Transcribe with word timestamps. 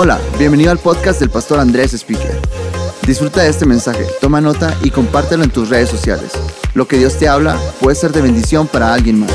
Hola, 0.00 0.20
bienvenido 0.38 0.70
al 0.70 0.78
podcast 0.78 1.18
del 1.18 1.28
pastor 1.28 1.58
Andrés 1.58 1.92
Speaker. 1.92 2.38
Disfruta 3.02 3.42
de 3.42 3.48
este 3.48 3.66
mensaje, 3.66 4.06
toma 4.20 4.40
nota 4.40 4.72
y 4.84 4.92
compártelo 4.92 5.42
en 5.42 5.50
tus 5.50 5.70
redes 5.70 5.88
sociales. 5.88 6.30
Lo 6.74 6.86
que 6.86 6.98
Dios 6.98 7.18
te 7.18 7.26
habla 7.26 7.58
puede 7.80 7.96
ser 7.96 8.12
de 8.12 8.22
bendición 8.22 8.68
para 8.68 8.94
alguien 8.94 9.18
más. 9.18 9.32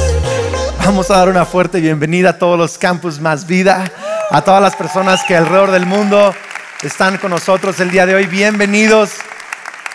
Vamos 0.85 1.11
a 1.11 1.17
dar 1.17 1.27
una 1.27 1.43
fuerte 1.43 1.81
bienvenida 1.81 2.29
a 2.29 2.37
todos 2.37 2.57
los 2.57 2.77
campus 2.77 3.19
Más 3.19 3.45
Vida, 3.45 3.91
a 4.31 4.41
todas 4.41 4.61
las 4.61 4.73
personas 4.77 5.21
que 5.27 5.35
alrededor 5.35 5.69
del 5.69 5.85
mundo 5.85 6.33
están 6.81 7.17
con 7.17 7.31
nosotros 7.31 7.77
el 7.81 7.91
día 7.91 8.05
de 8.05 8.15
hoy. 8.15 8.25
Bienvenidos. 8.27 9.09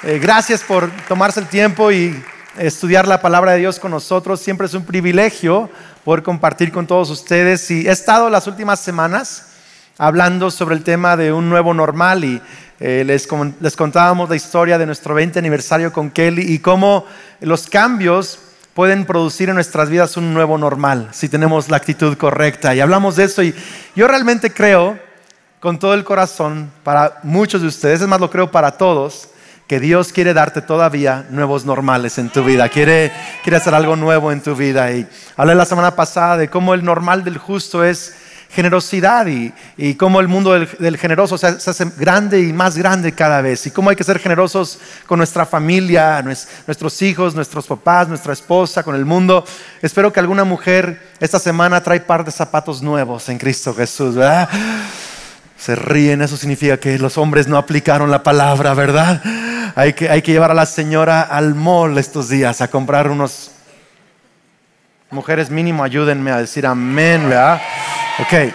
Eh, 0.02 0.18
gracias 0.18 0.60
por 0.60 0.90
tomarse 1.08 1.40
el 1.40 1.46
tiempo 1.46 1.90
y 1.90 2.22
estudiar 2.58 3.08
la 3.08 3.22
palabra 3.22 3.52
de 3.52 3.60
Dios 3.60 3.78
con 3.78 3.90
nosotros. 3.90 4.38
Siempre 4.38 4.66
es 4.66 4.74
un 4.74 4.84
privilegio 4.84 5.70
poder 6.04 6.22
compartir 6.22 6.70
con 6.70 6.86
todos 6.86 7.08
ustedes. 7.08 7.70
Y 7.70 7.88
he 7.88 7.90
estado 7.90 8.28
las 8.28 8.46
últimas 8.46 8.80
semanas 8.80 9.47
hablando 9.98 10.52
sobre 10.52 10.76
el 10.76 10.84
tema 10.84 11.16
de 11.16 11.32
un 11.32 11.50
nuevo 11.50 11.74
normal 11.74 12.24
y 12.24 12.40
eh, 12.78 13.02
les, 13.04 13.28
les 13.60 13.76
contábamos 13.76 14.30
la 14.30 14.36
historia 14.36 14.78
de 14.78 14.86
nuestro 14.86 15.12
20 15.12 15.40
aniversario 15.40 15.92
con 15.92 16.10
Kelly 16.10 16.42
y 16.54 16.60
cómo 16.60 17.04
los 17.40 17.66
cambios 17.66 18.38
pueden 18.74 19.04
producir 19.04 19.48
en 19.48 19.56
nuestras 19.56 19.90
vidas 19.90 20.16
un 20.16 20.32
nuevo 20.32 20.56
normal 20.56 21.08
si 21.10 21.28
tenemos 21.28 21.68
la 21.68 21.78
actitud 21.78 22.16
correcta. 22.16 22.76
Y 22.76 22.80
hablamos 22.80 23.16
de 23.16 23.24
eso 23.24 23.42
y 23.42 23.52
yo 23.96 24.06
realmente 24.06 24.52
creo 24.52 24.96
con 25.58 25.80
todo 25.80 25.94
el 25.94 26.04
corazón 26.04 26.70
para 26.84 27.18
muchos 27.24 27.60
de 27.60 27.66
ustedes, 27.66 28.00
es 28.00 28.06
más 28.06 28.20
lo 28.20 28.30
creo 28.30 28.52
para 28.52 28.70
todos, 28.70 29.30
que 29.66 29.80
Dios 29.80 30.12
quiere 30.12 30.32
darte 30.32 30.62
todavía 30.62 31.26
nuevos 31.30 31.64
normales 31.64 32.18
en 32.18 32.30
tu 32.30 32.44
vida, 32.44 32.68
quiere, 32.68 33.12
quiere 33.42 33.56
hacer 33.56 33.74
algo 33.74 33.96
nuevo 33.96 34.30
en 34.30 34.40
tu 34.40 34.54
vida. 34.54 34.92
Y 34.92 35.08
hablé 35.36 35.56
la 35.56 35.66
semana 35.66 35.96
pasada 35.96 36.36
de 36.36 36.48
cómo 36.48 36.72
el 36.72 36.84
normal 36.84 37.24
del 37.24 37.36
justo 37.36 37.82
es 37.82 38.14
generosidad 38.50 39.26
y, 39.26 39.94
cómo 39.94 40.20
el 40.20 40.28
mundo 40.28 40.52
del, 40.52 40.96
generoso 40.96 41.36
se, 41.36 41.46
hace 41.46 41.84
grande 41.96 42.40
y 42.40 42.52
más 42.52 42.76
grande 42.76 43.12
cada 43.12 43.42
vez 43.42 43.66
y 43.66 43.70
cómo 43.70 43.90
hay 43.90 43.96
que 43.96 44.04
ser 44.04 44.18
generosos 44.18 44.78
con 45.06 45.18
nuestra 45.18 45.44
familia, 45.44 46.22
nuestros 46.22 47.02
hijos, 47.02 47.34
nuestros 47.34 47.66
papás, 47.66 48.08
nuestra 48.08 48.32
esposa, 48.32 48.82
con 48.82 48.94
el 48.94 49.04
mundo. 49.04 49.44
Espero 49.82 50.12
que 50.12 50.20
alguna 50.20 50.44
mujer 50.44 51.10
esta 51.20 51.38
semana 51.38 51.82
trae 51.82 52.00
par 52.00 52.24
de 52.24 52.30
zapatos 52.30 52.82
nuevos 52.82 53.28
en 53.28 53.38
Cristo 53.38 53.74
Jesús, 53.74 54.14
¿verdad? 54.14 54.48
Se 55.58 55.74
ríen, 55.74 56.22
eso 56.22 56.36
significa 56.36 56.78
que 56.78 56.98
los 56.98 57.18
hombres 57.18 57.48
no 57.48 57.58
aplicaron 57.58 58.10
la 58.10 58.22
palabra, 58.22 58.74
¿verdad? 58.74 59.20
Hay 59.74 59.92
que, 59.92 60.08
hay 60.08 60.22
que 60.22 60.32
llevar 60.32 60.50
a 60.50 60.54
la 60.54 60.66
señora 60.66 61.22
al 61.22 61.54
mall 61.54 61.98
estos 61.98 62.28
días 62.28 62.60
a 62.60 62.68
comprar 62.68 63.10
unos... 63.10 63.50
Mujeres 65.10 65.48
mínimo, 65.48 65.84
ayúdenme 65.84 66.30
a 66.30 66.36
decir 66.36 66.66
amén, 66.66 67.30
¿verdad? 67.30 67.60
Ok. 68.20 68.52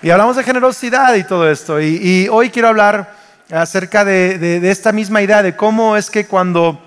Y 0.00 0.08
hablamos 0.08 0.36
de 0.36 0.42
generosidad 0.42 1.14
y 1.16 1.24
todo 1.24 1.50
esto. 1.50 1.78
Y, 1.82 2.28
hoy 2.30 2.48
quiero 2.48 2.68
hablar 2.68 3.14
acerca 3.52 4.06
de, 4.06 4.70
esta 4.70 4.90
misma 4.90 5.20
idea 5.20 5.42
de 5.42 5.54
cómo 5.54 5.98
es 5.98 6.08
que 6.08 6.24
cuando 6.24 6.80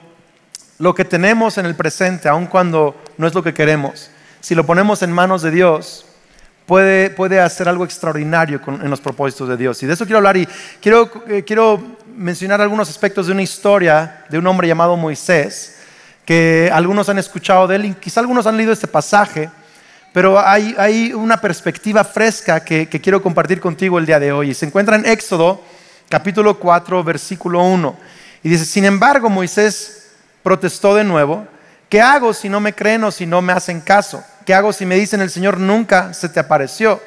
lo 0.80 0.96
que 0.96 1.06
tenemos 1.06 1.60
en 1.60 1.68
el 1.68 1.76
presente, 1.76 2.28
aun 2.28 2.48
cuando 2.48 3.00
no 3.18 3.28
es 3.28 3.36
lo 3.36 3.44
que 3.44 3.54
queremos, 3.54 4.10
si 4.40 4.56
lo 4.56 4.66
ponemos 4.66 5.04
en 5.04 5.12
manos 5.12 5.44
de 5.44 5.52
Dios, 5.52 6.06
puede, 6.66 7.12
puede 7.12 7.40
hacer 7.40 7.70
algo 7.70 7.86
extraordinario 7.86 8.60
en 8.66 8.90
los 8.90 9.02
propósitos 9.02 9.48
de 9.48 9.58
Dios. 9.58 9.84
Y 9.84 9.86
de 9.86 9.94
eso 9.94 10.06
quiero 10.06 10.18
hablar 10.18 10.36
y 10.36 10.48
quiero, 10.82 11.12
eh, 11.28 11.44
quiero 11.46 11.80
mencionar 12.16 12.60
algunos 12.60 12.90
aspectos 12.90 13.28
de 13.28 13.34
una 13.34 13.44
historia 13.44 14.26
de 14.30 14.40
un 14.40 14.48
hombre 14.48 14.68
llamado 14.68 14.98
Moisés, 14.98 15.78
que 16.26 16.72
algunos 16.74 17.08
han 17.08 17.20
escuchado 17.20 17.68
de 17.68 17.76
él 17.76 17.86
y 17.86 17.94
quizá 17.94 18.20
algunos 18.20 18.48
han 18.48 18.58
leído 18.58 18.74
este 18.74 18.88
pasaje. 18.88 19.52
Pero 20.12 20.40
hay, 20.40 21.14
una 21.14 21.40
perspectiva 21.40 22.04
fresca 22.04 22.64
que, 22.64 22.88
quiero 22.88 23.22
compartir 23.22 23.60
contigo 23.60 24.00
el 24.00 24.08
día 24.08 24.20
de 24.20 24.32
hoy. 24.32 24.54
Se 24.54 24.66
encuentra 24.66 24.96
en 24.96 25.06
Éxodo 25.06 25.62
capítulo 26.10 26.58
4, 26.58 27.04
versículo 27.04 27.64
1. 27.64 27.96
Y 28.42 28.50
dice, 28.50 28.66
sin 28.66 28.86
embargo, 28.86 29.30
Moisés 29.30 30.14
protestó 30.42 30.96
de 30.96 31.04
nuevo, 31.04 31.46
¿qué 31.90 32.02
hago 32.02 32.34
si 32.34 32.50
no 32.50 32.60
me 32.60 32.74
creen 32.74 33.04
o 33.04 33.12
si 33.12 33.28
no 33.28 33.42
me 33.42 33.54
hacen 33.54 33.82
caso? 33.82 34.24
¿Qué 34.46 34.54
hago 34.56 34.74
si 34.74 34.84
me 34.86 34.96
dicen 34.96 35.22
el 35.22 35.30
Señor 35.30 35.60
nunca 35.60 36.12
se 36.16 36.28
te 36.28 36.40
apareció? 36.40 37.00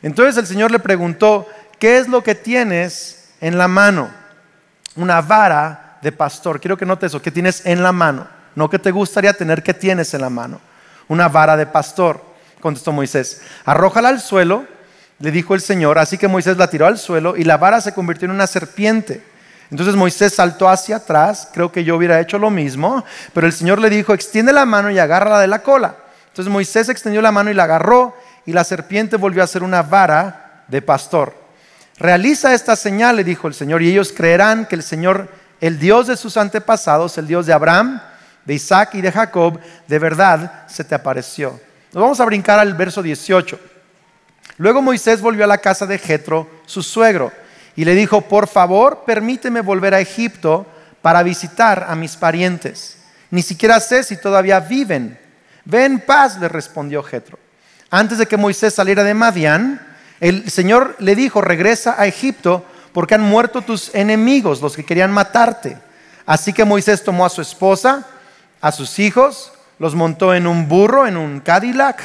Entonces 0.00 0.36
el 0.36 0.46
Señor 0.46 0.70
le 0.70 0.78
preguntó, 0.78 1.48
¿qué 1.80 1.98
es 1.98 2.06
lo 2.06 2.22
que 2.22 2.36
tienes 2.36 3.30
en 3.40 3.58
la 3.58 3.66
mano? 3.66 4.10
Una 4.94 5.20
vara 5.20 5.98
de 6.02 6.12
pastor. 6.12 6.60
Quiero 6.60 6.76
que 6.76 6.86
notes 6.86 7.10
eso, 7.10 7.20
que 7.20 7.32
tienes 7.32 7.66
en 7.66 7.82
la 7.82 7.90
mano. 7.90 8.28
No 8.54 8.70
que 8.70 8.78
te 8.78 8.92
gustaría 8.92 9.32
tener, 9.32 9.64
que 9.64 9.74
tienes 9.74 10.14
en 10.14 10.20
la 10.20 10.30
mano. 10.30 10.60
Una 11.08 11.28
vara 11.28 11.56
de 11.56 11.66
pastor 11.66 12.27
contestó 12.60 12.92
Moisés. 12.92 13.42
Arrójala 13.64 14.08
al 14.08 14.20
suelo, 14.20 14.66
le 15.18 15.30
dijo 15.30 15.54
el 15.54 15.60
Señor. 15.60 15.98
Así 15.98 16.18
que 16.18 16.28
Moisés 16.28 16.56
la 16.56 16.70
tiró 16.70 16.86
al 16.86 16.98
suelo 16.98 17.36
y 17.36 17.44
la 17.44 17.56
vara 17.56 17.80
se 17.80 17.92
convirtió 17.92 18.26
en 18.26 18.32
una 18.32 18.46
serpiente. 18.46 19.22
Entonces 19.70 19.96
Moisés 19.96 20.34
saltó 20.34 20.68
hacia 20.68 20.96
atrás, 20.96 21.50
creo 21.52 21.70
que 21.70 21.84
yo 21.84 21.96
hubiera 21.96 22.20
hecho 22.20 22.38
lo 22.38 22.48
mismo, 22.48 23.04
pero 23.34 23.46
el 23.46 23.52
Señor 23.52 23.78
le 23.80 23.90
dijo, 23.90 24.14
extiende 24.14 24.52
la 24.52 24.64
mano 24.64 24.90
y 24.90 24.98
agárrala 24.98 25.40
de 25.40 25.46
la 25.46 25.62
cola. 25.62 25.96
Entonces 26.28 26.50
Moisés 26.50 26.88
extendió 26.88 27.20
la 27.20 27.32
mano 27.32 27.50
y 27.50 27.54
la 27.54 27.64
agarró 27.64 28.16
y 28.46 28.52
la 28.52 28.64
serpiente 28.64 29.16
volvió 29.16 29.42
a 29.42 29.46
ser 29.46 29.62
una 29.62 29.82
vara 29.82 30.64
de 30.68 30.80
pastor. 30.80 31.34
Realiza 31.98 32.54
esta 32.54 32.76
señal, 32.76 33.16
le 33.16 33.24
dijo 33.24 33.48
el 33.48 33.54
Señor, 33.54 33.82
y 33.82 33.90
ellos 33.90 34.12
creerán 34.16 34.66
que 34.66 34.76
el 34.76 34.82
Señor, 34.82 35.28
el 35.60 35.78
Dios 35.78 36.06
de 36.06 36.16
sus 36.16 36.36
antepasados, 36.36 37.18
el 37.18 37.26
Dios 37.26 37.44
de 37.44 37.52
Abraham, 37.52 38.00
de 38.44 38.54
Isaac 38.54 38.94
y 38.94 39.02
de 39.02 39.12
Jacob, 39.12 39.58
de 39.86 39.98
verdad 39.98 40.66
se 40.68 40.84
te 40.84 40.94
apareció. 40.94 41.60
Nos 41.92 42.02
vamos 42.02 42.20
a 42.20 42.24
brincar 42.26 42.58
al 42.58 42.74
verso 42.74 43.02
18. 43.02 43.58
Luego 44.58 44.82
Moisés 44.82 45.20
volvió 45.20 45.44
a 45.44 45.48
la 45.48 45.58
casa 45.58 45.86
de 45.86 45.98
Jetro, 45.98 46.48
su 46.66 46.82
suegro, 46.82 47.32
y 47.76 47.84
le 47.84 47.94
dijo, 47.94 48.22
por 48.22 48.48
favor, 48.48 49.04
permíteme 49.06 49.60
volver 49.60 49.94
a 49.94 50.00
Egipto 50.00 50.66
para 51.00 51.22
visitar 51.22 51.86
a 51.88 51.94
mis 51.94 52.16
parientes. 52.16 52.98
Ni 53.30 53.42
siquiera 53.42 53.80
sé 53.80 54.02
si 54.02 54.16
todavía 54.16 54.60
viven. 54.60 55.18
Ve 55.64 55.84
en 55.84 56.00
paz, 56.00 56.38
le 56.38 56.48
respondió 56.48 57.02
Jetro. 57.02 57.38
Antes 57.90 58.18
de 58.18 58.26
que 58.26 58.36
Moisés 58.36 58.74
saliera 58.74 59.04
de 59.04 59.14
Madián, 59.14 59.80
el 60.20 60.50
Señor 60.50 60.96
le 60.98 61.14
dijo, 61.14 61.40
regresa 61.40 61.94
a 61.96 62.06
Egipto 62.06 62.64
porque 62.92 63.14
han 63.14 63.22
muerto 63.22 63.62
tus 63.62 63.94
enemigos, 63.94 64.60
los 64.60 64.74
que 64.74 64.84
querían 64.84 65.12
matarte. 65.12 65.78
Así 66.26 66.52
que 66.52 66.64
Moisés 66.64 67.04
tomó 67.04 67.24
a 67.24 67.30
su 67.30 67.40
esposa, 67.40 68.06
a 68.60 68.72
sus 68.72 68.98
hijos, 68.98 69.52
los 69.78 69.94
montó 69.94 70.34
en 70.34 70.46
un 70.46 70.68
burro, 70.68 71.06
en 71.06 71.16
un 71.16 71.40
Cadillac, 71.40 72.02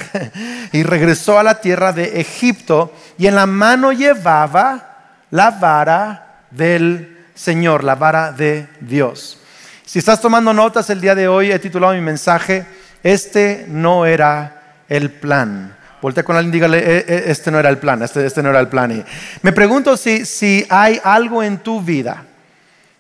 y 0.72 0.84
regresó 0.84 1.40
a 1.40 1.44
la 1.44 1.60
tierra 1.60 1.92
de 1.92 2.20
Egipto, 2.20 2.94
y 3.18 3.28
en 3.28 3.36
la 3.36 3.46
mano 3.46 3.92
llevaba 3.92 4.94
la 5.32 5.52
vara 5.52 6.44
del 6.52 7.26
Señor, 7.34 7.84
la 7.84 7.96
vara 7.96 8.32
de 8.32 8.68
Dios. 8.80 9.40
Si 9.86 10.00
estás 10.00 10.22
tomando 10.22 10.54
notas 10.54 10.90
el 10.90 11.02
día 11.02 11.16
de 11.16 11.28
hoy, 11.28 11.52
he 11.52 11.60
titulado 11.60 11.94
mi 11.94 12.02
mensaje, 12.02 12.66
Este 13.02 13.66
no 13.68 14.06
era 14.06 14.62
el 14.88 15.12
plan. 15.12 15.76
Voltea 16.02 16.24
con 16.24 16.36
alguien 16.36 16.52
y 16.52 16.58
dígale, 16.58 16.78
e, 16.80 16.98
e, 17.08 17.32
este 17.32 17.50
no 17.50 17.60
era 17.60 17.70
el 17.70 17.78
plan, 17.78 18.02
este, 18.04 18.26
este 18.26 18.44
no 18.44 18.50
era 18.50 18.60
el 18.60 18.68
plan. 18.68 18.92
Y 18.92 19.04
me 19.42 19.52
pregunto 19.52 19.98
si, 19.98 20.26
si 20.26 20.66
hay 20.70 21.00
algo 21.04 21.42
en 21.42 21.58
tu 21.60 21.82
vida, 21.82 22.24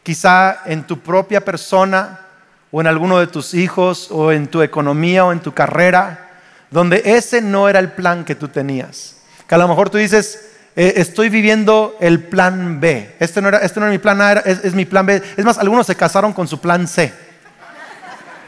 quizá 0.03 0.61
en 0.65 0.83
tu 0.83 0.99
propia 0.99 1.43
persona, 1.43 2.19
o 2.75 2.81
en 2.81 2.87
alguno 2.87 3.19
de 3.19 3.27
tus 3.27 3.53
hijos 3.53 4.07
o 4.09 4.31
en 4.31 4.47
tu 4.47 4.63
economía 4.63 5.23
o 5.25 5.31
en 5.31 5.41
tu 5.41 5.53
carrera, 5.53 6.31
donde 6.71 7.03
ese 7.05 7.39
no 7.39 7.69
era 7.69 7.77
el 7.77 7.91
plan 7.91 8.25
que 8.25 8.33
tú 8.33 8.47
tenías. 8.47 9.17
Que 9.47 9.53
a 9.53 9.59
lo 9.59 9.67
mejor 9.67 9.91
tú 9.91 9.99
dices, 9.99 10.39
eh, 10.75 10.93
estoy 10.97 11.29
viviendo 11.29 11.95
el 11.99 12.23
plan 12.23 12.79
B. 12.79 13.15
Este 13.19 13.43
no 13.43 13.49
era, 13.49 13.59
este 13.59 13.79
no 13.79 13.85
era 13.85 13.91
mi 13.91 13.99
plan 13.99 14.19
A, 14.21 14.31
es, 14.33 14.73
mi 14.73 14.85
plan 14.85 15.05
B. 15.05 15.21
Es 15.37 15.45
más, 15.45 15.59
algunos 15.59 15.85
se 15.85 15.95
casaron 15.95 16.33
con 16.33 16.47
su 16.47 16.59
plan 16.59 16.87
C. 16.87 17.13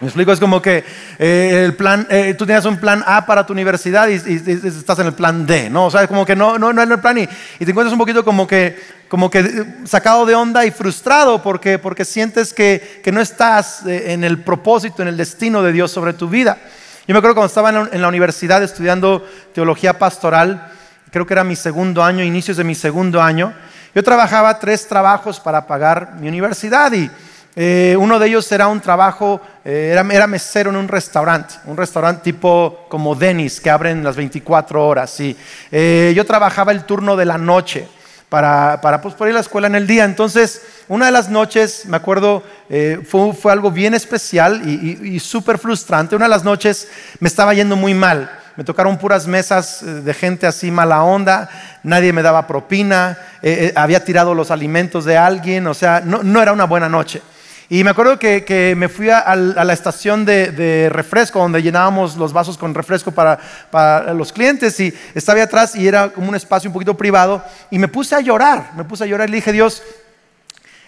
Me 0.06 0.10
explico, 0.10 0.32
es 0.32 0.40
como 0.40 0.62
que 0.62 0.84
eh, 1.18 1.64
el 1.66 1.74
plan, 1.74 2.06
eh, 2.12 2.36
tú 2.38 2.46
tenías 2.46 2.66
un 2.66 2.78
plan 2.78 3.04
A 3.08 3.26
para 3.26 3.44
tu 3.44 3.54
universidad 3.54 4.08
y, 4.08 4.14
estás 4.14 5.00
en 5.00 5.08
el 5.08 5.14
plan 5.14 5.48
D, 5.48 5.68
¿no? 5.68 5.88
O 5.88 5.90
sea, 5.90 6.06
como 6.06 6.24
que 6.24 6.36
no, 6.36 6.60
no, 6.60 6.72
no 6.72 6.84
es 6.84 6.88
el 6.92 7.00
plan 7.00 7.18
y, 7.18 7.26
te 7.26 7.72
encuentras 7.72 7.92
un 7.92 7.98
poquito 7.98 8.24
como 8.24 8.46
que 8.46 8.80
como 9.08 9.32
que 9.32 9.40
eh, 9.40 9.66
sacado 9.86 10.28
de 10.28 10.36
onda 10.36 10.64
y 10.64 10.70
frustrado 10.70 11.42
porque, 11.42 11.80
porque 11.80 12.06
sientes 12.06 12.54
que, 12.54 13.02
que, 13.04 13.12
no 13.12 13.20
estás 13.20 13.82
en 13.88 14.24
el 14.24 14.44
propósito, 14.44 15.02
en 15.02 15.08
el 15.08 15.18
destino 15.18 15.64
de 15.64 15.72
Dios 15.72 15.90
sobre 15.90 16.14
tu 16.14 16.30
vida. 16.30 16.60
Yo 17.08 17.14
me 17.14 17.18
acuerdo 17.18 17.34
cuando 17.34 17.48
estaba 17.48 17.88
en 17.92 18.02
la, 18.02 18.08
universidad 18.08 18.62
estudiando 18.62 19.28
teología 19.56 19.98
pastoral, 19.98 20.72
creo 21.10 21.26
que 21.26 21.34
era 21.34 21.44
mi 21.44 21.56
segundo 21.56 22.04
año, 22.04 22.24
inicios 22.24 22.58
de 22.58 22.64
mi 22.64 22.76
segundo 22.76 23.24
año, 23.24 23.56
yo 23.96 24.04
trabajaba 24.04 24.60
tres 24.60 24.88
trabajos 24.88 25.40
para 25.40 25.66
pagar 25.66 26.14
mi 26.20 26.28
universidad 26.28 26.94
y 26.94 27.10
eh, 27.56 27.96
uno 27.98 28.20
de 28.20 28.28
ellos 28.28 28.52
era 28.52 28.68
un 28.68 28.82
trabajo, 28.82 29.42
era, 29.64 30.06
era, 30.12 30.28
mesero 30.28 30.70
en 30.70 30.76
un 30.76 30.88
restaurante, 30.88 31.56
un 31.66 31.78
restaurante 31.78 32.22
tipo 32.24 32.86
como 32.90 33.16
Denis, 33.16 33.62
que 33.62 33.70
abren 33.70 34.04
las 34.04 34.16
24 34.16 34.86
horas. 34.86 35.20
Y, 35.20 35.36
yo 35.72 36.26
trabajaba 36.26 36.72
el 36.72 36.84
turno 36.84 37.16
de 37.16 37.26
la 37.26 37.38
noche 37.38 37.88
para, 38.30 38.80
para, 38.82 39.02
pues, 39.02 39.16
ir 39.22 39.28
a 39.28 39.34
la 39.34 39.40
escuela 39.40 39.68
en 39.68 39.76
el 39.76 39.88
día. 39.88 40.04
Entonces, 40.04 40.62
una 40.88 41.06
de 41.06 41.12
las 41.12 41.30
noches, 41.30 41.86
me 41.86 41.98
acuerdo, 41.98 42.44
eh, 42.70 43.00
fue, 43.08 43.34
fue, 43.34 43.52
algo 43.52 43.72
bien 43.72 43.94
especial 43.94 44.62
y, 44.66 45.16
y, 45.16 45.20
súper 45.20 45.58
frustrante. 45.58 46.16
Una 46.16 46.26
de 46.26 46.30
las 46.30 46.44
noches 46.44 46.90
me 47.20 47.28
estaba 47.28 47.54
yendo 47.54 47.76
muy 47.76 47.94
mal. 47.94 48.30
me 48.56 48.64
tocaron 48.64 48.98
puras 48.98 49.28
mesas 49.28 49.82
eh, 49.84 49.86
de 49.86 50.14
gente 50.14 50.48
así 50.48 50.72
mala 50.72 51.04
onda, 51.04 51.50
nadie 51.84 52.14
me 52.14 52.22
daba 52.22 52.48
propina, 52.48 53.18
eh, 53.42 53.68
eh, 53.68 53.74
había 53.76 54.04
tirado 54.04 54.34
los 54.34 54.52
alimentos 54.52 55.06
de 55.06 55.18
alguien, 55.18 55.68
o 55.68 55.74
sea, 55.74 56.02
no, 56.02 56.42
era 56.42 56.54
una 56.54 56.66
buena 56.66 56.90
noche. 56.90 57.22
Y 57.70 57.84
me 57.84 57.90
acuerdo 57.90 58.20
que, 58.20 58.74
me 58.78 58.90
fui 58.90 59.10
a, 59.10 59.36
la 59.36 59.74
estación 59.74 60.26
de, 60.26 60.90
refresco, 60.92 61.40
donde 61.40 61.62
llenábamos 61.62 62.16
los 62.16 62.34
vasos 62.34 62.58
con 62.58 62.74
refresco 62.74 63.12
para, 63.12 63.40
para, 63.72 64.14
los 64.14 64.32
clientes, 64.32 64.80
y 64.80 64.94
estaba 65.14 65.38
ahí 65.38 65.44
atrás 65.44 65.76
y 65.76 65.88
era 65.88 66.10
como 66.10 66.30
un 66.30 66.36
espacio 66.36 66.70
un 66.70 66.74
poquito 66.74 66.96
privado, 66.96 67.44
y 67.72 67.80
me 67.80 67.88
puse 67.88 68.16
a 68.16 68.22
llorar, 68.22 68.72
me 68.76 68.84
puse 68.84 69.04
a 69.04 69.08
llorar 69.08 69.28
y 69.28 69.32
le 69.32 69.38
dije, 69.38 69.52
Dios, 69.52 69.82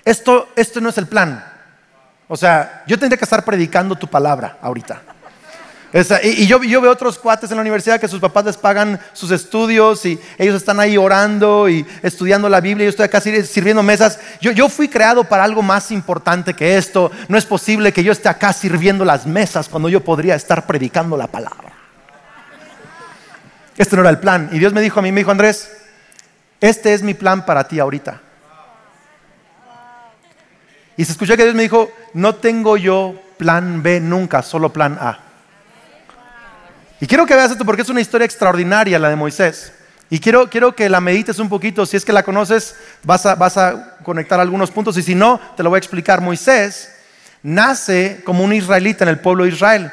esto, 0.05 0.49
esto 0.55 0.79
no 0.79 0.89
es 0.89 0.97
el 0.97 1.07
plan. 1.07 1.43
O 2.27 2.37
sea, 2.37 2.83
yo 2.87 2.99
tendría 2.99 3.17
que 3.17 3.25
estar 3.25 3.43
predicando 3.43 3.95
tu 3.95 4.07
palabra 4.07 4.57
ahorita 4.61 5.01
y, 6.23 6.45
yo, 6.45 6.59
veo 6.59 6.91
otros 6.91 7.17
cuates 7.17 7.49
en 7.49 7.57
la 7.57 7.61
universidad 7.61 7.99
que 7.99 8.07
sus 8.07 8.19
papás 8.19 8.45
les 8.45 8.57
pagan 8.57 8.99
sus 9.13 9.31
estudios 9.31 10.05
y 10.05 10.19
ellos 10.37 10.55
están 10.55 10.79
ahí 10.79 10.95
orando 10.95 11.67
y 11.67 11.85
estudiando 12.03 12.47
la 12.49 12.61
Biblia. 12.61 12.85
Yo 12.85 12.89
estoy 12.91 13.05
acá 13.05 13.19
sirviendo 13.19 13.81
mesas. 13.81 14.19
Yo, 14.39 14.51
yo 14.51 14.69
fui 14.69 14.89
creado 14.89 15.23
para 15.23 15.43
algo 15.43 15.63
más 15.63 15.89
importante 15.91 16.53
que 16.53 16.77
esto. 16.77 17.11
No 17.27 17.37
es 17.37 17.45
posible 17.45 17.91
que 17.91 18.03
yo 18.03 18.11
esté 18.11 18.29
acá 18.29 18.53
sirviendo 18.53 19.03
las 19.05 19.25
mesas 19.25 19.69
cuando 19.69 19.89
yo 19.89 20.03
podría 20.03 20.35
estar 20.35 20.67
predicando 20.67 21.17
la 21.17 21.27
palabra. 21.27 21.73
Este 23.75 23.95
no 23.95 24.03
era 24.03 24.11
el 24.11 24.19
plan. 24.19 24.49
Y 24.51 24.59
Dios 24.59 24.73
me 24.73 24.81
dijo 24.81 24.99
a 24.99 25.03
mí, 25.03 25.11
me 25.11 25.21
dijo 25.21 25.31
Andrés, 25.31 25.71
este 26.61 26.93
es 26.93 27.01
mi 27.01 27.15
plan 27.15 27.43
para 27.43 27.67
ti 27.67 27.79
ahorita. 27.79 28.21
Y 30.95 31.05
se 31.05 31.11
escuchó 31.11 31.35
que 31.35 31.43
Dios 31.43 31.55
me 31.55 31.63
dijo, 31.63 31.91
no 32.13 32.35
tengo 32.35 32.77
yo 32.77 33.15
plan 33.37 33.81
B 33.81 33.99
nunca, 33.99 34.43
solo 34.43 34.73
plan 34.73 34.97
A. 34.99 35.26
Y 36.99 37.05
quiero 37.05 37.25
que 37.25 37.35
veas 37.35 37.51
esto 37.51 37.65
porque 37.65 37.83
es 37.83 37.89
una 37.89 38.01
historia 38.01 38.25
extraordinaria 38.25 38.97
la 38.97 39.09
de 39.09 39.15
Moisés. 39.15 39.71
Y 40.09 40.19
quiero, 40.19 40.49
quiero 40.49 40.73
que 40.75 40.89
la 40.89 41.01
medites 41.01 41.37
un 41.37 41.49
poquito. 41.49 41.85
Si 41.85 41.97
es 41.97 42.05
que 42.05 42.13
la 42.13 42.23
conoces, 42.23 42.75
vas 43.03 43.25
a, 43.25 43.35
vas 43.35 43.57
a 43.57 43.97
conectar 44.03 44.39
algunos 44.39 44.71
puntos. 44.71 44.97
Y 44.97 45.03
si 45.03 45.13
no, 45.13 45.39
te 45.55 45.63
lo 45.63 45.69
voy 45.69 45.77
a 45.77 45.79
explicar. 45.79 46.21
Moisés 46.21 46.93
nace 47.43 48.21
como 48.23 48.43
un 48.43 48.53
israelita 48.53 49.03
en 49.03 49.09
el 49.09 49.19
pueblo 49.19 49.43
de 49.43 49.51
Israel. 49.51 49.91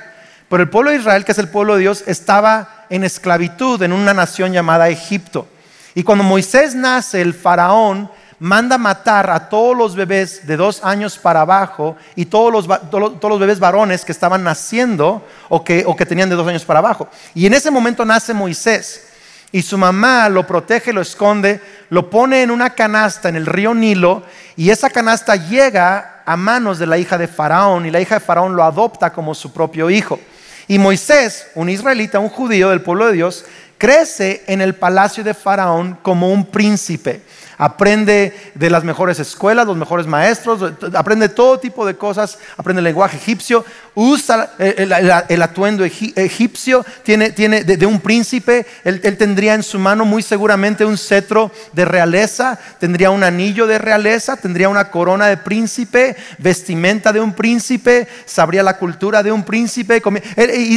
Pero 0.49 0.63
el 0.63 0.71
pueblo 0.71 0.91
de 0.91 0.99
Israel, 0.99 1.25
que 1.25 1.33
es 1.33 1.39
el 1.39 1.49
pueblo 1.49 1.75
de 1.75 1.81
Dios, 1.81 2.05
estaba 2.07 2.87
en 2.89 3.05
esclavitud 3.05 3.83
en 3.83 3.93
una 3.93 4.15
nación 4.15 4.53
llamada 4.53 4.89
Egipto. 4.89 5.49
Y 5.95 6.03
cuando 6.03 6.25
Moisés 6.25 6.75
nace, 6.75 7.21
el 7.21 7.35
faraón 7.35 8.11
manda 8.39 8.79
matar 8.79 9.31
a 9.31 9.49
todos 9.49 9.77
los 9.77 9.95
bebés 9.95 10.47
de 10.47 10.57
dos 10.57 10.83
años 10.85 11.19
para 11.19 11.43
abajo 11.43 11.97
y 12.17 12.27
todos 12.27 12.53
los, 12.53 12.91
todos 12.91 13.19
los 13.23 13.39
bebés 13.39 13.59
varones 13.59 14.05
que 14.05 14.13
estaban 14.13 14.43
naciendo 14.45 15.27
o 15.49 15.65
que, 15.65 15.85
o 15.87 15.97
que 15.97 16.07
tenían 16.07 16.29
de 16.29 16.37
dos 16.37 16.49
años 16.49 16.65
para 16.65 16.81
abajo. 16.81 17.09
Y 17.35 17.47
en 17.47 17.55
ese 17.55 17.71
momento 17.71 18.05
nace 18.05 18.35
Moisés 18.35 19.09
y 19.53 19.63
su 19.63 19.79
mamá 19.79 20.29
lo 20.29 20.47
protege, 20.47 20.93
lo 20.93 21.01
esconde, 21.01 21.61
lo 21.91 22.11
pone 22.11 22.43
en 22.43 22.51
una 22.51 22.71
canasta 22.71 23.29
en 23.29 23.37
el 23.37 23.47
río 23.47 23.73
Nilo 23.73 24.25
y 24.57 24.71
esa 24.71 24.91
canasta 24.91 25.37
llega 25.37 26.23
a 26.27 26.37
manos 26.37 26.79
de 26.79 26.87
la 26.87 26.99
hija 26.99 27.19
de 27.19 27.29
Faraón 27.29 27.87
y 27.87 27.91
la 27.91 28.01
hija 28.01 28.17
de 28.17 28.25
Faraón 28.25 28.57
lo 28.57 28.65
adopta 28.65 29.13
como 29.13 29.35
su 29.35 29.53
propio 29.53 29.91
hijo. 29.91 30.19
Y 30.67 30.79
Moisés, 30.79 31.49
un 31.55 31.69
israelita, 31.69 32.19
un 32.19 32.31
judío 32.31 32.71
del 32.71 32.81
pueblo 32.81 33.07
de 33.07 33.13
Dios, 33.13 33.45
crece 33.79 34.43
en 34.47 34.61
el 34.61 34.75
palacio 34.75 35.23
de 35.23 35.35
Faraón 35.35 35.99
como 36.03 36.33
un 36.33 36.47
príncipe 36.47 37.23
aprende 37.59 38.33
de 38.55 38.71
las 38.71 38.85
mejores 38.85 39.19
escuelas, 39.19 39.67
los 39.67 39.77
mejores 39.77 40.07
maestros, 40.07 40.73
aprende 40.95 41.29
todo 41.29 41.59
tipo 41.59 41.87
de 41.87 41.97
cosas, 41.97 42.39
aprende 42.57 42.81
el 42.81 42.85
lenguaje 42.85 43.17
egipcio, 43.17 43.65
usa 43.95 44.53
el, 44.59 45.43
atuendo 45.43 45.85
egipcio, 45.85 46.85
tiene, 47.03 47.31
tiene 47.31 47.65
de, 47.65 47.87
un 47.87 48.01
príncipe, 48.01 48.67
él, 48.85 49.01
tendría 49.17 49.55
en 49.55 49.63
su 49.63 49.79
mano 49.79 50.05
muy 50.05 50.23
seguramente 50.23 50.85
un 50.85 50.99
cetro 50.99 51.51
de 51.73 51.85
realeza, 51.85 52.59
tendría 52.79 53.11
un 53.11 53.23
anillo 53.23 53.67
de 53.67 53.79
realeza, 53.79 54.37
tendría 54.37 54.69
una 54.69 54.91
corona 54.91 55.27
de 55.27 55.37
príncipe, 55.37 56.17
vestimenta 56.39 57.13
de 57.13 57.21
un 57.21 57.33
príncipe, 57.33 58.09
sabría 58.27 58.63
la 58.63 58.79
cultura 58.79 59.23
de 59.23 59.33
un 59.33 59.45
príncipe, 59.45 60.03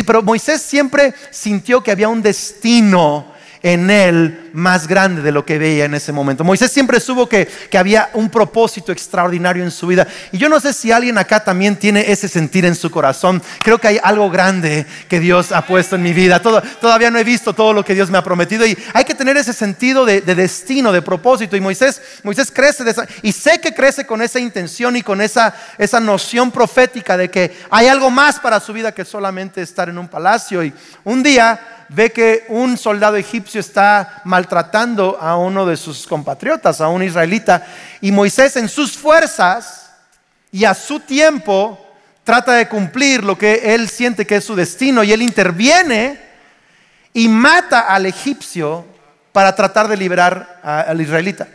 pero 0.06 0.24
Moisés 0.24 0.62
siempre 0.62 1.14
sintió 1.32 1.82
que 1.82 1.92
había 1.92 2.10
un 2.10 2.22
destino 2.22 3.37
en 3.64 3.90
él 3.90 4.50
más 4.54 4.88
grande 4.88 5.22
de 5.22 5.32
lo 5.32 5.46
que 5.46 5.58
veía 5.58 5.86
en 5.86 5.94
ese 5.94 6.12
momento. 6.12 6.44
Moisés 6.44 6.72
siempre 6.72 7.00
supo 7.00 7.28
que, 7.30 7.48
había 7.78 8.10
un 8.14 8.30
propósito 8.30 8.92
extraordinario 8.92 9.64
en 9.64 9.70
su 9.70 9.86
vida. 9.86 10.08
Y 10.32 10.40
yo 10.40 10.50
no 10.50 10.60
sé 10.60 10.74
si 10.74 10.92
alguien 10.92 11.18
acá 11.20 11.44
también 11.44 11.76
tiene 11.76 12.12
ese 12.12 12.28
sentir 12.28 12.66
en 12.66 12.76
su 12.76 12.90
corazón. 12.90 13.42
Creo 13.62 13.78
que 13.78 13.88
hay 13.88 14.00
algo 14.02 14.32
grande 14.32 14.88
que 15.08 15.20
Dios 15.20 15.52
ha 15.52 15.64
puesto 15.64 15.96
en 15.96 16.02
mi 16.02 16.12
vida. 16.12 16.42
todavía 16.42 17.12
no 17.12 17.20
he 17.20 17.24
visto 17.24 17.54
todo 17.54 17.74
lo 17.74 17.86
que 17.86 17.94
Dios 17.94 18.10
me 18.10 18.18
ha 18.18 18.24
prometido. 18.24 18.66
Y 18.66 18.76
hay 18.94 19.06
que 19.06 19.14
tener 19.14 19.38
ese 19.38 19.54
sentido 19.54 20.06
de, 20.06 20.22
destino, 20.22 20.92
de 20.92 21.04
propósito. 21.04 21.56
Y 21.56 21.62
Moisés, 21.62 22.02
Moisés 22.24 22.52
crece 22.52 22.84
y 23.22 23.32
sé 23.32 23.62
que 23.62 23.76
crece 23.76 24.08
con 24.08 24.24
esa 24.24 24.40
intención 24.40 24.96
y 24.96 25.04
con 25.04 25.22
esa, 25.22 25.54
esa 25.78 26.00
noción 26.00 26.52
profética 26.52 27.16
de 27.16 27.30
que 27.30 27.56
hay 27.70 27.88
algo 27.88 28.10
más 28.10 28.40
para 28.40 28.60
su 28.60 28.74
vida 28.74 28.92
que 28.92 29.06
solamente 29.06 29.62
estar 29.62 29.88
en 29.88 30.00
un 30.00 30.08
palacio. 30.08 30.64
Y 30.64 30.74
un 31.04 31.22
día 31.22 31.77
ve 31.90 32.12
que 32.12 32.46
un 32.50 32.78
soldado 32.78 33.16
egipcio 33.16 33.60
está 33.60 34.22
maltratando 34.24 35.18
a 35.20 35.38
uno 35.38 35.66
de 35.66 35.78
sus 35.78 36.06
compatriotas, 36.06 36.82
a 36.82 36.90
un 36.90 37.04
israelita, 37.04 37.66
y 38.02 38.12
Moisés 38.12 38.56
en 38.56 38.70
sus 38.70 38.98
fuerzas 38.98 39.92
y 40.52 40.66
a 40.66 40.74
su 40.74 41.00
tiempo 41.00 41.84
trata 42.24 42.54
de 42.54 42.68
cumplir 42.68 43.24
lo 43.24 43.38
que 43.38 43.74
él 43.74 43.88
siente 43.88 44.28
que 44.28 44.38
es 44.38 44.44
su 44.44 44.56
destino, 44.56 45.04
y 45.04 45.14
él 45.14 45.22
interviene 45.22 46.20
y 47.14 47.28
mata 47.28 47.82
al 47.82 48.06
egipcio 48.06 48.86
para 49.32 49.56
tratar 49.56 49.88
de 49.88 49.98
liberar 49.98 50.60
al 50.64 51.00
israelita. 51.00 51.48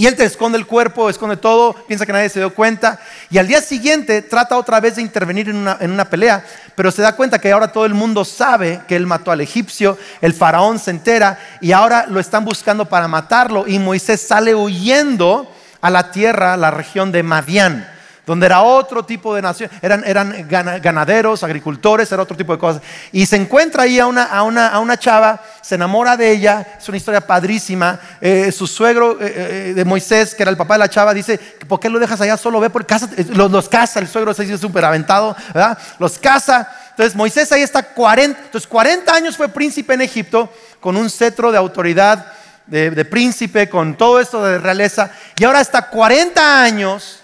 Y 0.00 0.06
él 0.06 0.16
te 0.16 0.24
esconde 0.24 0.56
el 0.56 0.64
cuerpo, 0.64 1.10
esconde 1.10 1.36
todo, 1.36 1.74
piensa 1.86 2.06
que 2.06 2.12
nadie 2.14 2.30
se 2.30 2.38
dio 2.38 2.54
cuenta. 2.54 2.98
Y 3.28 3.36
al 3.36 3.46
día 3.46 3.60
siguiente 3.60 4.22
trata 4.22 4.56
otra 4.56 4.80
vez 4.80 4.96
de 4.96 5.02
intervenir 5.02 5.50
en 5.50 5.56
una, 5.58 6.04
pelea, 6.08 6.42
pero 6.74 6.90
se 6.90 7.02
da 7.02 7.14
cuenta 7.14 7.38
que 7.38 7.52
ahora 7.52 7.70
todo 7.70 7.84
el 7.84 7.92
mundo 7.92 8.24
sabe 8.24 8.80
que 8.88 8.96
él 8.96 9.06
mató 9.06 9.30
al 9.30 9.42
egipcio, 9.42 9.98
el 10.22 10.32
faraón 10.32 10.78
se 10.78 10.90
entera 10.90 11.38
y 11.60 11.72
ahora 11.72 12.06
lo 12.08 12.18
están 12.18 12.46
buscando 12.46 12.86
para 12.86 13.08
matarlo. 13.08 13.68
Y 13.68 13.78
Moisés 13.78 14.22
sale 14.22 14.54
huyendo 14.54 15.54
a 15.82 15.90
la 15.90 16.10
tierra, 16.12 16.56
la 16.56 16.70
región 16.70 17.12
de 17.12 17.22
Madián 17.22 17.86
donde 18.30 18.46
era 18.46 18.62
otro 18.62 19.02
tipo 19.02 19.34
de 19.34 19.42
nación, 19.42 19.68
eran, 19.82 20.04
eran 20.06 20.46
ganaderos, 20.48 21.42
agricultores, 21.42 22.12
era 22.12 22.22
otro 22.22 22.36
tipo 22.36 22.52
de 22.52 22.60
cosas. 22.60 22.80
Y 23.10 23.26
se 23.26 23.34
encuentra 23.34 23.82
ahí 23.82 23.98
a 23.98 24.06
una, 24.06 24.22
a 24.22 24.44
una, 24.44 24.68
a 24.68 24.78
una 24.78 24.96
chava, 24.96 25.42
se 25.60 25.74
enamora 25.74 26.16
de 26.16 26.30
ella, 26.30 26.76
es 26.78 26.88
una 26.88 26.96
historia 26.96 27.26
padrísima. 27.26 27.98
Eh, 28.20 28.52
su 28.52 28.68
suegro 28.68 29.20
eh, 29.20 29.70
eh, 29.70 29.74
de 29.74 29.84
Moisés, 29.84 30.36
que 30.36 30.44
era 30.44 30.50
el 30.52 30.56
papá 30.56 30.74
de 30.74 30.78
la 30.78 30.88
chava, 30.88 31.12
dice, 31.12 31.38
¿por 31.66 31.80
qué 31.80 31.88
lo 31.90 31.98
dejas 31.98 32.20
allá 32.20 32.36
solo? 32.36 32.60
Ve 32.60 32.70
por 32.70 32.86
casa, 32.86 33.10
los, 33.30 33.50
los 33.50 33.68
casa, 33.68 33.98
el 33.98 34.06
suegro 34.06 34.32
se 34.32 34.44
dice 34.44 34.58
súper 34.58 34.84
aventado, 34.84 35.34
¿verdad? 35.52 35.76
Los 35.98 36.16
casa. 36.16 36.72
Entonces 36.90 37.16
Moisés 37.16 37.50
ahí 37.50 37.62
está 37.62 37.82
40, 37.82 38.42
entonces 38.44 38.68
40 38.68 39.12
años 39.12 39.36
fue 39.36 39.48
príncipe 39.48 39.94
en 39.94 40.02
Egipto 40.02 40.48
con 40.78 40.96
un 40.96 41.10
cetro 41.10 41.50
de 41.50 41.58
autoridad 41.58 42.26
de, 42.66 42.92
de 42.92 43.04
príncipe, 43.04 43.68
con 43.68 43.96
todo 43.96 44.20
esto 44.20 44.44
de 44.44 44.58
realeza, 44.58 45.10
y 45.36 45.42
ahora 45.42 45.60
está 45.60 45.90
40 45.90 46.62
años 46.62 47.19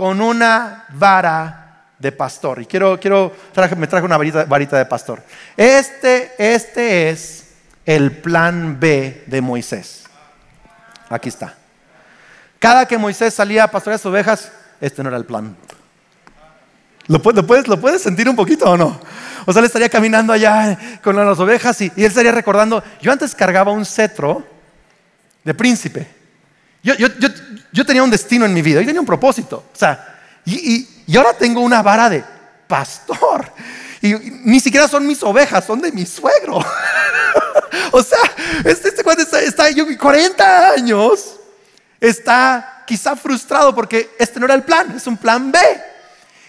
con 0.00 0.18
una 0.22 0.86
vara 0.94 1.90
de 1.98 2.10
pastor. 2.10 2.62
Y 2.62 2.64
quiero, 2.64 2.98
quiero, 2.98 3.36
me 3.76 3.86
traje 3.86 4.06
una 4.06 4.16
varita, 4.16 4.78
de 4.78 4.86
pastor. 4.86 5.22
Este, 5.54 6.32
este 6.38 7.10
es 7.10 7.48
el 7.84 8.10
plan 8.10 8.80
B 8.80 9.24
de 9.26 9.42
Moisés. 9.42 10.04
Aquí 11.10 11.28
está. 11.28 11.54
Cada 12.58 12.88
que 12.88 12.96
Moisés 12.96 13.34
salía 13.34 13.64
a 13.64 13.70
pastorear 13.70 13.98
sus 13.98 14.10
ovejas, 14.10 14.50
este 14.80 15.02
no 15.02 15.10
era 15.10 15.18
el 15.18 15.26
plan. 15.26 15.54
¿Lo, 17.06 17.20
puedes, 17.20 17.68
¿Lo 17.68 17.78
puedes 17.78 18.00
sentir 18.00 18.26
un 18.26 18.36
poquito 18.36 18.70
o 18.70 18.78
no? 18.78 18.98
O 19.44 19.52
sea, 19.52 19.60
él 19.60 19.66
estaría 19.66 19.90
caminando 19.90 20.32
allá 20.32 20.78
con 21.02 21.14
las 21.14 21.38
ovejas 21.38 21.78
y 21.82 21.92
él 21.94 22.04
estaría 22.06 22.32
recordando, 22.32 22.82
yo 23.02 23.12
antes 23.12 23.34
cargaba 23.34 23.70
un 23.70 23.84
cetro 23.84 24.46
de 25.44 25.52
príncipe. 25.52 26.19
Yo, 26.82 26.94
yo, 27.72 27.84
tenía 27.84 28.02
un 28.02 28.10
destino 28.10 28.46
en 28.46 28.54
mi 28.54 28.62
vida, 28.62 28.80
yo 28.80 28.86
tenía 28.86 29.00
un 29.00 29.06
propósito. 29.06 29.64
O 29.72 29.76
sea, 29.76 30.20
y, 30.44 30.86
ahora 31.16 31.34
tengo 31.34 31.60
una 31.60 31.82
vara 31.82 32.08
de 32.08 32.24
pastor. 32.66 33.52
Y 34.00 34.14
ni 34.44 34.60
siquiera 34.60 34.88
son 34.88 35.06
mis 35.06 35.22
ovejas, 35.22 35.66
son 35.66 35.80
de 35.80 35.92
mi 35.92 36.06
suegro. 36.06 36.58
o 37.92 38.02
sea, 38.02 38.18
este, 38.64 38.88
este 38.88 39.04
cuando 39.04 39.22
está, 39.22 39.40
está 39.42 39.70
yo, 39.70 39.86
40 39.98 40.70
años, 40.70 41.36
está 42.00 42.84
quizá 42.86 43.14
frustrado 43.14 43.74
porque 43.74 44.10
este 44.18 44.40
no 44.40 44.46
era 44.46 44.54
el 44.54 44.62
plan, 44.62 44.94
es 44.96 45.06
un 45.06 45.18
plan 45.18 45.52
B. 45.52 45.58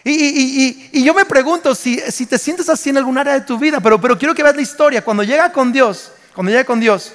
Y, 0.04 1.04
yo 1.04 1.14
me 1.14 1.26
pregunto 1.26 1.76
si, 1.76 2.00
si, 2.10 2.26
te 2.26 2.38
sientes 2.38 2.70
así 2.70 2.90
en 2.90 2.98
algún 2.98 3.18
área 3.18 3.34
de 3.34 3.42
tu 3.42 3.60
vida, 3.60 3.80
pero, 3.80 4.00
pero 4.00 4.18
quiero 4.18 4.34
que 4.34 4.44
veas 4.44 4.56
la 4.56 4.62
historia. 4.62 5.04
Cuando 5.04 5.24
llega 5.24 5.52
con 5.52 5.72
Dios, 5.72 6.12
cuando 6.34 6.52
llega 6.52 6.64
con 6.64 6.80
Dios, 6.80 7.12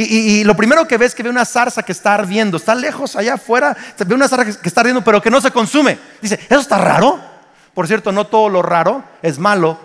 y, 0.00 0.44
lo 0.44 0.56
primero 0.56 0.86
que 0.86 0.96
ves 0.96 1.08
es 1.08 1.14
que 1.14 1.24
ve 1.24 1.30
una 1.30 1.44
zarza 1.44 1.82
que 1.82 1.90
está 1.92 2.14
ardiendo, 2.14 2.56
está 2.56 2.74
lejos 2.74 3.16
allá 3.16 3.34
afuera, 3.34 3.76
ve 4.06 4.14
una 4.14 4.28
zarza 4.28 4.44
que 4.44 4.68
está 4.68 4.82
ardiendo, 4.82 5.02
pero 5.02 5.20
que 5.20 5.30
no 5.30 5.40
se 5.40 5.50
consume. 5.50 5.98
Dice, 6.22 6.38
¿eso 6.48 6.60
está 6.60 6.78
raro? 6.78 7.18
Por 7.74 7.86
cierto, 7.88 8.12
no 8.12 8.26
todo 8.26 8.48
lo 8.48 8.62
raro 8.62 9.02
es 9.22 9.38
malo, 9.38 9.78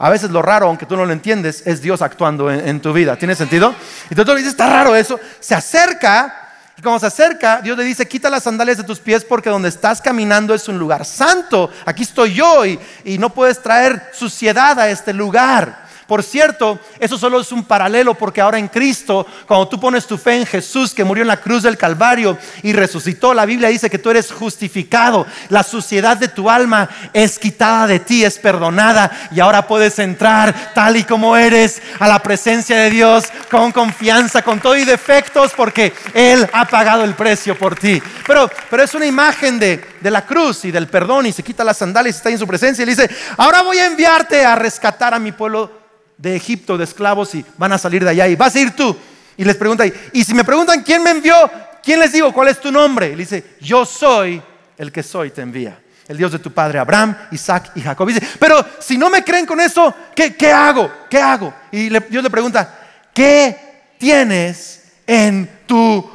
A 0.00 0.10
veces 0.10 0.30
lo 0.30 0.42
raro, 0.42 0.68
aunque 0.68 0.86
tú 0.86 0.96
no 0.96 1.04
lo 1.04 1.12
entiendes, 1.12 1.64
es 1.66 1.82
Dios 1.82 2.02
actuando 2.02 2.50
en, 2.50 2.80
tu 2.80 2.92
vida. 2.92 3.16
¿Tiene 3.16 3.34
sentido? 3.34 3.74
Y 4.08 4.14
tú 4.14 4.24
le 4.32 4.40
está 4.40 4.68
raro 4.68 4.94
eso. 4.94 5.18
Se 5.40 5.56
acerca 5.56 6.50
y 6.78 6.82
cuando 6.82 7.00
se 7.00 7.06
acerca, 7.06 7.60
Dios 7.60 7.76
le 7.76 7.82
dice, 7.82 8.06
quita 8.06 8.30
las 8.30 8.44
sandalias 8.44 8.76
de 8.76 8.84
tus 8.84 9.00
pies 9.00 9.24
porque 9.24 9.50
donde 9.50 9.68
estás 9.68 10.00
caminando 10.00 10.54
es 10.54 10.68
un 10.68 10.78
lugar 10.78 11.04
santo. 11.04 11.68
Aquí 11.84 12.04
estoy 12.04 12.34
yo 12.34 12.64
y 12.64 13.18
no 13.18 13.30
puedes 13.30 13.60
traer 13.60 14.10
suciedad 14.12 14.78
a 14.78 14.88
este 14.88 15.12
lugar. 15.12 15.87
Por 16.08 16.22
cierto, 16.22 16.80
eso 16.98 17.18
solo 17.18 17.38
es 17.38 17.52
un 17.52 17.64
paralelo 17.64 18.14
porque 18.14 18.40
ahora 18.40 18.58
en 18.58 18.68
Cristo, 18.68 19.26
cuando 19.46 19.68
tú 19.68 19.78
pones 19.78 20.06
tu 20.06 20.16
fe 20.16 20.38
en 20.38 20.46
Jesús 20.46 20.94
que 20.94 21.04
murió 21.04 21.20
en 21.20 21.28
la 21.28 21.42
cruz 21.42 21.64
del 21.64 21.76
Calvario 21.76 22.38
y 22.62 22.72
resucitó, 22.72 23.34
la 23.34 23.44
Biblia 23.44 23.68
dice 23.68 23.90
que 23.90 23.98
tú 23.98 24.08
eres 24.08 24.32
justificado. 24.32 25.26
La 25.50 25.62
suciedad 25.62 26.16
de 26.16 26.28
tu 26.28 26.48
alma 26.48 26.88
es 27.12 27.38
quitada 27.38 27.86
de 27.86 28.00
ti, 28.00 28.24
es 28.24 28.38
perdonada 28.38 29.28
y 29.32 29.40
ahora 29.40 29.66
puedes 29.66 29.98
entrar 29.98 30.72
tal 30.72 30.96
y 30.96 31.04
como 31.04 31.36
eres 31.36 31.82
a 31.98 32.08
la 32.08 32.20
presencia 32.20 32.78
de 32.78 32.88
Dios 32.88 33.26
con 33.50 33.70
confianza, 33.70 34.40
con 34.40 34.60
todo 34.60 34.78
y 34.78 34.86
defectos 34.86 35.52
porque 35.54 35.92
Él 36.14 36.48
ha 36.54 36.64
pagado 36.64 37.04
el 37.04 37.12
precio 37.12 37.54
por 37.54 37.78
ti. 37.78 38.02
Pero, 38.26 38.50
pero 38.70 38.82
es 38.82 38.94
una 38.94 39.04
imagen 39.04 39.58
de, 39.58 39.84
de 40.00 40.10
la 40.10 40.24
cruz 40.24 40.64
y 40.64 40.70
del 40.70 40.86
perdón 40.86 41.26
y 41.26 41.32
se 41.32 41.42
quita 41.42 41.64
las 41.64 41.76
sandalias 41.76 42.16
y 42.16 42.16
está 42.16 42.30
en 42.30 42.38
su 42.38 42.46
presencia 42.46 42.82
y 42.82 42.86
le 42.86 42.92
dice, 42.92 43.14
ahora 43.36 43.60
voy 43.60 43.76
a 43.76 43.86
enviarte 43.86 44.42
a 44.42 44.56
rescatar 44.56 45.12
a 45.12 45.18
mi 45.18 45.32
pueblo 45.32 45.77
de 46.18 46.36
Egipto 46.36 46.76
de 46.76 46.84
esclavos 46.84 47.34
y 47.34 47.44
van 47.56 47.72
a 47.72 47.78
salir 47.78 48.04
de 48.04 48.10
allá 48.10 48.28
y 48.28 48.36
vas 48.36 48.54
a 48.54 48.60
ir 48.60 48.72
tú. 48.72 48.94
Y 49.36 49.44
les 49.44 49.56
pregunta, 49.56 49.84
y 49.86 50.24
si 50.24 50.34
me 50.34 50.44
preguntan 50.44 50.82
quién 50.82 51.02
me 51.02 51.10
envió, 51.10 51.34
¿quién 51.82 52.00
les 52.00 52.12
digo 52.12 52.32
cuál 52.32 52.48
es 52.48 52.60
tu 52.60 52.70
nombre? 52.72 53.06
Y 53.06 53.10
le 53.12 53.18
dice, 53.18 53.56
yo 53.60 53.86
soy 53.86 54.42
el 54.76 54.92
que 54.92 55.02
soy, 55.02 55.30
te 55.30 55.42
envía. 55.42 55.78
El 56.08 56.16
Dios 56.16 56.32
de 56.32 56.38
tu 56.38 56.50
padre 56.52 56.78
Abraham, 56.78 57.16
Isaac 57.30 57.72
y 57.74 57.82
Jacob. 57.82 58.08
Y 58.08 58.14
dice, 58.14 58.26
pero 58.38 58.64
si 58.80 58.98
no 58.98 59.10
me 59.10 59.22
creen 59.22 59.46
con 59.46 59.60
eso, 59.60 59.94
¿qué, 60.14 60.34
qué 60.34 60.50
hago? 60.52 60.90
¿Qué 61.08 61.18
hago? 61.18 61.54
Y 61.70 61.88
Dios 61.88 62.22
le 62.22 62.30
pregunta, 62.30 62.78
¿qué 63.14 63.94
tienes 63.98 64.84
en 65.06 65.48
tu 65.66 66.10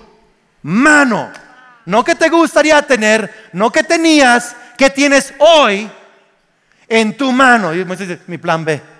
mano? 0.64 1.32
No 1.86 2.04
que 2.04 2.16
te 2.16 2.30
gustaría 2.30 2.82
tener, 2.82 3.50
no 3.54 3.72
que 3.72 3.84
tenías, 3.84 4.56
que 4.78 4.90
tienes 4.90 5.34
hoy 5.38 5.90
en 6.88 7.16
tu 7.16 7.32
mano. 7.32 7.74
Y 7.74 7.84
dice, 7.84 8.20
mi 8.28 8.38
plan 8.38 8.66
B. 8.66 8.93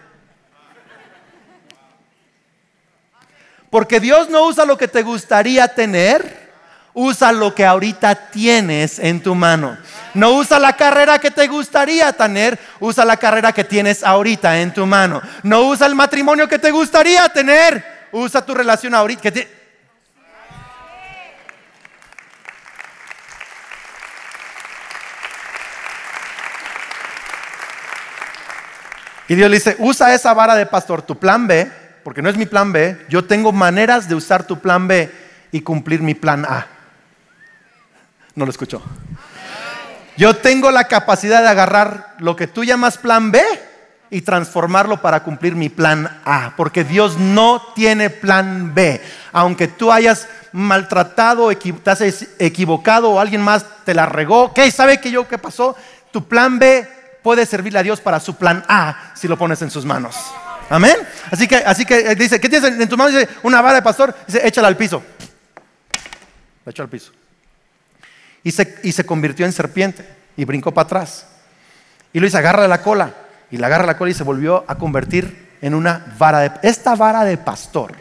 Porque 3.74 4.00
Dios 4.00 4.30
no 4.30 4.46
usa 4.46 4.66
lo 4.66 4.78
que 4.78 4.88
te 4.88 5.02
gustaría 5.02 5.68
tener, 5.68 6.52
usa 6.94 7.32
lo 7.32 7.56
que 7.56 7.66
ahorita 7.66 8.14
tienes 8.30 9.00
en 9.00 9.24
tu 9.24 9.34
mano. 9.34 9.80
No 10.14 10.34
usa 10.34 10.60
la 10.60 10.74
carrera 10.74 11.18
que 11.18 11.32
te 11.32 11.48
gustaría 11.48 12.14
tener, 12.14 12.60
usa 12.80 13.04
la 13.04 13.18
carrera 13.18 13.52
que 13.52 13.64
tienes 13.64 14.04
ahorita 14.04 14.60
en 14.60 14.76
tu 14.76 14.86
mano. 14.86 15.24
No 15.42 15.62
usa 15.62 15.88
el 15.88 15.96
matrimonio 15.96 16.48
que 16.48 16.60
te 16.60 16.70
gustaría 16.70 17.28
tener, 17.30 17.84
usa 18.12 18.46
tu 18.46 18.54
relación 18.54 18.94
ahorita. 18.94 19.30
Y 29.30 29.34
Dios 29.34 29.50
le 29.50 29.58
dice, 29.58 29.76
usa 29.80 30.14
esa 30.14 30.32
vara 30.36 30.54
de 30.54 30.68
pastor, 30.68 31.02
tu 31.02 31.18
plan 31.18 31.48
B, 31.48 31.83
porque 32.04 32.22
no 32.22 32.30
es 32.30 32.38
mi 32.38 32.46
plan 32.46 32.72
B, 32.72 32.98
yo 33.10 33.26
tengo 33.26 33.52
maneras 33.52 34.08
de 34.10 34.16
usar 34.16 34.46
tu 34.46 34.60
plan 34.60 34.88
B 34.88 35.12
y 35.52 35.62
cumplir 35.62 36.02
mi 36.02 36.14
plan 36.14 36.46
A. 36.46 36.68
No 38.36 38.46
lo 38.46 38.52
escuchó. 38.52 38.82
Yo 40.18 40.36
tengo 40.36 40.72
la 40.72 40.86
capacidad 40.86 41.42
de 41.42 41.48
agarrar 41.48 42.16
lo 42.20 42.36
que 42.36 42.48
tú 42.48 42.64
llamas 42.64 42.98
plan 42.98 43.32
B 43.32 43.42
y 44.10 44.22
transformarlo 44.22 45.02
para 45.02 45.24
cumplir 45.24 45.56
mi 45.56 45.70
plan 45.70 46.22
A, 46.24 46.54
porque 46.56 46.84
Dios 46.84 47.18
no 47.18 47.62
tiene 47.74 48.12
plan 48.12 48.76
B. 48.76 49.02
Aunque 49.32 49.68
tú 49.68 49.92
hayas 49.92 50.28
maltratado, 50.52 51.50
te 51.56 51.90
has 51.90 52.02
equivocado 52.38 53.10
o 53.10 53.20
alguien 53.20 53.42
más 53.42 53.66
te 53.86 53.96
la 53.96 54.06
regó, 54.06 54.54
¿qué 54.54 54.70
sabe 54.70 55.02
que 55.02 55.10
yo 55.10 55.28
qué 55.28 55.40
pasó? 55.40 55.76
Tu 56.12 56.28
plan 56.28 56.60
B 56.60 56.88
puede 57.24 57.46
servirle 57.48 57.80
a 57.80 57.84
Dios 57.84 58.02
para 58.02 58.20
su 58.20 58.36
plan 58.36 58.64
A 58.68 59.14
si 59.16 59.28
lo 59.28 59.36
pones 59.38 59.64
en 59.64 59.72
sus 59.72 59.84
manos. 59.84 60.16
Amén. 60.74 60.96
Así 61.30 61.48
que, 61.48 61.58
así 61.58 61.86
que 61.86 62.00
eh, 62.00 62.16
dice, 62.16 62.40
¿qué 62.42 62.50
tienes 62.50 62.68
en 62.68 62.90
tu 62.90 62.98
mano? 62.98 63.12
Dice, 63.12 63.30
una 63.44 63.62
vara 63.62 63.76
de 63.76 63.84
pastor. 63.84 64.16
Dice, 64.26 64.42
échala 64.44 64.68
al 64.68 64.76
piso. 64.76 65.04
La 66.66 66.72
echó 66.72 66.82
al 66.82 66.90
piso. 66.90 67.12
Y 68.44 68.50
se, 68.50 68.80
y 68.82 68.92
se 68.92 69.06
convirtió 69.06 69.46
en 69.46 69.52
serpiente 69.52 70.04
y 70.36 70.46
brincó 70.46 70.74
para 70.74 70.86
atrás. 70.86 71.28
Y 72.12 72.20
lo 72.20 72.26
dice, 72.26 72.40
agarra 72.40 72.68
la 72.68 72.82
cola. 72.82 73.14
Y 73.52 73.58
la 73.58 73.68
agarra 73.68 73.86
la 73.86 74.00
cola 74.00 74.10
y 74.10 74.16
se 74.16 74.24
volvió 74.24 74.66
a 74.68 74.74
convertir 74.80 75.58
en 75.62 75.76
una 75.76 76.12
vara 76.18 76.40
de... 76.40 76.52
Esta 76.64 76.96
vara 76.96 77.24
de 77.24 77.38
pastor, 77.38 77.94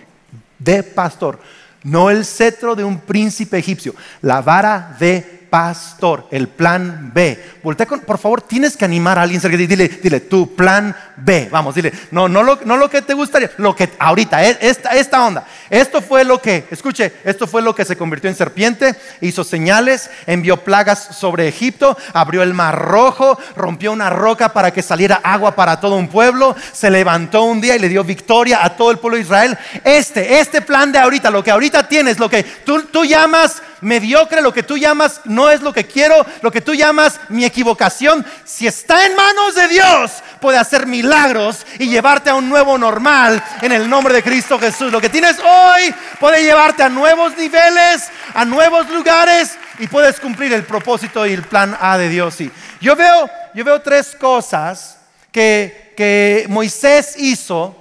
de 0.59 0.83
pastor, 0.83 1.41
no 1.83 2.09
el 2.09 2.25
cetro 2.25 2.75
de 2.75 2.85
un 2.85 3.01
príncipe 3.01 3.59
egipcio, 3.59 3.95
la 4.23 4.41
vara 4.41 4.97
de 4.99 5.42
pastor, 5.53 6.29
el 6.31 6.49
plan 6.49 7.11
B. 7.13 7.59
Voltea 7.63 7.85
por 7.87 8.17
favor, 8.17 8.41
tienes 8.41 8.75
que 8.75 8.87
animar 8.87 9.19
a 9.19 9.23
alguien 9.23 9.39
cerca 9.39 9.55
dile, 9.55 9.87
dile, 9.87 10.21
tu 10.21 10.57
plan 10.57 10.97
B. 11.15 11.51
Vamos, 11.53 11.75
dile, 11.75 11.93
no, 12.11 12.27
no 12.27 12.43
lo, 12.43 12.61
no 12.65 12.79
lo 12.79 12.89
que 12.89 13.03
te 13.03 13.13
gustaría, 13.13 13.51
lo 13.59 13.77
que 13.77 13.91
ahorita, 13.99 14.43
e, 14.43 14.57
esta, 14.63 14.97
esta 14.97 15.27
onda. 15.27 15.45
Esto 15.69 16.01
fue 16.01 16.25
lo 16.25 16.41
que, 16.41 16.65
escuche, 16.71 17.13
esto 17.23 17.47
fue 17.47 17.61
lo 17.61 17.75
que 17.75 17.85
se 17.85 17.99
convirtió 17.99 18.31
en 18.31 18.37
serpiente, 18.37 18.97
hizo 19.21 19.45
señales, 19.45 20.09
envió 20.27 20.57
plagas 20.65 21.09
sobre 21.19 21.49
Egipto, 21.49 21.99
abrió 22.15 22.43
el 22.43 22.55
mar 22.55 22.79
rojo, 22.79 23.39
rompió 23.55 23.93
una 23.93 24.09
roca 24.09 24.55
para 24.55 24.71
que 24.71 24.81
saliera 24.81 25.21
agua 25.23 25.55
para 25.55 25.81
todo 25.81 25.97
un 25.97 26.09
pueblo, 26.09 26.57
se 26.73 26.91
levantó 26.91 27.43
un 27.43 27.61
día 27.61 27.77
y 27.77 27.79
le 27.79 27.91
dio 27.91 28.05
victoria 28.05 28.65
a 28.65 28.75
todo 28.75 28.91
el 28.91 28.99
pueblo 28.99 29.17
de 29.17 29.25
Israel. 29.25 29.59
Este, 29.85 30.41
este 30.41 30.63
plan 30.63 30.91
de 30.91 30.99
ahorita, 30.99 31.31
lo 31.31 31.45
que 31.45 31.51
ahorita 31.51 31.87
tienes, 31.87 32.19
lo 32.19 32.31
que 32.31 32.43
tú, 32.43 32.85
tú 32.85 33.05
llamas 33.05 33.61
mediocre, 33.83 34.41
lo 34.41 34.53
que 34.53 34.63
tú 34.63 34.79
llamas 34.79 35.21
no 35.25 35.51
es 35.51 35.61
lo 35.61 35.73
que 35.73 35.87
quiero, 35.87 36.25
lo 36.41 36.51
que 36.51 36.61
tú 36.61 36.75
llamas 36.75 37.21
mi 37.29 37.45
equivocación, 37.45 38.25
si 38.45 38.67
está 38.67 39.05
en 39.07 39.15
manos 39.15 39.55
de 39.55 39.69
Dios, 39.69 40.13
puede 40.41 40.59
hacer 40.59 40.87
milagros 40.87 41.67
y 41.79 41.89
llevarte 41.89 42.31
a 42.31 42.35
un 42.35 42.49
nuevo 42.49 42.79
normal 42.79 43.43
en 43.61 43.73
el 43.73 43.91
nombre 43.91 44.15
de 44.15 44.23
Cristo 44.23 44.59
Jesús. 44.59 44.91
Lo 44.91 45.01
que 45.01 45.09
tienes 45.09 45.37
hoy 45.39 45.95
puede 46.19 46.43
llevarte 46.43 46.83
a 46.83 46.89
nuevos 46.89 47.37
niveles, 47.37 48.09
a 48.35 48.45
nuevos 48.45 48.89
lugares 48.89 49.57
y 49.79 49.87
puedes 49.87 50.19
cumplir 50.21 50.53
el 50.53 50.65
propósito 50.65 51.27
y 51.27 51.33
el 51.33 51.43
plan 51.43 51.77
A 51.81 51.99
de 51.99 52.09
Dios. 52.09 52.35
Sí. 52.35 52.51
Yo 52.81 52.97
veo, 52.97 53.29
yo 53.55 53.65
veo 53.65 53.81
tres 53.83 54.17
cosas 54.19 54.99
que, 55.31 55.93
que 55.97 56.47
Moisés 56.49 57.15
hizo 57.19 57.77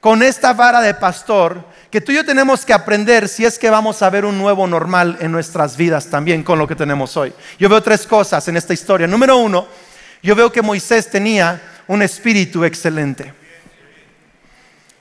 con 0.00 0.22
esta 0.22 0.52
vara 0.52 0.80
de 0.80 0.94
pastor 0.94 1.64
que 1.90 2.00
tú 2.00 2.12
y 2.12 2.16
yo 2.16 2.24
tenemos 2.24 2.66
que 2.66 2.74
aprender 2.74 3.28
si 3.28 3.46
es 3.46 3.58
que 3.58 3.70
vamos 3.70 4.02
a 4.02 4.10
ver 4.10 4.24
un 4.26 4.36
nuevo 4.36 4.66
normal 4.66 5.16
en 5.20 5.32
nuestras 5.32 5.76
vidas 5.76 6.08
también 6.08 6.42
con 6.42 6.58
lo 6.58 6.68
que 6.68 6.74
tenemos 6.74 7.16
hoy. 7.16 7.32
Yo 7.58 7.68
veo 7.68 7.82
tres 7.82 8.06
cosas 8.06 8.46
en 8.48 8.58
esta 8.58 8.74
historia. 8.74 9.06
Número 9.06 9.38
uno, 9.38 9.66
yo 10.22 10.34
veo 10.34 10.52
que 10.52 10.60
Moisés 10.60 11.10
tenía 11.10 11.60
un 11.86 12.02
espíritu 12.02 12.64
excelente. 12.64 13.32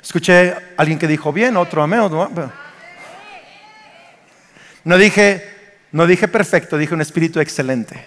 Escuché 0.01 0.51
a 0.51 0.62
alguien 0.77 0.98
que 0.98 1.08
dijo 1.08 1.34
bien, 1.34 1.58
otro 1.58 1.84
amén. 1.84 2.10
No 4.86 4.98
dije, 4.98 5.44
no 5.91 6.08
dije 6.08 6.29
perfecto, 6.29 6.77
dije 6.77 6.94
un 6.94 7.01
espíritu 7.01 7.41
excelente. 7.41 8.06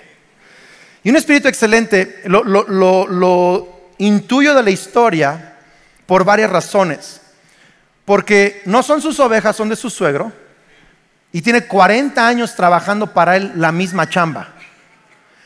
Y 1.03 1.11
un 1.11 1.17
espíritu 1.17 1.49
excelente 1.49 2.23
lo, 2.25 2.43
lo 2.45 3.91
intuyo 3.99 4.55
de 4.55 4.63
la 4.63 4.71
historia 4.71 5.57
por 6.07 6.25
varias 6.25 6.51
razones. 6.51 7.21
Porque 8.11 8.61
no 8.65 8.83
son 8.83 9.01
sus 9.01 9.21
ovejas, 9.21 9.55
son 9.55 9.69
de 9.69 9.77
su 9.77 9.89
suegro. 9.89 10.33
Y 11.31 11.43
tiene 11.43 11.69
40 11.69 12.27
años 12.27 12.57
trabajando 12.57 13.13
para 13.13 13.37
él 13.37 13.53
la 13.55 13.71
misma 13.71 14.09
chamba. 14.09 14.49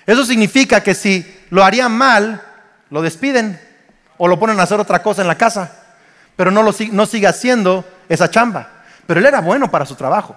Eso 0.06 0.24
significa 0.24 0.82
que 0.82 0.94
si 0.94 1.44
lo 1.50 1.62
haría 1.62 1.90
mal, 1.90 2.40
lo 2.88 3.02
despiden 3.02 3.60
o 4.16 4.28
lo 4.28 4.38
ponen 4.38 4.58
a 4.58 4.62
hacer 4.62 4.80
otra 4.80 5.02
cosa 5.02 5.20
en 5.20 5.28
la 5.28 5.34
casa. 5.34 5.72
Pero 6.36 6.50
no, 6.50 6.62
lo, 6.62 6.74
no 6.92 7.04
sigue 7.04 7.26
haciendo 7.26 7.84
esa 8.08 8.30
chamba. 8.30 8.70
Pero 9.06 9.20
él 9.20 9.26
era 9.26 9.42
bueno 9.42 9.70
para 9.70 9.84
su 9.84 9.94
trabajo. 9.94 10.34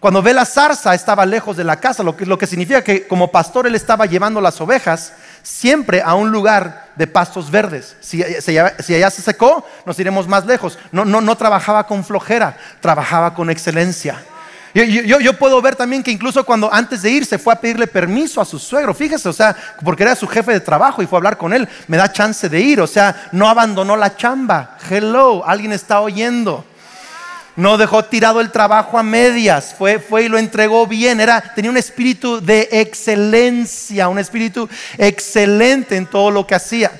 Cuando 0.00 0.22
ve 0.22 0.32
la 0.32 0.46
zarza 0.46 0.94
estaba 0.94 1.26
lejos 1.26 1.58
de 1.58 1.64
la 1.64 1.78
casa, 1.78 2.02
lo 2.02 2.16
que, 2.16 2.46
significa 2.46 2.82
que 2.82 3.06
como 3.06 3.30
pastor 3.30 3.66
él 3.66 3.74
estaba 3.74 4.06
llevando 4.06 4.40
las 4.40 4.58
ovejas 4.58 5.12
siempre 5.42 6.00
a 6.00 6.14
un 6.14 6.30
lugar 6.30 6.88
de 6.96 7.06
pastos 7.06 7.50
verdes. 7.50 7.96
Si, 8.00 8.22
allá 8.22 9.10
se 9.10 9.20
secó, 9.20 9.62
nos 9.84 9.98
iremos 9.98 10.26
más 10.26 10.46
lejos. 10.46 10.78
No, 10.90 11.04
no, 11.04 11.20
no 11.20 11.36
trabajaba 11.36 11.86
con 11.86 12.02
flojera, 12.02 12.56
trabajaba 12.80 13.34
con 13.34 13.50
excelencia. 13.50 14.24
Yo, 14.72 15.18
yo, 15.18 15.32
puedo 15.36 15.60
ver 15.60 15.76
también 15.76 16.02
que 16.02 16.12
incluso 16.12 16.46
cuando 16.46 16.72
antes 16.72 17.02
de 17.02 17.10
irse 17.10 17.38
fue 17.38 17.52
a 17.52 17.60
pedirle 17.60 17.86
permiso 17.86 18.40
a 18.40 18.44
su 18.44 18.58
suegro, 18.58 18.94
fíjese, 18.94 19.28
o 19.28 19.32
sea, 19.32 19.54
porque 19.84 20.04
era 20.04 20.14
su 20.14 20.28
jefe 20.28 20.52
de 20.52 20.60
trabajo 20.60 21.02
y 21.02 21.06
fue 21.06 21.16
a 21.16 21.20
hablar 21.20 21.36
con 21.36 21.52
él, 21.52 21.68
me 21.88 21.96
da 21.96 22.12
chance 22.12 22.48
de 22.48 22.60
ir, 22.60 22.80
o 22.80 22.86
sea, 22.86 23.28
no 23.32 23.48
abandonó 23.48 23.96
la 23.96 24.16
chamba. 24.16 24.78
Hello, 24.88 25.44
alguien 25.44 25.72
está 25.72 26.00
oyendo. 26.00 26.64
No 27.56 27.76
dejó 27.76 28.04
tirado 28.04 28.40
el 28.40 28.52
trabajo 28.52 28.98
a 28.98 29.02
medias, 29.02 29.74
fue, 29.76 29.98
fue 29.98 30.24
y 30.24 30.28
lo 30.28 30.38
entregó 30.38 30.86
bien. 30.86 31.20
Era, 31.20 31.40
tenía 31.54 31.70
un 31.70 31.76
espíritu 31.76 32.40
de 32.40 32.68
excelencia, 32.70 34.08
un 34.08 34.18
espíritu 34.18 34.68
excelente 34.96 35.96
en 35.96 36.06
todo 36.06 36.30
lo 36.30 36.46
que 36.46 36.54
hacía. 36.54 36.92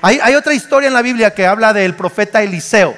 hay, 0.00 0.34
otra 0.34 0.54
historia 0.54 0.88
en 0.88 0.94
la 0.94 1.02
Biblia 1.02 1.34
que 1.34 1.46
habla 1.46 1.72
del 1.72 1.94
profeta 1.94 2.42
Eliseo. 2.42 2.96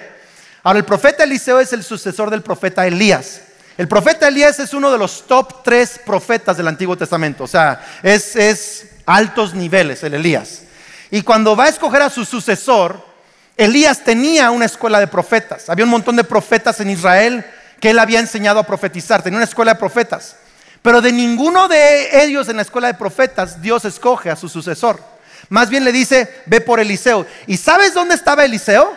Ahora, 0.62 0.78
el 0.78 0.84
profeta 0.84 1.24
Eliseo 1.24 1.58
es 1.58 1.72
el 1.72 1.82
sucesor 1.82 2.30
del 2.30 2.42
profeta 2.42 2.86
Elías. 2.86 3.42
El 3.78 3.88
profeta 3.88 4.28
Elías 4.28 4.58
es 4.60 4.74
uno 4.74 4.92
de 4.92 4.98
los 4.98 5.26
top 5.26 5.62
tres 5.64 5.98
profetas 6.04 6.56
del 6.56 6.68
Antiguo 6.68 6.96
Testamento. 6.96 7.44
O 7.44 7.46
sea, 7.48 7.82
es, 8.02 8.36
es 8.36 8.86
altos 9.06 9.54
niveles 9.54 10.02
el 10.02 10.14
Elías. 10.14 10.62
Y 11.10 11.22
cuando 11.22 11.56
va 11.56 11.64
a 11.64 11.68
escoger 11.68 12.02
a 12.02 12.10
su 12.10 12.24
sucesor, 12.24 13.09
Elías 13.56 14.02
tenía 14.04 14.50
una 14.50 14.64
escuela 14.64 15.00
de 15.00 15.06
profetas. 15.06 15.68
Había 15.68 15.84
un 15.84 15.90
montón 15.90 16.16
de 16.16 16.24
profetas 16.24 16.80
en 16.80 16.90
Israel 16.90 17.44
que 17.80 17.90
él 17.90 17.98
había 17.98 18.20
enseñado 18.20 18.58
a 18.60 18.66
profetizar. 18.66 19.22
Tenía 19.22 19.38
una 19.38 19.44
escuela 19.44 19.74
de 19.74 19.78
profetas. 19.78 20.36
Pero 20.82 21.00
de 21.00 21.12
ninguno 21.12 21.68
de 21.68 22.24
ellos 22.24 22.48
en 22.48 22.56
la 22.56 22.62
escuela 22.62 22.88
de 22.88 22.94
profetas 22.94 23.60
Dios 23.60 23.84
escoge 23.84 24.30
a 24.30 24.36
su 24.36 24.48
sucesor. 24.48 25.02
Más 25.48 25.68
bien 25.68 25.84
le 25.84 25.92
dice, 25.92 26.42
ve 26.46 26.60
por 26.60 26.80
Eliseo. 26.80 27.26
¿Y 27.46 27.56
sabes 27.56 27.92
dónde 27.92 28.14
estaba 28.14 28.44
Eliseo? 28.44 28.96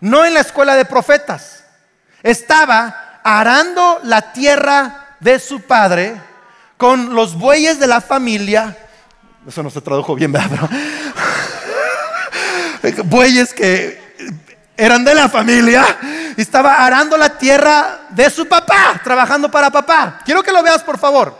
No 0.00 0.24
en 0.24 0.34
la 0.34 0.40
escuela 0.40 0.76
de 0.76 0.84
profetas. 0.84 1.64
Estaba 2.22 3.20
arando 3.24 4.00
la 4.04 4.32
tierra 4.32 5.16
de 5.20 5.38
su 5.38 5.62
padre 5.62 6.20
con 6.76 7.14
los 7.14 7.36
bueyes 7.36 7.80
de 7.80 7.86
la 7.86 8.00
familia. 8.00 8.76
Eso 9.46 9.62
no 9.62 9.70
se 9.70 9.80
tradujo 9.80 10.14
bien, 10.14 10.30
¿verdad? 10.32 10.68
Bueyes 13.04 13.52
que 13.52 14.08
eran 14.76 15.04
de 15.04 15.14
la 15.14 15.28
familia. 15.28 15.84
Estaba 16.36 16.84
arando 16.86 17.16
la 17.16 17.36
tierra 17.36 18.00
de 18.10 18.30
su 18.30 18.46
papá, 18.46 19.00
trabajando 19.02 19.50
para 19.50 19.70
papá. 19.70 20.20
Quiero 20.24 20.42
que 20.42 20.52
lo 20.52 20.62
veas, 20.62 20.82
por 20.82 20.98
favor. 20.98 21.36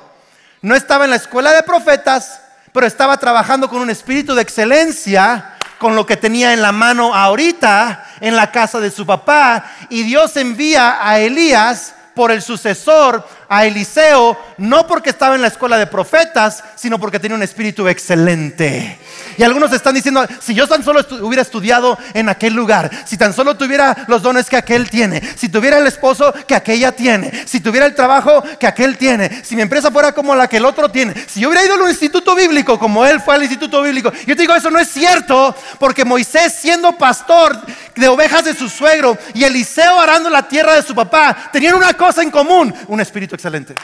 No 0.60 0.74
estaba 0.74 1.04
en 1.04 1.10
la 1.10 1.16
escuela 1.16 1.52
de 1.52 1.62
profetas, 1.62 2.40
pero 2.72 2.86
estaba 2.86 3.16
trabajando 3.16 3.68
con 3.68 3.80
un 3.80 3.90
espíritu 3.90 4.34
de 4.34 4.42
excelencia, 4.42 5.54
con 5.78 5.94
lo 5.94 6.04
que 6.04 6.16
tenía 6.16 6.52
en 6.52 6.60
la 6.60 6.72
mano 6.72 7.14
ahorita 7.14 8.04
en 8.20 8.34
la 8.34 8.50
casa 8.50 8.80
de 8.80 8.90
su 8.90 9.06
papá. 9.06 9.64
Y 9.88 10.02
Dios 10.02 10.36
envía 10.36 10.98
a 11.00 11.20
Elías 11.20 11.94
por 12.14 12.32
el 12.32 12.42
sucesor 12.42 13.24
a 13.48 13.64
Eliseo, 13.64 14.38
no 14.58 14.86
porque 14.86 15.10
estaba 15.10 15.34
en 15.34 15.42
la 15.42 15.48
escuela 15.48 15.78
de 15.78 15.86
profetas, 15.86 16.62
sino 16.76 16.98
porque 16.98 17.18
tenía 17.18 17.36
un 17.36 17.42
espíritu 17.42 17.88
excelente. 17.88 18.98
Y 19.38 19.42
algunos 19.42 19.72
están 19.72 19.94
diciendo, 19.94 20.26
si 20.40 20.54
yo 20.54 20.66
tan 20.66 20.84
solo 20.84 21.00
hubiera 21.22 21.42
estudiado 21.42 21.96
en 22.12 22.28
aquel 22.28 22.54
lugar, 22.54 22.90
si 23.06 23.16
tan 23.16 23.32
solo 23.32 23.56
tuviera 23.56 24.04
los 24.08 24.22
dones 24.22 24.50
que 24.50 24.56
aquel 24.56 24.90
tiene, 24.90 25.22
si 25.36 25.48
tuviera 25.48 25.78
el 25.78 25.86
esposo 25.86 26.34
que 26.46 26.54
aquella 26.54 26.92
tiene, 26.92 27.46
si 27.46 27.60
tuviera 27.60 27.86
el 27.86 27.94
trabajo 27.94 28.42
que 28.58 28.66
aquel 28.66 28.98
tiene, 28.98 29.42
si 29.44 29.56
mi 29.56 29.62
empresa 29.62 29.90
fuera 29.90 30.12
como 30.12 30.34
la 30.34 30.48
que 30.48 30.58
el 30.58 30.64
otro 30.64 30.90
tiene, 30.90 31.14
si 31.26 31.40
yo 31.40 31.48
hubiera 31.48 31.64
ido 31.64 31.74
al 31.74 31.88
instituto 31.88 32.34
bíblico 32.34 32.78
como 32.78 33.06
él 33.06 33.20
fue 33.20 33.34
al 33.34 33.42
instituto 33.42 33.80
bíblico, 33.80 34.12
yo 34.26 34.36
te 34.36 34.42
digo, 34.42 34.54
eso 34.54 34.70
no 34.70 34.78
es 34.78 34.88
cierto, 34.88 35.54
porque 35.78 36.04
Moisés 36.04 36.54
siendo 36.60 36.92
pastor 36.98 37.58
de 37.94 38.08
ovejas 38.08 38.44
de 38.44 38.54
su 38.54 38.68
suegro 38.68 39.16
y 39.34 39.44
Eliseo 39.44 40.00
arando 40.00 40.28
la 40.28 40.48
tierra 40.48 40.74
de 40.74 40.82
su 40.82 40.94
papá, 40.94 41.48
tenían 41.52 41.74
una 41.74 41.94
cosa 41.94 42.22
en 42.22 42.30
común, 42.30 42.74
un 42.88 43.00
espíritu 43.00 43.37
excelente. 43.38 43.76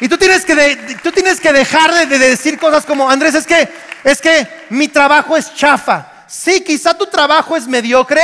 Y 0.00 0.08
tú 0.08 0.18
tienes 0.18 0.44
que, 0.44 0.98
tú 1.02 1.10
tienes 1.12 1.40
que 1.40 1.50
dejar 1.52 1.94
de, 1.94 2.06
de, 2.06 2.18
decir 2.18 2.58
cosas 2.58 2.84
como, 2.84 3.08
Andrés, 3.08 3.34
es 3.34 3.46
que, 3.46 3.68
es 4.04 4.20
que 4.20 4.46
mi 4.68 4.88
trabajo 4.88 5.36
es 5.36 5.54
chafa. 5.54 6.24
Sí, 6.26 6.60
quizá 6.60 6.92
tu 6.92 7.06
trabajo 7.06 7.56
es 7.56 7.66
mediocre, 7.66 8.20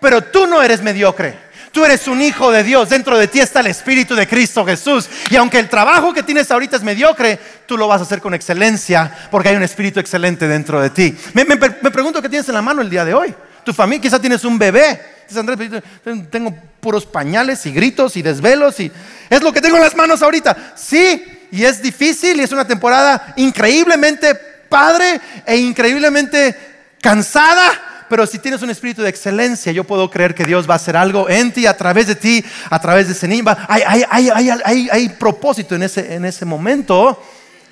pero 0.00 0.22
tú 0.22 0.46
no 0.46 0.62
eres 0.62 0.80
mediocre. 0.82 1.48
Tú 1.72 1.84
eres 1.84 2.08
un 2.08 2.22
hijo 2.22 2.50
de 2.50 2.62
Dios. 2.62 2.88
Dentro 2.88 3.18
de 3.18 3.28
ti 3.28 3.40
está 3.40 3.60
el 3.60 3.66
Espíritu 3.66 4.14
de 4.14 4.26
Cristo 4.26 4.64
Jesús. 4.64 5.08
Y 5.28 5.36
aunque 5.36 5.58
el 5.58 5.68
trabajo 5.68 6.14
que 6.14 6.22
tienes 6.22 6.50
ahorita 6.50 6.76
es 6.76 6.82
mediocre, 6.82 7.38
tú 7.66 7.76
lo 7.76 7.86
vas 7.86 8.00
a 8.00 8.04
hacer 8.04 8.22
con 8.22 8.32
excelencia 8.32 9.28
porque 9.30 9.50
hay 9.50 9.56
un 9.56 9.62
Espíritu 9.62 10.00
excelente 10.00 10.48
dentro 10.48 10.80
de 10.80 10.90
ti. 10.90 11.16
Me, 11.34 11.44
me 11.44 11.56
pregunto 11.90 12.22
qué 12.22 12.28
tienes 12.30 12.48
en 12.48 12.54
la 12.54 12.62
mano 12.62 12.80
el 12.80 12.88
día 12.88 13.04
de 13.04 13.12
hoy. 13.12 13.34
Tu 13.68 13.74
familia, 13.74 14.00
quizá 14.00 14.18
tienes 14.18 14.42
un 14.46 14.58
bebé. 14.58 14.98
Dices, 15.28 15.36
Andrés, 15.36 15.82
tengo 16.30 16.56
puros 16.80 17.04
pañales 17.04 17.66
y 17.66 17.70
gritos 17.70 18.16
y 18.16 18.22
desvelos 18.22 18.80
y 18.80 18.90
es 19.28 19.42
lo 19.42 19.52
que 19.52 19.60
tengo 19.60 19.76
en 19.76 19.82
las 19.82 19.94
manos 19.94 20.22
ahorita. 20.22 20.72
Sí, 20.74 21.22
y 21.50 21.64
es 21.64 21.82
difícil 21.82 22.40
y 22.40 22.44
es 22.44 22.50
una 22.50 22.66
temporada 22.66 23.34
increíblemente 23.36 24.34
padre 24.70 25.20
e 25.44 25.58
increíblemente 25.58 26.56
cansada. 27.02 28.06
Pero 28.08 28.26
si 28.26 28.38
tienes 28.38 28.62
un 28.62 28.70
espíritu 28.70 29.02
de 29.02 29.10
excelencia, 29.10 29.70
yo 29.70 29.84
puedo 29.84 30.10
creer 30.10 30.34
que 30.34 30.46
Dios 30.46 30.66
va 30.66 30.72
a 30.72 30.76
hacer 30.76 30.96
algo 30.96 31.28
en 31.28 31.52
ti, 31.52 31.66
a 31.66 31.76
través 31.76 32.06
de 32.06 32.14
ti, 32.14 32.42
a 32.70 32.80
través 32.80 33.08
de 33.08 33.12
ese 33.12 33.28
niño. 33.28 33.44
Hay, 33.68 33.82
hay, 33.86 34.30
hay, 34.30 34.50
hay, 34.64 34.88
hay 34.90 35.08
propósito 35.10 35.74
en 35.74 35.82
ese, 35.82 36.14
en 36.14 36.24
ese 36.24 36.46
momento 36.46 37.22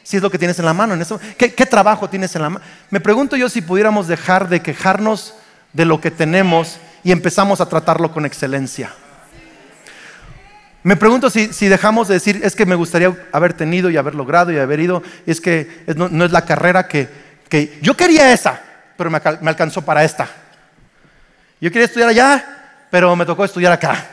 si 0.02 0.18
es 0.18 0.22
lo 0.22 0.30
que 0.30 0.38
tienes 0.38 0.58
en 0.58 0.66
la 0.66 0.74
mano. 0.74 0.92
En 0.92 1.00
eso, 1.00 1.18
¿qué, 1.38 1.54
¿Qué, 1.54 1.64
trabajo 1.64 2.10
tienes 2.10 2.36
en 2.36 2.42
la 2.42 2.50
mano? 2.50 2.64
Me 2.90 3.00
pregunto 3.00 3.34
yo 3.34 3.48
si 3.48 3.62
pudiéramos 3.62 4.06
dejar 4.08 4.50
de 4.50 4.60
quejarnos 4.60 5.32
de 5.76 5.84
lo 5.84 6.00
que 6.00 6.10
tenemos 6.10 6.78
y 7.04 7.12
empezamos 7.12 7.60
a 7.60 7.68
tratarlo 7.68 8.10
con 8.10 8.24
excelencia. 8.24 8.92
Me 10.82 10.96
pregunto 10.96 11.28
si, 11.28 11.68
dejamos 11.68 12.08
de 12.08 12.14
decir, 12.14 12.40
es 12.42 12.56
que 12.56 12.64
me 12.64 12.74
gustaría 12.74 13.14
haber 13.30 13.52
tenido 13.52 13.90
y 13.90 13.98
haber 13.98 14.14
logrado 14.14 14.52
y 14.52 14.58
haber 14.58 14.80
ido, 14.80 15.02
es 15.26 15.40
que 15.40 15.84
no, 15.94 16.24
es 16.24 16.32
la 16.32 16.46
carrera 16.46 16.88
que, 16.88 17.78
yo 17.82 17.94
quería 17.94 18.32
esa, 18.32 18.58
pero 18.96 19.10
me, 19.10 19.18
alcanzó 19.18 19.82
para 19.82 20.02
esta. 20.02 20.28
Yo 21.60 21.70
quería 21.70 21.86
estudiar 21.86 22.08
allá, 22.08 22.86
pero 22.90 23.14
me 23.14 23.26
tocó 23.26 23.44
estudiar 23.44 23.72
acá. 23.72 24.06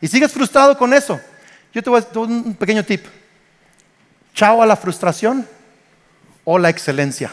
Y 0.00 0.08
sigues 0.08 0.32
frustrado 0.32 0.78
con 0.78 0.94
eso. 0.94 1.20
Yo 1.72 1.82
te 1.82 1.90
voy 1.90 2.00
a 2.00 2.02
dar 2.02 2.16
un 2.18 2.54
pequeño 2.54 2.82
tip. 2.82 3.04
Chao 4.32 4.62
a 4.62 4.66
la 4.66 4.76
frustración 4.76 5.46
o 6.44 6.58
la 6.58 6.70
excelencia. 6.70 7.30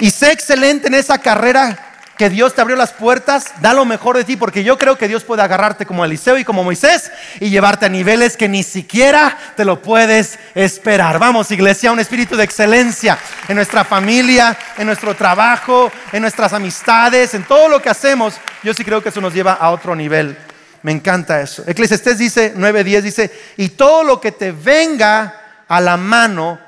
Y 0.00 0.10
sé 0.10 0.32
excelente 0.32 0.86
en 0.86 0.94
esa 0.94 1.18
carrera 1.18 1.88
que 2.18 2.28
Dios 2.28 2.52
te 2.52 2.60
abrió 2.60 2.76
las 2.76 2.92
puertas, 2.92 3.52
da 3.60 3.72
lo 3.72 3.84
mejor 3.84 4.16
de 4.16 4.24
ti, 4.24 4.36
porque 4.36 4.64
yo 4.64 4.76
creo 4.76 4.98
que 4.98 5.06
Dios 5.06 5.22
puede 5.22 5.42
agarrarte 5.42 5.86
como 5.86 6.04
Eliseo 6.04 6.36
y 6.36 6.44
como 6.44 6.64
Moisés 6.64 7.12
y 7.38 7.48
llevarte 7.48 7.86
a 7.86 7.88
niveles 7.88 8.36
que 8.36 8.48
ni 8.48 8.64
siquiera 8.64 9.38
te 9.56 9.64
lo 9.64 9.80
puedes 9.80 10.36
esperar. 10.56 11.20
Vamos, 11.20 11.52
iglesia, 11.52 11.92
un 11.92 12.00
espíritu 12.00 12.36
de 12.36 12.42
excelencia 12.42 13.16
en 13.46 13.54
nuestra 13.54 13.84
familia, 13.84 14.58
en 14.76 14.86
nuestro 14.86 15.14
trabajo, 15.14 15.92
en 16.10 16.22
nuestras 16.22 16.52
amistades, 16.52 17.34
en 17.34 17.44
todo 17.44 17.68
lo 17.68 17.80
que 17.80 17.88
hacemos. 17.88 18.34
Yo 18.64 18.74
sí 18.74 18.84
creo 18.84 19.00
que 19.00 19.10
eso 19.10 19.20
nos 19.20 19.32
lleva 19.32 19.52
a 19.52 19.70
otro 19.70 19.94
nivel. 19.94 20.36
Me 20.82 20.90
encanta 20.90 21.40
eso. 21.40 21.62
Eclesiastés 21.68 22.18
dice, 22.18 22.54
9.10 22.56 23.00
dice, 23.00 23.32
y 23.56 23.70
todo 23.70 24.02
lo 24.02 24.20
que 24.20 24.32
te 24.32 24.50
venga 24.50 25.64
a 25.68 25.80
la 25.80 25.96
mano, 25.96 26.58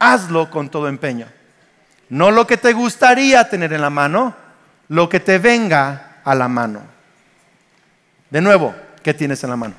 hazlo 0.00 0.50
con 0.50 0.68
todo 0.68 0.88
empeño. 0.88 1.35
No 2.08 2.30
lo 2.30 2.46
que 2.46 2.56
te 2.56 2.72
gustaría 2.72 3.48
tener 3.48 3.72
en 3.72 3.80
la 3.80 3.90
mano, 3.90 4.34
lo 4.88 5.08
que 5.08 5.20
te 5.20 5.38
venga 5.38 6.18
a 6.24 6.34
la 6.34 6.48
mano. 6.48 6.82
De 8.30 8.40
nuevo, 8.40 8.74
¿qué 9.02 9.14
tienes 9.14 9.42
en 9.44 9.50
la 9.50 9.56
mano? 9.56 9.74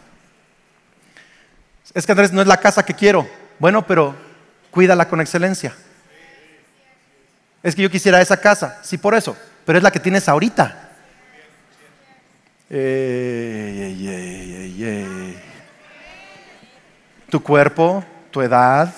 Es 1.94 2.06
que 2.06 2.12
Andrés 2.12 2.32
no 2.32 2.42
es 2.42 2.48
la 2.48 2.58
casa 2.58 2.86
que 2.86 2.94
quiero. 2.94 3.28
Bueno, 3.60 3.86
pero 3.86 4.16
cuídala 4.72 5.08
con 5.08 5.22
excelencia. 5.22 5.74
Es 7.64 7.76
que 7.76 7.82
yo 7.82 7.90
quisiera 7.90 8.22
esa 8.22 8.38
casa, 8.38 8.80
sí 8.84 8.98
por 8.98 9.16
eso, 9.16 9.36
pero 9.66 9.78
es 9.78 9.84
la 9.84 9.92
que 9.92 10.00
tienes 10.00 10.30
ahorita. 10.30 10.84
tu 17.30 17.44
cuerpo, 17.44 18.04
tu 18.32 18.42
edad, 18.42 18.94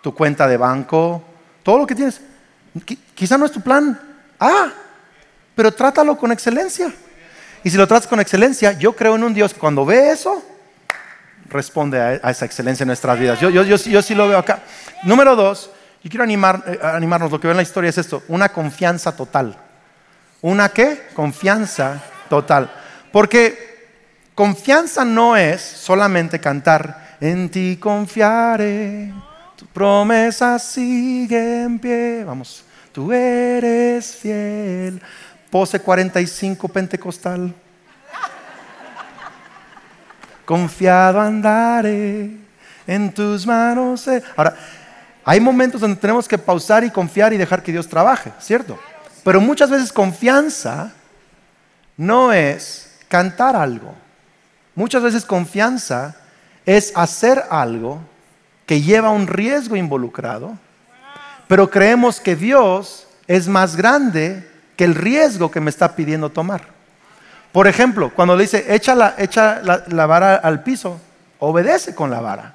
tu 0.00 0.14
cuenta 0.14 0.46
de 0.46 0.56
banco, 0.56 1.22
todo 1.62 1.78
lo 1.78 1.86
que 1.86 1.94
tienes. 1.94 2.20
Quizá 3.14 3.36
no 3.36 3.46
es 3.46 3.52
tu 3.52 3.60
plan. 3.60 4.00
Ah, 4.38 4.72
pero 5.54 5.72
trátalo 5.72 6.16
con 6.16 6.32
excelencia. 6.32 6.92
Y 7.64 7.70
si 7.70 7.76
lo 7.76 7.86
tratas 7.86 8.06
con 8.06 8.20
excelencia, 8.20 8.72
yo 8.72 8.94
creo 8.94 9.14
en 9.14 9.24
un 9.24 9.34
Dios 9.34 9.54
que 9.54 9.60
cuando 9.60 9.84
ve 9.84 10.10
eso, 10.10 10.42
responde 11.48 12.00
a, 12.00 12.30
esa 12.30 12.44
excelencia 12.44 12.82
en 12.82 12.88
nuestras 12.88 13.18
vidas. 13.18 13.38
Yo, 13.40 14.02
sí 14.02 14.14
lo 14.14 14.28
veo 14.28 14.38
acá. 14.38 14.60
Número 15.04 15.36
dos, 15.36 15.70
yo 16.02 16.10
quiero 16.10 16.24
animar, 16.24 16.64
eh, 16.66 16.78
animarnos, 16.82 17.30
lo 17.30 17.38
que 17.38 17.46
veo 17.46 17.52
en 17.52 17.58
la 17.58 17.62
historia 17.62 17.90
es 17.90 17.98
esto, 17.98 18.22
una 18.28 18.48
confianza 18.48 19.14
total. 19.14 19.56
¿Una 20.40 20.70
qué? 20.70 21.08
Confianza 21.14 22.02
total. 22.28 22.70
Porque 23.12 23.86
confianza 24.34 25.04
no 25.04 25.36
es 25.36 25.60
solamente 25.60 26.40
cantar, 26.40 27.16
en 27.20 27.48
ti 27.48 27.76
confiaré, 27.80 29.12
tu 29.62 29.68
promesa 29.68 30.58
sigue 30.58 31.62
en 31.62 31.78
pie. 31.78 32.24
Vamos, 32.24 32.64
tú 32.90 33.12
eres 33.12 34.16
fiel 34.16 35.00
Pose 35.50 35.78
45 35.78 36.68
pentecostal. 36.68 37.54
Confiado 40.44 41.20
andaré 41.20 42.30
en 42.88 43.14
tus 43.14 43.46
manos. 43.46 44.08
Eh. 44.08 44.20
Ahora, 44.34 44.56
hay 45.24 45.38
momentos 45.38 45.80
donde 45.80 46.00
tenemos 46.00 46.26
que 46.26 46.38
pausar 46.38 46.82
y 46.82 46.90
confiar 46.90 47.32
y 47.32 47.36
dejar 47.36 47.62
que 47.62 47.70
Dios 47.70 47.86
trabaje, 47.86 48.32
¿cierto? 48.40 48.76
Pero 49.22 49.40
muchas 49.40 49.70
veces 49.70 49.92
confianza 49.92 50.92
no 51.96 52.32
es 52.32 52.98
cantar 53.08 53.54
algo. 53.54 53.94
Muchas 54.74 55.04
veces 55.04 55.24
confianza 55.24 56.16
es 56.66 56.92
hacer 56.96 57.44
algo 57.48 58.00
que 58.72 58.80
lleva 58.80 59.10
un 59.10 59.26
riesgo 59.26 59.76
involucrado, 59.76 60.56
Pero 61.46 61.68
creemos 61.68 62.20
que 62.20 62.34
Dios 62.34 63.06
es 63.26 63.46
más 63.46 63.76
grande 63.76 64.50
que 64.76 64.84
el 64.84 64.94
riesgo 64.94 65.50
que 65.50 65.60
me 65.60 65.68
está 65.68 65.94
pidiendo 65.94 66.30
tomar. 66.30 66.62
Por 67.52 67.68
ejemplo, 67.68 68.10
cuando 68.14 68.34
le 68.34 68.44
dice, 68.44 68.74
echa 68.74 68.94
la, 68.94 69.14
echa 69.18 69.60
la, 69.60 70.06
vara 70.06 70.36
al 70.36 70.62
piso, 70.62 70.98
obedece 71.38 71.94
con 71.94 72.10
la 72.10 72.22
vara. 72.22 72.54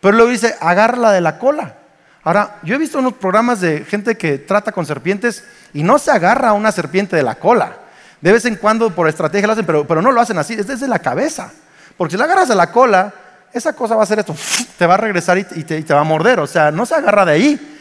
Pero 0.00 0.16
luego 0.16 0.32
dice, 0.32 0.56
agárrala 0.58 1.12
de 1.12 1.20
la 1.20 1.38
cola. 1.38 1.76
Ahora, 2.24 2.56
yo 2.64 2.74
he 2.74 2.78
visto 2.78 2.98
unos 2.98 3.12
programas 3.12 3.60
de 3.60 3.84
gente 3.84 4.16
que 4.16 4.38
trata 4.38 4.72
con 4.72 4.86
serpientes 4.86 5.44
y 5.72 5.84
no 5.84 6.00
se 6.00 6.10
agarra 6.10 6.48
a 6.48 6.54
una 6.54 6.72
serpiente 6.72 7.14
de 7.14 7.22
la 7.22 7.36
cola. 7.36 7.76
De 8.20 8.32
vez 8.32 8.44
en 8.46 8.56
cuando 8.56 8.90
por 8.90 9.08
estrategia 9.08 9.46
lo 9.46 9.52
hacen, 9.52 9.66
pero, 9.66 9.86
pero 9.86 10.02
no 10.02 10.10
lo 10.10 10.20
hacen 10.20 10.36
así, 10.36 10.54
es 10.54 10.66
desde 10.66 10.88
la 10.88 10.98
cabeza. 10.98 11.52
Porque 11.96 12.14
si 12.14 12.18
la 12.18 12.24
agarras 12.24 12.48
de 12.48 12.56
la 12.56 12.72
cola, 12.72 13.14
esa 13.54 13.72
cosa 13.72 13.94
va 13.94 14.02
a 14.02 14.04
hacer 14.04 14.18
esto, 14.18 14.34
te 14.76 14.86
va 14.86 14.94
a 14.94 14.98
regresar 14.98 15.38
y 15.38 15.44
te, 15.44 15.94
va 15.94 16.00
a 16.00 16.04
morder. 16.04 16.40
O 16.40 16.46
sea, 16.46 16.70
no 16.70 16.84
se 16.84 16.96
agarra 16.96 17.24
de 17.24 17.32
ahí. 17.32 17.78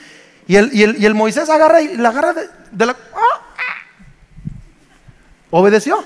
Y 0.47 0.55
el, 0.55 0.69
y 0.73 1.05
el, 1.05 1.15
Moisés 1.15 1.49
agarra 1.49 1.81
y 1.81 1.97
la 1.97 2.09
agarra 2.09 2.33
de, 2.33 2.85
la... 2.85 2.91
¡ah! 2.91 3.41
Obedeció. 5.49 6.03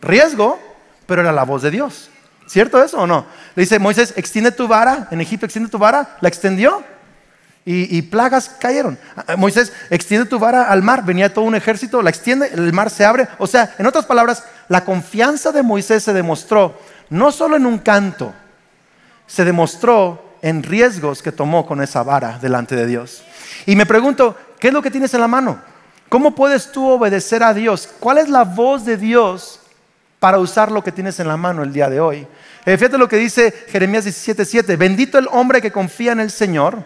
Riesgo, 0.00 0.60
pero 1.06 1.22
era 1.22 1.32
la 1.32 1.44
voz 1.44 1.62
de 1.62 1.70
Dios. 1.70 2.10
¿Cierto 2.46 2.82
eso 2.82 2.98
o 2.98 3.06
no? 3.06 3.24
Le 3.54 3.62
dice 3.62 3.78
Moisés, 3.78 4.14
extiende 4.16 4.50
tu 4.50 4.68
vara, 4.68 5.08
en 5.10 5.20
Egipto 5.20 5.46
extiende 5.46 5.70
tu 5.70 5.78
vara, 5.78 6.16
la 6.20 6.28
extendió 6.28 6.84
y, 7.64 8.02
plagas 8.02 8.48
cayeron. 8.48 8.98
Ah, 9.16 9.36
Moisés, 9.36 9.72
extiende 9.88 10.28
tu 10.28 10.38
vara 10.38 10.64
al 10.64 10.82
mar, 10.82 11.04
venía 11.04 11.32
todo 11.32 11.44
un 11.44 11.54
ejército, 11.54 12.02
la 12.02 12.10
extiende, 12.10 12.50
el 12.52 12.72
mar 12.72 12.90
se 12.90 13.04
abre. 13.04 13.28
O 13.38 13.46
sea, 13.46 13.74
en 13.78 13.86
otras 13.86 14.04
palabras, 14.04 14.44
la 14.68 14.84
confianza 14.84 15.52
de 15.52 15.62
Moisés 15.62 16.02
se 16.02 16.12
demostró 16.12 16.76
no 17.08 17.30
solo 17.30 17.56
en 17.56 17.66
un 17.66 17.78
canto, 17.78 18.34
se 19.32 19.46
demostró 19.46 20.36
en 20.42 20.62
riesgos 20.62 21.22
que 21.22 21.32
tomó 21.32 21.64
con 21.64 21.80
esa 21.80 22.02
vara 22.02 22.38
delante 22.42 22.76
de 22.76 22.86
Dios. 22.86 23.22
Y 23.64 23.76
me 23.76 23.86
pregunto, 23.86 24.36
¿qué 24.58 24.68
es 24.68 24.74
lo 24.74 24.82
que 24.82 24.90
tienes 24.90 25.14
en 25.14 25.22
la 25.22 25.28
mano? 25.28 25.58
¿Cómo 26.10 26.34
puedes 26.34 26.70
tú 26.70 26.86
obedecer 26.86 27.42
a 27.42 27.54
Dios? 27.54 27.88
¿Cuál 27.98 28.18
es 28.18 28.28
la 28.28 28.44
voz 28.44 28.84
de 28.84 28.98
Dios 28.98 29.60
para 30.20 30.38
usar 30.38 30.70
lo 30.70 30.84
que 30.84 30.92
tienes 30.92 31.18
en 31.18 31.28
la 31.28 31.38
mano 31.38 31.62
el 31.62 31.72
día 31.72 31.88
de 31.88 31.98
hoy? 31.98 32.26
Eh, 32.66 32.76
fíjate 32.76 32.98
lo 32.98 33.08
que 33.08 33.16
dice 33.16 33.54
Jeremías 33.68 34.04
17:7. 34.04 34.76
Bendito 34.76 35.16
el 35.16 35.28
hombre 35.30 35.62
que 35.62 35.72
confía 35.72 36.12
en 36.12 36.20
el 36.20 36.30
Señor 36.30 36.84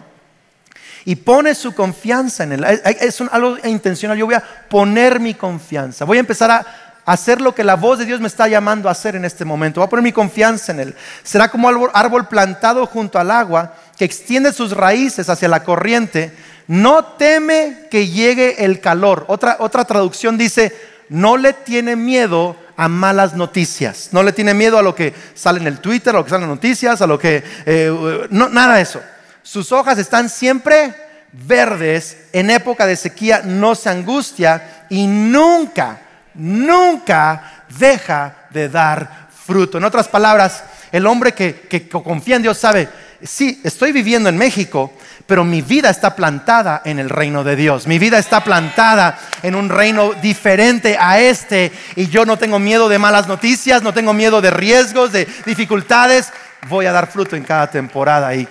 y 1.04 1.16
pone 1.16 1.52
su 1.52 1.74
confianza 1.74 2.44
en 2.44 2.52
Él. 2.52 2.64
Es 3.00 3.20
algo 3.32 3.56
intencional. 3.64 4.16
Yo 4.16 4.26
voy 4.26 4.36
a 4.36 4.44
poner 4.68 5.18
mi 5.18 5.34
confianza. 5.34 6.04
Voy 6.04 6.18
a 6.18 6.20
empezar 6.20 6.52
a 6.52 6.85
hacer 7.06 7.40
lo 7.40 7.54
que 7.54 7.64
la 7.64 7.76
voz 7.76 7.98
de 7.98 8.04
Dios 8.04 8.20
me 8.20 8.26
está 8.26 8.48
llamando 8.48 8.88
a 8.88 8.92
hacer 8.92 9.16
en 9.16 9.24
este 9.24 9.44
momento. 9.44 9.80
Voy 9.80 9.86
a 9.86 9.90
poner 9.90 10.02
mi 10.02 10.12
confianza 10.12 10.72
en 10.72 10.80
Él. 10.80 10.94
Será 11.22 11.48
como 11.48 11.68
árbol 11.94 12.28
plantado 12.28 12.84
junto 12.86 13.18
al 13.18 13.30
agua 13.30 13.74
que 13.96 14.04
extiende 14.04 14.52
sus 14.52 14.72
raíces 14.72 15.28
hacia 15.28 15.48
la 15.48 15.62
corriente. 15.64 16.32
No 16.66 17.04
teme 17.04 17.86
que 17.90 18.08
llegue 18.08 18.64
el 18.64 18.80
calor. 18.80 19.24
Otra, 19.28 19.56
otra 19.60 19.84
traducción 19.84 20.36
dice, 20.36 20.76
no 21.08 21.36
le 21.36 21.52
tiene 21.52 21.96
miedo 21.96 22.56
a 22.76 22.88
malas 22.88 23.34
noticias. 23.34 24.08
No 24.10 24.22
le 24.22 24.32
tiene 24.32 24.52
miedo 24.52 24.76
a 24.76 24.82
lo 24.82 24.94
que 24.94 25.14
sale 25.34 25.60
en 25.60 25.68
el 25.68 25.78
Twitter, 25.78 26.14
a 26.14 26.18
lo 26.18 26.24
que 26.24 26.30
sale 26.30 26.42
en 26.42 26.50
noticias, 26.50 27.00
a 27.00 27.06
lo 27.06 27.18
que... 27.18 27.42
Eh, 27.64 28.26
no, 28.30 28.48
nada 28.48 28.76
de 28.76 28.82
eso. 28.82 29.00
Sus 29.42 29.70
hojas 29.70 29.96
están 29.98 30.28
siempre 30.28 30.92
verdes, 31.32 32.16
en 32.32 32.50
época 32.50 32.86
de 32.86 32.96
sequía 32.96 33.42
no 33.44 33.74
se 33.74 33.90
angustia 33.90 34.86
y 34.88 35.06
nunca, 35.06 36.00
nunca 36.36 37.64
deja 37.78 38.34
de 38.50 38.68
dar 38.68 39.28
fruto. 39.46 39.78
En 39.78 39.84
otras 39.84 40.08
palabras, 40.08 40.64
el 40.92 41.06
hombre 41.06 41.34
que, 41.34 41.88
confía 41.88 42.36
en 42.36 42.42
Dios 42.42 42.58
sabe, 42.58 42.88
sí, 43.22 43.60
estoy 43.64 43.92
viviendo 43.92 44.28
en 44.28 44.36
México, 44.36 44.92
pero 45.26 45.44
mi 45.44 45.60
vida 45.60 45.90
está 45.90 46.14
plantada 46.14 46.82
en 46.84 46.98
el 46.98 47.10
reino 47.10 47.42
de 47.42 47.56
Dios. 47.56 47.86
Mi 47.86 47.98
vida 47.98 48.18
está 48.18 48.44
plantada 48.44 49.18
en 49.42 49.54
un 49.54 49.68
reino 49.68 50.12
diferente 50.14 50.96
a 50.98 51.20
este. 51.20 51.72
Y 51.96 52.06
yo 52.08 52.24
no 52.24 52.38
tengo 52.38 52.58
miedo 52.58 52.88
de 52.88 52.98
malas 52.98 53.26
noticias, 53.26 53.82
no 53.82 53.92
tengo 53.92 54.12
miedo 54.12 54.40
de 54.40 54.50
riesgos, 54.50 55.12
de 55.12 55.26
dificultades. 55.44 56.32
Voy 56.68 56.86
a 56.86 56.92
dar 56.92 57.08
fruto 57.08 57.34
en 57.34 57.42
cada 57.42 57.68
temporada. 57.68 58.34
Y 58.34 58.46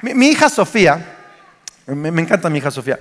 mi, 0.00 0.28
hija 0.28 0.48
Sofía, 0.48 0.98
me, 1.86 2.08
encanta 2.20 2.48
mi 2.48 2.58
hija 2.58 2.70
Sofía, 2.70 2.98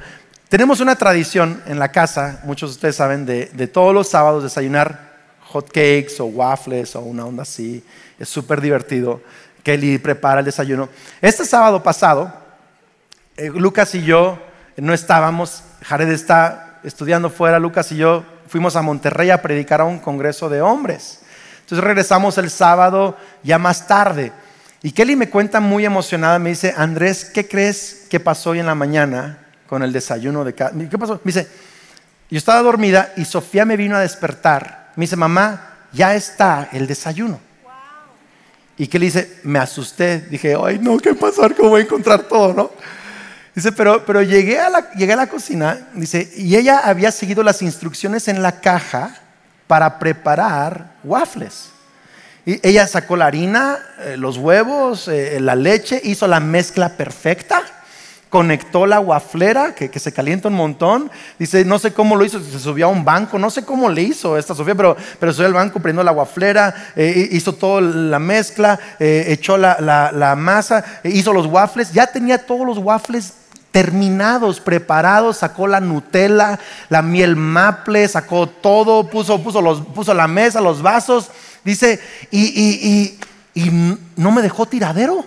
tenemos 0.53 0.81
una 0.81 0.95
tradición 0.95 1.63
en 1.65 1.79
la 1.79 1.91
casa, 1.91 2.39
muchos 2.43 2.69
de 2.69 2.73
ustedes 2.75 2.95
saben, 2.95 3.25
de, 3.25 3.67
todos 3.67 3.91
los 3.91 4.07
sábados 4.07 4.43
desayunar 4.43 4.99
hot 5.47 5.65
cakes 5.69 6.19
o 6.19 6.25
waffles 6.25 6.95
o 6.95 6.99
una 6.99 7.25
onda 7.25 7.41
así. 7.41 7.83
Es 8.19 8.29
súper 8.29 8.61
divertido. 8.61 9.19
Kelly 9.63 9.97
prepara 9.97 10.41
el 10.41 10.45
desayuno. 10.45 10.89
Este 11.23 11.43
sábado 11.43 11.81
pasado, 11.81 12.31
eh, 13.35 13.49
Lucas 13.49 13.95
y 13.95 14.03
yo 14.03 14.37
no 14.77 14.93
estábamos, 14.93 15.63
Jared 15.81 16.09
está 16.09 16.81
estudiando 16.83 17.31
fuera, 17.31 17.57
Lucas 17.57 17.91
y 17.91 17.97
yo 17.97 18.23
fuimos 18.47 18.75
a 18.75 18.83
Monterrey 18.83 19.31
a 19.31 19.41
predicar 19.41 19.81
a 19.81 19.85
un 19.85 19.97
congreso 19.97 20.49
de 20.49 20.61
hombres. 20.61 21.21
Entonces 21.61 21.83
regresamos 21.83 22.37
el 22.37 22.51
sábado 22.51 23.17
ya 23.41 23.57
más 23.57 23.87
tarde. 23.87 24.31
Y 24.83 24.91
Kelly 24.91 25.15
me 25.15 25.31
cuenta 25.31 25.59
muy 25.59 25.83
emocionada, 25.83 26.37
me 26.37 26.51
dice, 26.51 26.75
Andrés, 26.77 27.25
¿qué 27.25 27.47
crees 27.47 28.05
que 28.07 28.19
pasó 28.19 28.51
hoy 28.51 28.59
en 28.59 28.67
la 28.67 28.75
mañana 28.75 29.42
con 29.67 29.83
el 29.83 29.91
desayuno 29.91 30.43
de 30.43 30.53
casa? 30.53 30.75
¿Qué 30.89 30.97
pasó? 30.97 31.15
Me 31.23 31.31
dice, 31.31 31.47
yo 32.29 32.37
estaba 32.37 32.61
dormida 32.61 33.13
y 33.17 33.25
Sofía 33.25 33.65
me 33.65 33.77
vino 33.77 33.95
a 33.95 33.99
despertar. 33.99 34.91
Me 34.95 35.03
dice, 35.03 35.15
mamá, 35.15 35.73
ya 35.91 36.15
está 36.15 36.69
el 36.71 36.87
desayuno. 36.87 37.39
Y 38.77 38.87
Kelly 38.87 39.05
dice, 39.07 39.39
me 39.43 39.59
asusté. 39.59 40.19
Dije, 40.19 40.55
ay, 40.61 40.79
no, 40.79 40.97
¿qué 40.97 41.13
pasar? 41.13 41.55
¿Cómo 41.55 41.69
voy 41.69 41.81
a 41.81 41.83
encontrar 41.83 42.23
todo, 42.23 42.53
no? 42.53 42.71
Dice, 43.55 43.71
pero, 43.71 44.03
pero 44.05 44.23
llegué, 44.23 44.59
a 44.59 44.69
la, 44.69 44.91
llegué 44.93 45.13
a 45.13 45.17
la 45.17 45.27
cocina, 45.27 45.89
dice, 45.93 46.27
y 46.35 46.55
ella 46.55 46.79
había 46.79 47.11
seguido 47.11 47.43
las 47.43 47.61
instrucciones 47.61 48.27
en 48.27 48.41
la 48.41 48.61
caja 48.61 49.15
para 49.67 49.99
preparar 49.99 50.95
waffles. 51.03 51.69
Y 52.45 52.67
ella 52.67 52.87
sacó 52.87 53.15
la 53.15 53.27
harina, 53.27 53.77
eh, 53.99 54.17
los 54.17 54.37
huevos, 54.37 55.07
eh, 55.07 55.39
la 55.39 55.55
leche, 55.55 56.01
hizo 56.03 56.27
la 56.27 56.39
mezcla 56.39 56.97
perfecta, 56.97 57.61
conectó 58.33 58.87
la 58.87 58.97
guaflera 58.97 59.75
que, 59.75 59.99
se 59.99 60.11
calienta 60.11 60.47
un 60.47 60.55
montón. 60.55 61.11
Dice, 61.37 61.63
no 61.63 61.77
sé 61.77 61.93
cómo 61.93 62.15
lo 62.15 62.25
hizo, 62.25 62.39
se 62.39 62.57
subió 62.57 62.87
a 62.87 62.89
un 62.89 63.05
banco, 63.05 63.37
no 63.37 63.51
sé 63.51 63.63
cómo 63.63 63.87
le 63.89 64.01
hizo 64.01 64.35
esta 64.39 64.55
Sofía, 64.55 64.73
pero, 64.73 64.97
pero 65.19 65.31
subió 65.31 65.45
al 65.45 65.53
banco, 65.53 65.79
prendió 65.79 66.03
la 66.03 66.11
guaflera, 66.11 66.73
eh, 66.95 67.29
hizo 67.31 67.53
toda 67.53 67.81
la 67.81 68.17
mezcla, 68.17 68.79
echó 68.99 69.55
la, 69.57 69.77
la 69.79 70.35
masa, 70.35 70.83
hizo 71.03 71.31
los 71.31 71.45
waffles, 71.45 71.93
ya 71.93 72.07
tenía 72.07 72.39
todos 72.39 72.65
los 72.65 72.79
waffles 72.79 73.33
terminados, 73.71 74.59
preparados, 74.59 75.37
sacó 75.37 75.67
la 75.67 75.79
Nutella, 75.79 76.59
la 76.89 77.03
miel 77.03 77.35
maple, 77.35 78.07
sacó 78.07 78.47
todo, 78.47 79.09
puso, 79.09 79.43
puso, 79.43 79.61
los, 79.61 79.81
puso 79.81 80.13
la 80.15 80.27
mesa, 80.27 80.59
los 80.59 80.81
vasos 80.81 81.29
Dice, 81.63 81.99
y, 82.31 83.17
no 84.15 84.31
me 84.31 84.41
dejó 84.41 84.65
tiradero. 84.65 85.23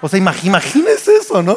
O 0.00 0.08
sea, 0.08 0.18
imagínense 0.18 1.16
eso, 1.16 1.42
¿no? 1.42 1.56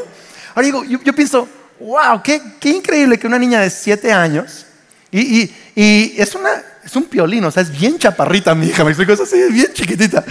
Ahora 0.55 0.65
digo, 0.65 0.83
yo, 0.83 1.13
pienso, 1.13 1.47
wow, 1.79 2.21
qué, 2.23 2.41
increíble 2.69 3.17
que 3.17 3.27
una 3.27 3.39
niña 3.39 3.61
de 3.61 3.69
siete 3.69 4.11
años, 4.11 4.65
y, 5.11 5.51
es, 5.75 6.35
una, 6.35 6.49
es 6.83 6.95
un 6.95 7.03
piolín, 7.05 7.43
o 7.45 7.51
sea, 7.51 7.63
es 7.63 7.71
bien 7.71 7.97
chaparrita 7.97 8.53
mi 8.53 8.67
hija, 8.67 8.83
me 8.83 8.91
explico, 8.91 9.13
es 9.13 9.19
así, 9.21 9.37
bien 9.51 9.71
chiquitita, 9.73 10.23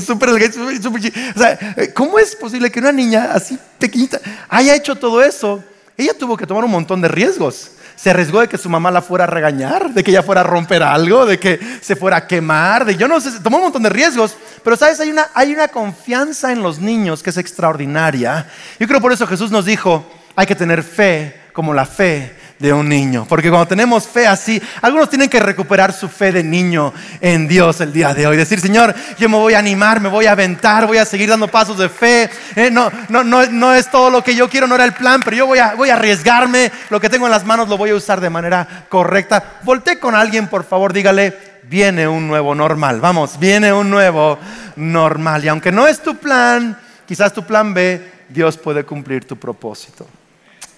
súper 0.00 0.30
O 0.30 1.38
sea, 1.38 1.58
¿cómo 1.94 2.18
es 2.18 2.34
posible 2.34 2.70
que 2.70 2.80
una 2.80 2.92
niña 2.92 3.30
así 3.32 3.58
pequeñita 3.78 4.20
haya 4.48 4.74
hecho 4.74 4.96
todo 4.96 5.22
eso? 5.22 5.62
Ella 5.96 6.12
tuvo 6.18 6.36
que 6.36 6.46
tomar 6.46 6.64
un 6.64 6.70
montón 6.72 7.00
de 7.00 7.08
riesgos 7.08 7.70
se 7.96 8.10
arriesgó 8.10 8.40
de 8.40 8.48
que 8.48 8.58
su 8.58 8.68
mamá 8.68 8.90
la 8.90 9.02
fuera 9.02 9.24
a 9.24 9.26
regañar, 9.26 9.92
de 9.92 10.02
que 10.02 10.10
ella 10.10 10.22
fuera 10.22 10.42
a 10.42 10.44
romper 10.44 10.82
algo, 10.82 11.26
de 11.26 11.38
que 11.38 11.60
se 11.80 11.96
fuera 11.96 12.18
a 12.18 12.26
quemar, 12.26 12.84
de 12.84 12.96
yo 12.96 13.08
no 13.08 13.20
sé, 13.20 13.30
tomó 13.40 13.58
un 13.58 13.64
montón 13.64 13.82
de 13.82 13.90
riesgos, 13.90 14.36
pero 14.62 14.76
sabes, 14.76 15.00
hay 15.00 15.10
una, 15.10 15.28
hay 15.34 15.52
una 15.52 15.68
confianza 15.68 16.52
en 16.52 16.62
los 16.62 16.78
niños 16.78 17.22
que 17.22 17.30
es 17.30 17.36
extraordinaria. 17.36 18.46
Yo 18.78 18.86
creo 18.88 19.00
por 19.00 19.12
eso 19.12 19.26
Jesús 19.26 19.50
nos 19.50 19.64
dijo, 19.64 20.10
hay 20.36 20.46
que 20.46 20.54
tener 20.54 20.82
fe 20.82 21.40
como 21.52 21.72
la 21.72 21.86
fe 21.86 22.34
de 22.58 22.72
un 22.72 22.88
niño. 22.88 23.26
Porque 23.28 23.50
cuando 23.50 23.68
tenemos 23.68 24.06
fe 24.06 24.26
así, 24.26 24.60
algunos 24.80 25.10
tienen 25.10 25.28
que 25.28 25.40
recuperar 25.40 25.92
su 25.92 26.08
fe 26.08 26.32
de 26.32 26.42
niño 26.42 26.92
en 27.20 27.48
Dios 27.48 27.80
el 27.80 27.92
día 27.92 28.14
de 28.14 28.26
hoy. 28.26 28.36
Decir, 28.36 28.60
Señor, 28.60 28.94
yo 29.18 29.28
me 29.28 29.36
voy 29.36 29.54
a 29.54 29.58
animar, 29.58 30.00
me 30.00 30.08
voy 30.08 30.26
a 30.26 30.32
aventar, 30.32 30.86
voy 30.86 30.98
a 30.98 31.04
seguir 31.04 31.28
dando 31.28 31.48
pasos 31.48 31.78
de 31.78 31.88
fe. 31.88 32.30
Eh, 32.56 32.70
no, 32.70 32.90
no, 33.08 33.24
no, 33.24 33.46
no 33.46 33.74
es 33.74 33.90
todo 33.90 34.10
lo 34.10 34.22
que 34.22 34.34
yo 34.34 34.48
quiero, 34.48 34.66
no 34.66 34.74
era 34.74 34.84
el 34.84 34.94
plan, 34.94 35.22
pero 35.24 35.36
yo 35.36 35.46
voy 35.46 35.58
a, 35.58 35.74
voy 35.74 35.90
a 35.90 35.94
arriesgarme. 35.94 36.70
Lo 36.90 37.00
que 37.00 37.10
tengo 37.10 37.26
en 37.26 37.32
las 37.32 37.44
manos 37.44 37.68
lo 37.68 37.76
voy 37.76 37.90
a 37.90 37.94
usar 37.94 38.20
de 38.20 38.30
manera 38.30 38.86
correcta. 38.88 39.60
Volte 39.62 39.98
con 39.98 40.14
alguien, 40.14 40.48
por 40.48 40.64
favor, 40.64 40.92
dígale, 40.92 41.36
viene 41.64 42.06
un 42.06 42.28
nuevo 42.28 42.54
normal. 42.54 43.00
Vamos, 43.00 43.38
viene 43.38 43.72
un 43.72 43.90
nuevo 43.90 44.38
normal. 44.76 45.44
Y 45.44 45.48
aunque 45.48 45.72
no 45.72 45.86
es 45.86 46.00
tu 46.00 46.16
plan, 46.16 46.78
quizás 47.06 47.32
tu 47.32 47.44
plan 47.44 47.74
B, 47.74 48.12
Dios 48.28 48.56
puede 48.56 48.84
cumplir 48.84 49.24
tu 49.24 49.36
propósito. 49.36 50.06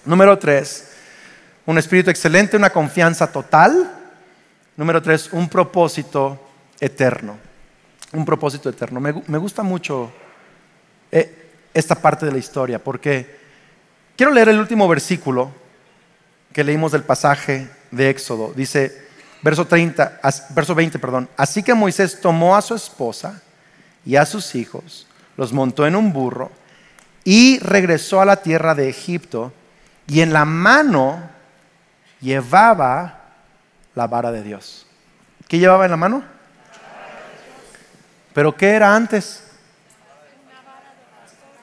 Número 0.05 0.37
tres, 0.37 0.96
un 1.67 1.77
espíritu 1.77 2.09
excelente, 2.09 2.57
una 2.57 2.71
confianza 2.71 3.31
total. 3.31 3.93
Número 4.75 5.01
tres, 5.01 5.29
un 5.31 5.47
propósito 5.47 6.49
eterno. 6.79 7.37
Un 8.13 8.25
propósito 8.25 8.69
eterno. 8.69 8.99
Me, 8.99 9.37
gusta 9.37 9.61
mucho 9.61 10.11
eh, 11.11 11.51
esta 11.71 11.93
parte 11.93 12.25
de 12.25 12.31
la 12.31 12.39
historia 12.39 12.83
porque 12.83 13.37
Quiero 14.17 14.33
leer 14.33 14.49
el 14.49 14.59
último 14.59 14.87
versículo 14.87 15.51
que 16.51 16.63
leímos 16.63 16.91
del 16.91 17.03
pasaje 17.03 17.69
de 17.91 18.09
Éxodo. 18.09 18.51
Dice, 18.55 19.05
verso 19.43 19.67
30, 19.67 20.19
verso 20.55 20.73
20, 20.73 20.97
perdón. 20.97 21.29
Así 21.37 21.61
que 21.61 21.75
Moisés 21.75 22.19
tomó 22.19 22.57
a 22.57 22.63
su 22.63 22.73
esposa 22.73 23.39
y 24.03 24.15
a 24.15 24.25
sus 24.25 24.55
hijos, 24.55 25.05
los 25.35 25.53
montó 25.53 25.85
en 25.85 25.95
un 25.95 26.11
burro 26.11 26.49
y 27.23 27.59
regresó 27.59 28.19
a 28.19 28.25
la 28.25 28.37
tierra 28.37 28.73
de 28.73 28.89
Egipto 28.89 29.53
y 30.07 30.21
en 30.21 30.33
la 30.33 30.45
mano 30.45 31.29
llevaba 32.19 33.21
la 33.95 34.07
vara 34.07 34.31
de 34.31 34.43
Dios. 34.43 34.85
¿Qué 35.47 35.59
llevaba 35.59 35.85
en 35.85 35.91
la 35.91 35.97
mano? 35.97 36.23
¿Pero 38.33 38.55
qué 38.55 38.71
era 38.71 38.95
antes? 38.95 39.43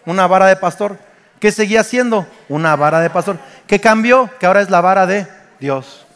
Una 0.06 0.26
vara 0.26 0.46
de 0.46 0.56
pastor. 0.56 0.98
¿Qué 1.38 1.52
seguía 1.52 1.84
siendo? 1.84 2.26
Una 2.48 2.76
vara 2.76 3.00
de 3.00 3.10
pastor. 3.10 3.38
¿Qué 3.66 3.80
cambió? 3.80 4.30
Que 4.38 4.46
ahora 4.46 4.60
es 4.60 4.70
la 4.70 4.80
vara 4.80 5.06
de 5.06 5.26
Dios. 5.60 6.06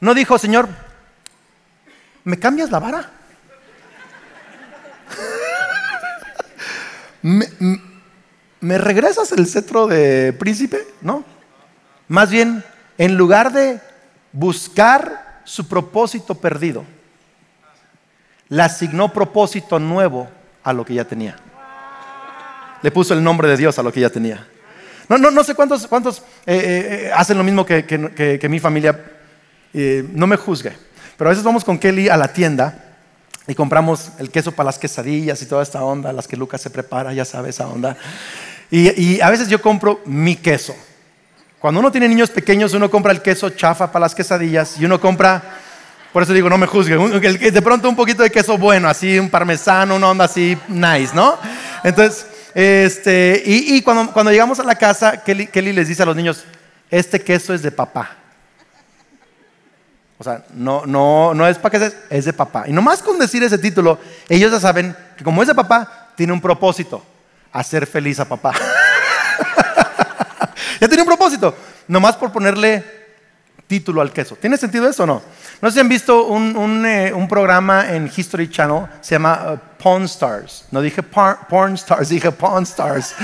No 0.00 0.14
dijo, 0.14 0.38
Señor, 0.38 0.68
¿me 2.24 2.38
cambias 2.38 2.70
la 2.70 2.78
vara? 2.78 3.10
¿Me, 7.22 7.46
regresas 8.60 9.32
el 9.32 9.46
cetro 9.46 9.86
de 9.86 10.32
príncipe? 10.32 10.86
No. 11.00 11.24
Más 12.08 12.30
bien, 12.30 12.64
en 12.96 13.16
lugar 13.16 13.52
de 13.52 13.80
buscar 14.32 15.40
su 15.44 15.68
propósito 15.68 16.34
perdido, 16.34 16.84
le 18.48 18.62
asignó 18.62 19.12
propósito 19.12 19.78
nuevo 19.78 20.28
a 20.62 20.72
lo 20.72 20.84
que 20.84 20.94
ya 20.94 21.04
tenía. 21.04 21.36
Le 22.82 22.90
puso 22.90 23.14
el 23.14 23.22
nombre 23.22 23.48
de 23.48 23.56
Dios 23.56 23.78
a 23.78 23.82
lo 23.82 23.92
que 23.92 24.00
ya 24.00 24.10
tenía. 24.10 24.46
No, 25.08 25.16
no, 25.16 25.30
no 25.30 25.42
sé 25.42 25.54
cuántos, 25.54 25.86
cuántos 25.86 26.18
eh, 26.18 26.22
eh, 26.46 27.04
eh, 27.06 27.12
hacen 27.14 27.38
lo 27.38 27.44
mismo 27.44 27.64
que, 27.64 28.46
mi 28.48 28.60
familia. 28.60 29.04
no 29.72 30.26
me 30.26 30.36
juzgue. 30.36 30.72
Pero 31.16 31.30
a 31.30 31.32
veces 31.32 31.44
vamos 31.44 31.64
con 31.64 31.78
Kelly 31.78 32.08
a 32.08 32.16
la 32.16 32.32
tienda 32.32 32.84
y 33.46 33.54
compramos 33.54 34.10
el 34.18 34.30
queso 34.30 34.52
para 34.52 34.66
las 34.66 34.78
quesadillas 34.78 35.40
y 35.42 35.46
toda 35.46 35.62
esta 35.62 35.82
onda, 35.82 36.12
las 36.12 36.28
que 36.28 36.36
Lucas 36.36 36.60
se 36.60 36.70
prepara, 36.70 37.12
ya 37.14 37.24
sabe 37.24 37.50
esa 37.50 37.66
onda. 37.66 37.96
Y, 38.70 39.20
a 39.20 39.30
veces 39.30 39.48
yo 39.48 39.62
compro 39.62 40.00
mi 40.04 40.36
queso. 40.36 40.76
Cuando 41.58 41.80
uno 41.80 41.90
tiene 41.90 42.08
niños 42.08 42.30
pequeños, 42.30 42.74
uno 42.74 42.90
compra 42.90 43.12
el 43.12 43.22
queso 43.22 43.50
chafa 43.50 43.90
para 43.90 44.04
las 44.04 44.14
quesadillas 44.14 44.78
y 44.78 44.84
uno 44.84 45.00
compra, 45.00 45.42
por 46.12 46.22
eso 46.22 46.32
digo, 46.32 46.48
no 46.48 46.58
me 46.58 46.66
juzgue, 46.66 46.96
de 46.96 47.62
pronto 47.62 47.88
un 47.88 47.96
poquito 47.96 48.22
de 48.22 48.30
queso 48.30 48.56
bueno, 48.58 48.88
así 48.88 49.18
un 49.18 49.30
parmesano, 49.30 49.96
una 49.96 50.10
onda 50.10 50.26
así 50.26 50.56
nice, 50.68 51.14
¿no? 51.14 51.36
Entonces, 51.82 52.26
este, 52.54 53.42
y, 53.44 53.82
cuando, 53.82 54.12
cuando, 54.12 54.30
llegamos 54.30 54.60
a 54.60 54.64
la 54.64 54.76
casa, 54.76 55.22
Kelly, 55.24 55.72
les 55.72 55.88
dice 55.88 56.02
a 56.02 56.06
los 56.06 56.16
niños, 56.16 56.44
este 56.90 57.20
queso 57.20 57.54
es 57.54 57.62
de 57.62 57.72
papá. 57.72 58.16
O 60.18 60.24
sea, 60.24 60.44
no, 60.52 60.84
no, 60.84 61.32
no 61.34 61.46
es 61.46 61.58
para 61.58 61.78
que 61.78 61.92
es 62.10 62.24
de 62.24 62.32
papá. 62.32 62.64
Y 62.66 62.72
nomás 62.72 63.02
con 63.02 63.18
decir 63.18 63.42
ese 63.42 63.58
título, 63.58 63.98
ellos 64.28 64.50
ya 64.50 64.60
saben 64.60 64.96
que 65.16 65.24
como 65.24 65.42
es 65.42 65.48
de 65.48 65.54
papá, 65.54 66.10
tiene 66.16 66.32
un 66.32 66.40
propósito, 66.40 67.04
hacer 67.52 67.86
feliz 67.86 68.20
a 68.20 68.28
papá. 68.28 68.52
ya 70.80 70.88
tiene 70.88 71.02
un 71.02 71.08
propósito, 71.08 71.54
nomás 71.86 72.16
por 72.16 72.32
ponerle 72.32 72.98
título 73.66 74.00
al 74.00 74.12
queso. 74.12 74.36
¿Tiene 74.36 74.56
sentido 74.56 74.88
eso 74.88 75.04
o 75.04 75.06
no? 75.06 75.22
No 75.60 75.68
sé 75.68 75.74
si 75.74 75.80
han 75.80 75.88
visto 75.88 76.26
un, 76.26 76.56
un, 76.56 76.86
eh, 76.86 77.12
programa 77.28 77.90
en 77.90 78.10
History 78.14 78.50
Channel, 78.50 78.86
se 79.00 79.14
llama 79.14 79.52
uh, 79.52 79.58
Pawn 79.82 80.04
Stars. 80.04 80.64
No 80.70 80.82
dije 80.82 81.02
porn 81.02 81.74
stars, 81.74 82.08
dije 82.08 82.32
Pawn 82.32 82.64
Stars. 82.64 83.14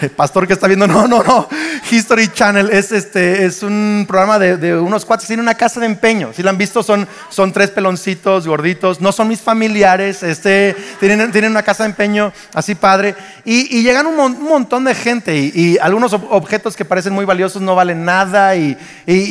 El 0.00 0.10
pastor 0.10 0.46
que 0.46 0.54
está 0.54 0.66
viendo, 0.66 0.86
no, 0.86 1.06
no, 1.06 1.22
no. 1.22 1.48
History 1.90 2.28
Channel 2.28 2.70
es, 2.70 2.90
este, 2.90 3.44
es 3.44 3.62
un 3.62 4.04
programa 4.08 4.38
de, 4.38 4.76
unos 4.76 5.04
cuates. 5.04 5.26
Tiene 5.26 5.42
una 5.42 5.54
casa 5.54 5.80
de 5.80 5.86
empeño. 5.86 6.32
Si 6.32 6.42
lo 6.42 6.50
han 6.50 6.56
visto, 6.58 6.82
son, 6.82 7.06
son 7.28 7.52
tres 7.52 7.70
peloncitos 7.70 8.46
gorditos. 8.46 9.00
No 9.00 9.12
son 9.12 9.28
mis 9.28 9.40
familiares. 9.40 10.22
Este, 10.22 10.74
tienen, 10.98 11.30
tienen 11.32 11.50
una 11.50 11.62
casa 11.62 11.82
de 11.82 11.90
empeño 11.90 12.32
así 12.54 12.74
padre. 12.74 13.14
Y, 13.44 13.82
llegan 13.82 14.06
un, 14.06 14.42
montón 14.42 14.84
de 14.84 14.94
gente. 14.94 15.36
Y, 15.36 15.76
algunos 15.78 16.12
objetos 16.12 16.76
que 16.76 16.84
parecen 16.84 17.12
muy 17.12 17.24
valiosos 17.24 17.60
no 17.60 17.74
valen 17.74 18.04
nada. 18.04 18.56
Y, 18.56 18.76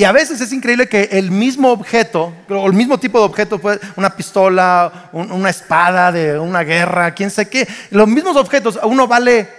a 0.03 0.11
veces 0.11 0.39
es 0.41 0.53
increíble 0.53 0.87
que 0.87 1.09
el 1.13 1.31
mismo 1.31 1.71
objeto, 1.71 2.33
o 2.49 2.67
el 2.67 2.73
mismo 2.73 2.99
tipo 2.99 3.19
de 3.19 3.25
objeto, 3.25 3.59
una 3.95 4.15
pistola, 4.15 5.09
una 5.13 5.49
espada 5.49 6.11
de 6.11 6.37
una 6.37 6.58
guerra, 6.63 7.13
quién 7.13 7.29
sé 7.31 7.49
qué. 7.49 7.67
Los 7.91 8.07
mismos 8.07 8.35
objetos, 8.35 8.79
uno 8.83 9.07
vale 9.07 9.49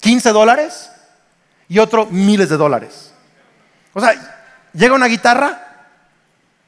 15 0.00 0.30
dólares 0.30 0.90
y 1.68 1.78
otro 1.78 2.06
miles 2.06 2.48
de 2.48 2.56
dólares. 2.56 3.12
O 3.92 4.00
sea, 4.00 4.14
llega 4.72 4.94
una 4.94 5.06
guitarra 5.06 5.62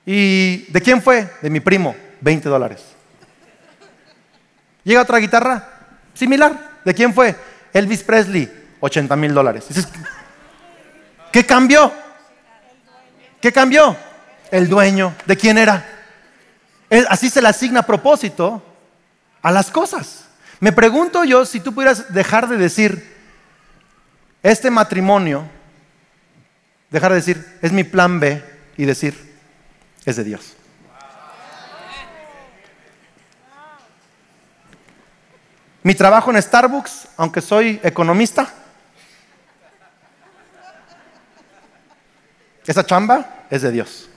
y 0.05 0.71
¿de 0.73 0.81
quién 0.81 1.03
fue? 1.03 1.31
De 1.43 1.51
mi 1.51 1.61
primo, 1.61 1.95
20 2.21 2.49
dólares. 2.49 2.83
Llega 4.85 5.03
otra 5.03 5.19
guitarra 5.19 5.69
similar, 6.15 6.81
¿de 6.85 6.95
quién 6.95 7.13
fue? 7.13 7.37
Elvis 7.73 8.03
Presley, 8.03 8.51
80 8.81 9.15
mil 9.17 9.35
dólares. 9.35 9.67
¿Qué 11.31 11.45
cambió? 11.45 11.93
¿Qué 13.41 13.53
cambió? 13.53 13.97
El 14.51 14.69
dueño. 14.69 15.15
¿De 15.27 15.37
quién 15.37 15.59
era? 15.59 15.85
Así 17.09 17.29
se 17.29 17.43
le 17.43 17.49
asigna 17.49 17.81
a 17.81 17.87
propósito 17.87 18.63
a 19.49 19.51
las 19.51 19.71
cosas. 19.71 20.27
Me 20.61 20.73
pregunto 20.73 21.25
yo 21.25 21.47
si 21.47 21.61
tú 21.61 21.73
pudieras 21.73 22.13
dejar 22.13 22.51
de 22.51 22.59
decir, 22.59 23.17
este 24.43 24.71
matrimonio, 24.71 25.49
dejar 26.91 27.13
de 27.13 27.17
decir, 27.17 27.59
es 27.63 27.73
mi 27.73 27.83
plan 27.83 28.21
B 28.21 28.45
y 28.77 28.85
decir, 28.85 29.17
es 30.05 30.17
de 30.17 30.25
Dios. 30.25 30.55
Mi 35.83 35.95
trabajo 35.95 36.31
en 36.31 36.43
Starbucks, 36.43 37.09
aunque 37.17 37.41
soy 37.41 37.81
economista, 37.83 38.53
esa 42.67 42.85
chamba 42.85 43.47
es 43.49 43.63
de 43.63 43.71
Dios. 43.71 44.11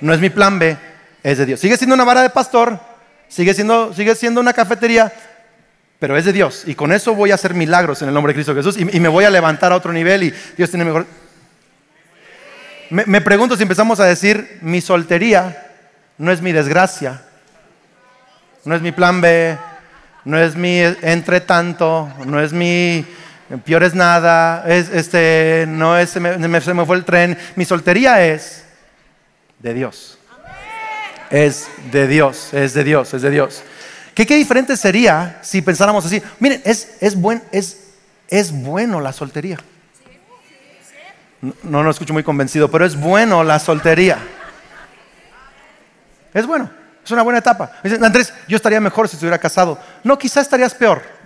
No 0.00 0.14
es 0.14 0.20
mi 0.20 0.30
plan 0.30 0.58
B, 0.58 0.74
es 1.22 1.36
de 1.36 1.44
Dios. 1.44 1.60
Sigue 1.60 1.76
siendo 1.76 1.94
una 1.94 2.04
vara 2.04 2.22
de 2.22 2.30
pastor, 2.30 2.88
sigue 3.30 3.54
siendo, 3.54 3.94
sigue 3.94 4.14
siendo 4.14 4.40
una 4.40 4.52
cafetería, 4.52 5.10
pero 5.98 6.16
es 6.16 6.26
de 6.26 6.32
Dios. 6.34 6.64
Y 6.66 6.74
con 6.74 6.92
eso 6.92 7.14
voy 7.14 7.30
a 7.30 7.36
hacer 7.36 7.54
milagros 7.54 8.02
en 8.02 8.08
el 8.08 8.14
nombre 8.14 8.32
de 8.32 8.34
Cristo 8.34 8.54
Jesús 8.54 8.76
y, 8.76 9.00
me 9.00 9.08
voy 9.08 9.24
a 9.24 9.30
levantar 9.30 9.72
a 9.72 9.76
otro 9.76 9.92
nivel 9.92 10.24
y 10.24 10.34
Dios 10.56 10.68
tiene 10.68 10.84
mejor... 10.84 11.06
Me, 12.90 13.04
me 13.06 13.20
pregunto 13.20 13.56
si 13.56 13.62
empezamos 13.62 14.00
a 14.00 14.04
decir, 14.04 14.58
mi 14.62 14.80
soltería 14.80 15.68
no 16.18 16.32
es 16.32 16.42
mi 16.42 16.50
desgracia, 16.50 17.22
no 18.64 18.74
es 18.74 18.82
mi 18.82 18.90
plan 18.90 19.20
B, 19.20 19.56
no 20.24 20.38
es 20.38 20.56
mi 20.56 20.80
entre 20.80 21.40
tanto, 21.40 22.12
no 22.26 22.40
es 22.40 22.52
mi 22.52 23.06
peor 23.64 23.84
es 23.84 23.94
nada, 23.94 24.64
es, 24.66 24.88
este, 24.90 25.66
no 25.68 25.96
es, 25.96 26.16
me, 26.20 26.60
se 26.60 26.74
me 26.74 26.84
fue 26.84 26.96
el 26.96 27.04
tren. 27.04 27.38
Mi 27.54 27.64
soltería 27.64 28.26
es 28.26 28.64
de 29.60 29.74
Dios 29.74 30.19
es 31.30 31.68
de 31.92 32.06
Dios, 32.06 32.52
es 32.52 32.74
de 32.74 32.84
Dios, 32.84 33.14
es 33.14 33.22
de 33.22 33.30
Dios. 33.30 33.62
¿Qué, 34.14 34.26
qué 34.26 34.36
diferente 34.36 34.76
sería 34.76 35.38
si 35.42 35.62
pensáramos 35.62 36.04
así? 36.04 36.22
Miren, 36.40 36.60
es, 36.64 36.96
es, 37.00 37.14
buen, 37.14 37.42
es, 37.52 37.78
es 38.28 38.52
bueno 38.52 39.00
la 39.00 39.12
soltería. 39.12 39.58
No, 41.40 41.54
no 41.62 41.82
lo 41.82 41.90
escucho 41.90 42.12
muy 42.12 42.22
convencido, 42.22 42.70
pero 42.70 42.84
es 42.84 42.96
bueno 42.96 43.44
la 43.44 43.58
soltería. 43.58 44.18
Es 46.34 46.46
bueno, 46.46 46.70
es 47.04 47.10
una 47.10 47.22
buena 47.22 47.38
etapa. 47.38 47.72
Andrés, 48.02 48.32
yo 48.46 48.56
estaría 48.56 48.80
mejor 48.80 49.08
si 49.08 49.16
estuviera 49.16 49.38
casado. 49.38 49.78
No, 50.04 50.18
quizás 50.18 50.42
estarías 50.42 50.74
peor 50.74 51.19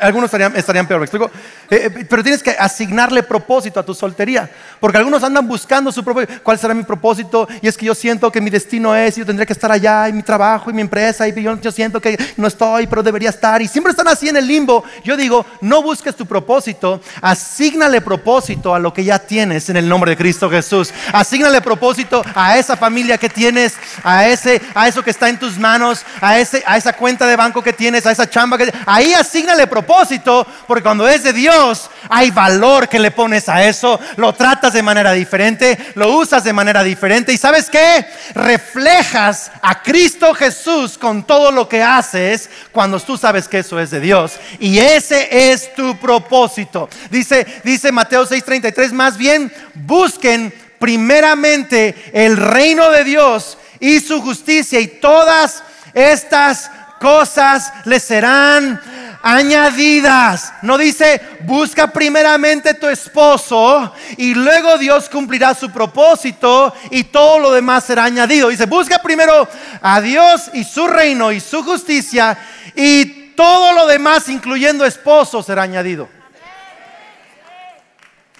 algunos 0.00 0.32
estarían, 0.32 0.86
peor, 0.86 1.00
¿me 1.00 1.06
explico? 1.06 1.30
Eh, 1.70 1.90
eh, 1.94 2.06
pero 2.08 2.22
tienes 2.22 2.42
que 2.42 2.50
asignarle 2.50 3.22
propósito 3.22 3.80
a 3.80 3.82
tu 3.82 3.94
soltería, 3.94 4.50
porque 4.80 4.98
algunos 4.98 5.22
andan 5.22 5.46
buscando 5.46 5.90
su 5.92 6.04
propósito. 6.04 6.34
¿Cuál 6.42 6.58
será 6.58 6.74
mi 6.74 6.82
propósito? 6.82 7.48
Y 7.60 7.68
es 7.68 7.76
que 7.76 7.86
yo 7.86 7.94
siento 7.94 8.30
que 8.30 8.40
mi 8.40 8.50
destino 8.50 8.94
es, 8.94 9.16
y 9.16 9.20
yo 9.20 9.26
tendría 9.26 9.46
que 9.46 9.52
estar 9.52 9.70
allá, 9.70 10.08
y 10.08 10.12
mi 10.12 10.22
trabajo, 10.22 10.70
y 10.70 10.72
mi 10.72 10.82
empresa, 10.82 11.26
y 11.28 11.42
yo, 11.42 11.72
siento 11.72 12.00
que 12.00 12.18
no 12.36 12.46
estoy, 12.46 12.86
pero 12.86 13.02
debería 13.02 13.30
estar. 13.30 13.60
Y 13.62 13.68
siempre 13.68 13.90
están 13.90 14.08
así 14.08 14.28
en 14.28 14.36
el 14.36 14.46
limbo. 14.46 14.84
Yo 15.04 15.16
digo, 15.16 15.44
no 15.60 15.82
busques 15.82 16.14
tu 16.14 16.26
propósito, 16.26 17.00
asignale 17.20 18.00
propósito 18.00 18.74
a 18.74 18.78
lo 18.78 18.92
que 18.92 19.04
ya 19.04 19.18
tienes 19.18 19.68
en 19.68 19.76
el 19.76 19.88
nombre 19.88 20.10
de 20.10 20.16
Cristo 20.16 20.50
Jesús. 20.50 20.92
Asignale 21.12 21.60
propósito 21.60 22.22
a 22.34 22.58
esa 22.58 22.76
familia 22.76 23.18
que 23.18 23.28
tienes, 23.28 23.74
a, 24.02 24.26
ese, 24.26 24.60
a 24.74 24.88
eso 24.88 25.02
que 25.02 25.10
está 25.10 25.28
en 25.28 25.38
tus 25.38 25.58
manos, 25.58 26.04
a, 26.20 26.38
ese, 26.38 26.62
a 26.66 26.76
esa 26.76 26.92
cuenta 26.92 27.26
de 27.26 27.36
banco 27.36 27.62
que 27.62 27.72
tienes, 27.72 28.06
a 28.06 28.12
esa 28.12 28.28
chamba 28.28 28.58
que... 28.58 28.72
Ahí 28.86 29.03
ahí 29.04 29.12
asignale 29.12 29.66
propósito, 29.66 30.46
porque 30.66 30.82
cuando 30.82 31.06
es 31.06 31.22
de 31.22 31.32
Dios 31.32 31.90
hay 32.08 32.30
valor 32.30 32.88
que 32.88 32.98
le 32.98 33.10
pones 33.10 33.48
a 33.48 33.64
eso, 33.64 34.00
lo 34.16 34.32
tratas 34.32 34.72
de 34.72 34.82
manera 34.82 35.12
diferente, 35.12 35.78
lo 35.94 36.16
usas 36.16 36.42
de 36.44 36.52
manera 36.52 36.82
diferente. 36.82 37.32
Y 37.32 37.36
sabes 37.36 37.68
qué, 37.68 38.06
reflejas 38.34 39.50
a 39.62 39.82
Cristo 39.82 40.34
Jesús 40.34 40.96
con 40.96 41.24
todo 41.24 41.50
lo 41.50 41.68
que 41.68 41.82
haces 41.82 42.48
cuando 42.72 42.98
tú 43.00 43.16
sabes 43.16 43.46
que 43.46 43.58
eso 43.58 43.78
es 43.78 43.90
de 43.90 44.00
Dios. 44.00 44.32
Y 44.58 44.78
ese 44.78 45.52
es 45.52 45.74
tu 45.74 45.96
propósito. 45.98 46.88
Dice, 47.10 47.46
dice 47.62 47.92
Mateo 47.92 48.26
6:33, 48.26 48.92
más 48.92 49.16
bien 49.18 49.52
busquen 49.74 50.52
primeramente 50.78 51.94
el 52.12 52.36
reino 52.36 52.90
de 52.90 53.04
Dios 53.04 53.58
y 53.80 54.00
su 54.00 54.22
justicia 54.22 54.80
y 54.80 54.86
todas 54.86 55.62
estas 55.94 56.70
cosas 57.00 57.72
le 57.84 58.00
serán 58.00 58.80
añadidas. 59.22 60.52
No 60.62 60.76
dice, 60.76 61.20
busca 61.40 61.86
primeramente 61.88 62.74
tu 62.74 62.88
esposo 62.88 63.92
y 64.18 64.34
luego 64.34 64.76
Dios 64.76 65.08
cumplirá 65.08 65.54
su 65.54 65.70
propósito 65.70 66.74
y 66.90 67.04
todo 67.04 67.38
lo 67.38 67.52
demás 67.52 67.84
será 67.84 68.04
añadido. 68.04 68.48
Dice, 68.48 68.66
busca 68.66 68.98
primero 68.98 69.48
a 69.80 70.00
Dios 70.00 70.50
y 70.52 70.64
su 70.64 70.86
reino 70.86 71.32
y 71.32 71.40
su 71.40 71.62
justicia 71.62 72.36
y 72.74 73.34
todo 73.34 73.72
lo 73.72 73.86
demás, 73.86 74.28
incluyendo 74.28 74.84
esposo, 74.84 75.42
será 75.42 75.62
añadido. 75.62 76.08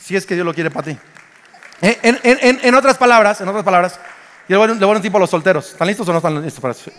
Si 0.01 0.15
es 0.15 0.27
que 0.27 0.35
Dios 0.35 0.47
lo 0.47 0.55
quiere 0.55 0.71
para 0.71 0.93
ti. 0.93 0.99
En, 1.81 2.75
otras 2.75 2.97
palabras, 2.99 3.41
en 3.41 3.49
otras 3.49 3.65
palabras, 3.65 3.99
le 4.49 4.57
voy, 4.57 4.69
a 4.69 4.87
un 4.87 5.03
tipo 5.03 5.17
a 5.17 5.21
los 5.21 5.31
solteros. 5.31 5.73
¿Están 5.73 5.89
listos 5.89 6.09
o 6.09 6.13
no 6.13 6.19
están 6.19 6.43
listos 6.43 6.61
para 6.61 6.73
eso? 6.73 6.91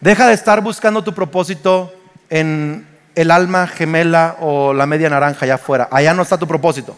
Deja 0.00 0.28
de 0.28 0.34
estar 0.34 0.62
buscando 0.62 1.04
tu 1.04 1.14
propósito 1.14 1.92
en 2.30 2.86
el 3.14 3.30
alma 3.30 3.66
gemela 3.66 4.36
o 4.40 4.72
la 4.72 4.86
media 4.86 5.10
naranja 5.10 5.44
allá 5.44 5.56
afuera. 5.56 5.88
Allá 5.90 6.14
no 6.14 6.22
está 6.22 6.38
tu 6.38 6.46
propósito. 6.46 6.96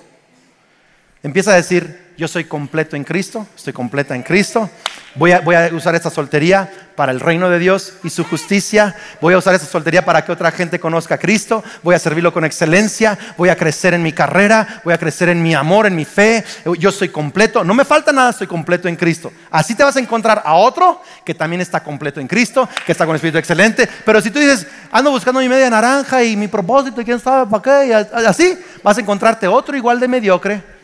Empieza 1.24 1.52
a 1.52 1.56
decir, 1.56 2.02
yo 2.18 2.26
soy 2.26 2.44
completo 2.44 2.96
en 2.96 3.04
Cristo, 3.04 3.46
estoy 3.56 3.72
completa 3.72 4.14
en 4.16 4.22
Cristo. 4.22 4.68
Voy 5.14 5.30
a, 5.30 5.70
usar 5.72 5.94
esta 5.94 6.11
soltería 6.11 6.70
para 6.96 7.12
el 7.12 7.20
reino 7.20 7.48
de 7.48 7.58
Dios 7.58 7.94
y 8.02 8.11
su 8.11 8.24
justicia. 8.24 8.96
Voy 9.20 9.35
a 9.35 9.38
usar 9.38 9.54
esta 9.54 9.66
soltería 9.66 10.04
para 10.04 10.24
que 10.24 10.32
otra 10.32 10.50
gente 10.50 10.80
conozca 10.80 11.14
a 11.14 11.18
Cristo. 11.18 11.62
Voy 11.82 11.94
a 11.94 11.98
servirlo 11.98 12.32
con 12.32 12.44
excelencia. 12.44 13.18
Voy 13.37 13.50
a 13.50 13.56
crecer 13.56 13.94
en 13.94 14.02
mi 14.02 14.12
carrera. 14.12 14.80
Voy 14.85 14.94
a 14.94 14.98
crecer 14.98 15.28
en 15.28 15.42
mi 15.42 15.54
amor, 15.54 15.87
en 15.87 15.94
mi 15.94 16.04
fe. 16.04 16.44
Yo 16.78 16.90
soy 16.90 17.11
completo. 17.11 17.62
No 17.62 17.74
me 17.74 17.85
falta 17.85 18.11
nada, 18.11 18.30
estoy 18.30 18.46
completo 18.46 18.88
en 18.88 18.96
Cristo. 18.96 19.32
Así 19.50 19.74
te 19.74 19.85
vas 19.85 19.96
a 19.96 20.00
encontrar 20.00 20.42
a 20.44 20.54
otro 20.54 21.02
que 21.24 21.35
también 21.35 21.61
está 21.61 21.85
completo 21.85 22.20
en 22.20 22.26
Cristo, 22.26 22.68
que 22.85 22.92
está 22.92 23.06
con 23.06 23.14
espíritu 23.14 23.38
excelente. 23.38 23.88
Pero 24.04 24.20
si 24.20 24.30
tú 24.30 24.38
dices, 24.38 24.66
ando 24.90 25.11
buscando 25.11 25.40
mi 25.40 25.48
media 25.48 25.70
naranja 25.70 26.24
y 26.24 26.37
mi 26.37 26.48
propósito, 26.48 27.00
y 27.00 27.04
quién 27.04 27.20
sabe 27.20 27.50
para 27.50 27.62
qué, 27.62 27.88
y 27.88 27.92
así, 28.26 28.58
vas 28.82 28.96
a 28.98 29.00
encontrarte 29.00 29.46
otro 29.46 29.76
igual 29.76 30.00
de 30.00 30.08
mediocre, 30.08 30.82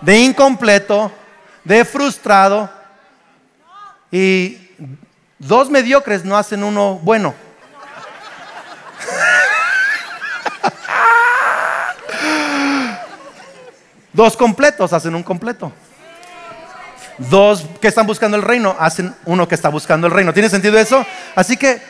de 0.00 0.18
incompleto 0.18 1.12
de 1.64 1.84
frustrado 1.84 2.70
y 4.10 4.70
dos 5.38 5.68
mediocres 5.68 6.24
no 6.24 6.36
hacen 6.36 6.62
uno 6.62 7.00
bueno. 7.02 7.34
Dos 14.12 14.36
completos 14.36 14.92
hacen 14.94 15.14
un 15.14 15.22
completo. 15.22 15.72
Dos 17.18 17.66
que 17.80 17.88
están 17.88 18.06
buscando 18.06 18.36
el 18.36 18.42
reino 18.42 18.74
hacen 18.78 19.14
uno 19.26 19.46
que 19.46 19.54
está 19.54 19.68
buscando 19.68 20.06
el 20.06 20.12
reino. 20.12 20.32
¿Tiene 20.32 20.48
sentido 20.48 20.78
eso? 20.78 21.04
Así 21.34 21.58
que 21.58 21.82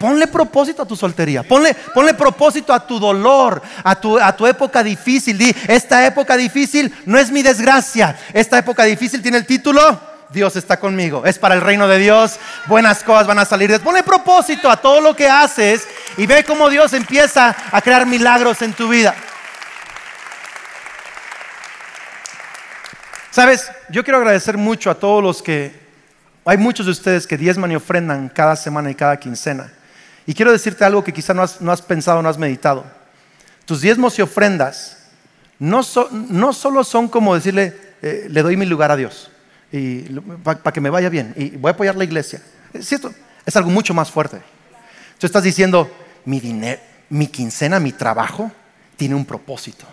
ponle 0.00 0.26
propósito 0.26 0.80
a 0.80 0.86
tu 0.86 0.96
soltería. 0.96 1.42
Ponle, 1.42 1.76
ponle 1.94 2.14
propósito 2.14 2.72
a 2.72 2.80
tu 2.80 2.98
dolor, 2.98 3.60
a 3.84 3.94
tu, 3.94 4.18
a 4.18 4.34
tu 4.34 4.46
época 4.46 4.82
difícil. 4.82 5.36
Di, 5.36 5.54
esta 5.68 6.06
época 6.06 6.38
difícil 6.38 6.92
no 7.04 7.18
es 7.18 7.30
mi 7.30 7.42
desgracia. 7.42 8.18
Esta 8.32 8.56
época 8.56 8.84
difícil 8.84 9.20
tiene 9.20 9.36
el 9.36 9.44
título. 9.44 10.00
Dios 10.30 10.56
está 10.56 10.80
conmigo. 10.80 11.26
Es 11.26 11.38
para 11.38 11.54
el 11.54 11.60
reino 11.60 11.86
de 11.86 11.98
Dios. 11.98 12.40
Buenas 12.66 13.04
cosas 13.04 13.26
van 13.26 13.40
a 13.40 13.44
salir. 13.44 13.78
Ponle 13.80 14.02
propósito 14.02 14.70
a 14.70 14.78
todo 14.78 15.02
lo 15.02 15.14
que 15.14 15.28
haces 15.28 15.86
y 16.16 16.26
ve 16.26 16.44
cómo 16.44 16.70
Dios 16.70 16.94
empieza 16.94 17.54
a 17.70 17.82
crear 17.82 18.06
milagros 18.06 18.62
en 18.62 18.72
tu 18.72 18.88
vida. 18.88 19.14
Sabes, 23.30 23.70
yo 23.90 24.02
quiero 24.02 24.16
agradecer 24.16 24.56
mucho 24.56 24.90
a 24.90 24.94
todos 24.94 25.22
los 25.22 25.42
que, 25.42 25.78
hay 26.46 26.56
muchos 26.56 26.86
de 26.86 26.92
ustedes 26.92 27.26
que 27.26 27.36
diezman 27.36 27.70
y 27.70 27.76
ofrendan 27.76 28.30
cada 28.30 28.56
semana 28.56 28.90
y 28.90 28.94
cada 28.94 29.18
quincena. 29.18 29.70
Y 30.30 30.34
quiero 30.34 30.52
decirte 30.52 30.84
algo 30.84 31.02
que 31.02 31.12
quizá 31.12 31.34
no 31.34 31.42
has, 31.42 31.82
pensado, 31.82 32.22
no 32.22 32.28
has 32.28 32.38
meditado. 32.38 32.84
Tus 33.64 33.80
diezmos 33.80 34.16
y 34.16 34.22
ofrendas 34.22 35.08
no, 35.58 35.80
no 36.28 36.52
solo 36.52 36.84
son 36.84 37.08
como 37.08 37.34
decirle, 37.34 37.76
eh, 38.00 38.28
le 38.30 38.40
doy 38.40 38.56
mi 38.56 38.64
lugar 38.64 38.92
a 38.92 38.96
Dios 38.96 39.28
y 39.72 40.02
para 40.44 40.72
que 40.72 40.80
me 40.80 40.88
vaya 40.88 41.08
bien 41.08 41.34
y 41.36 41.50
voy 41.56 41.70
a 41.70 41.72
apoyar 41.72 41.96
la 41.96 42.04
iglesia. 42.04 42.40
Es 42.72 42.86
cierto, 42.86 43.12
es 43.44 43.56
algo 43.56 43.70
mucho 43.70 43.92
más 43.92 44.08
fuerte. 44.08 44.40
Tú 45.18 45.26
estás 45.26 45.42
diciendo, 45.42 45.90
mi 46.24 46.38
dinero, 46.38 46.80
mi 47.08 47.26
quincena, 47.26 47.80
mi 47.80 47.90
trabajo 47.90 48.52
tiene 48.94 49.16
un 49.16 49.24
propósito. 49.24 49.84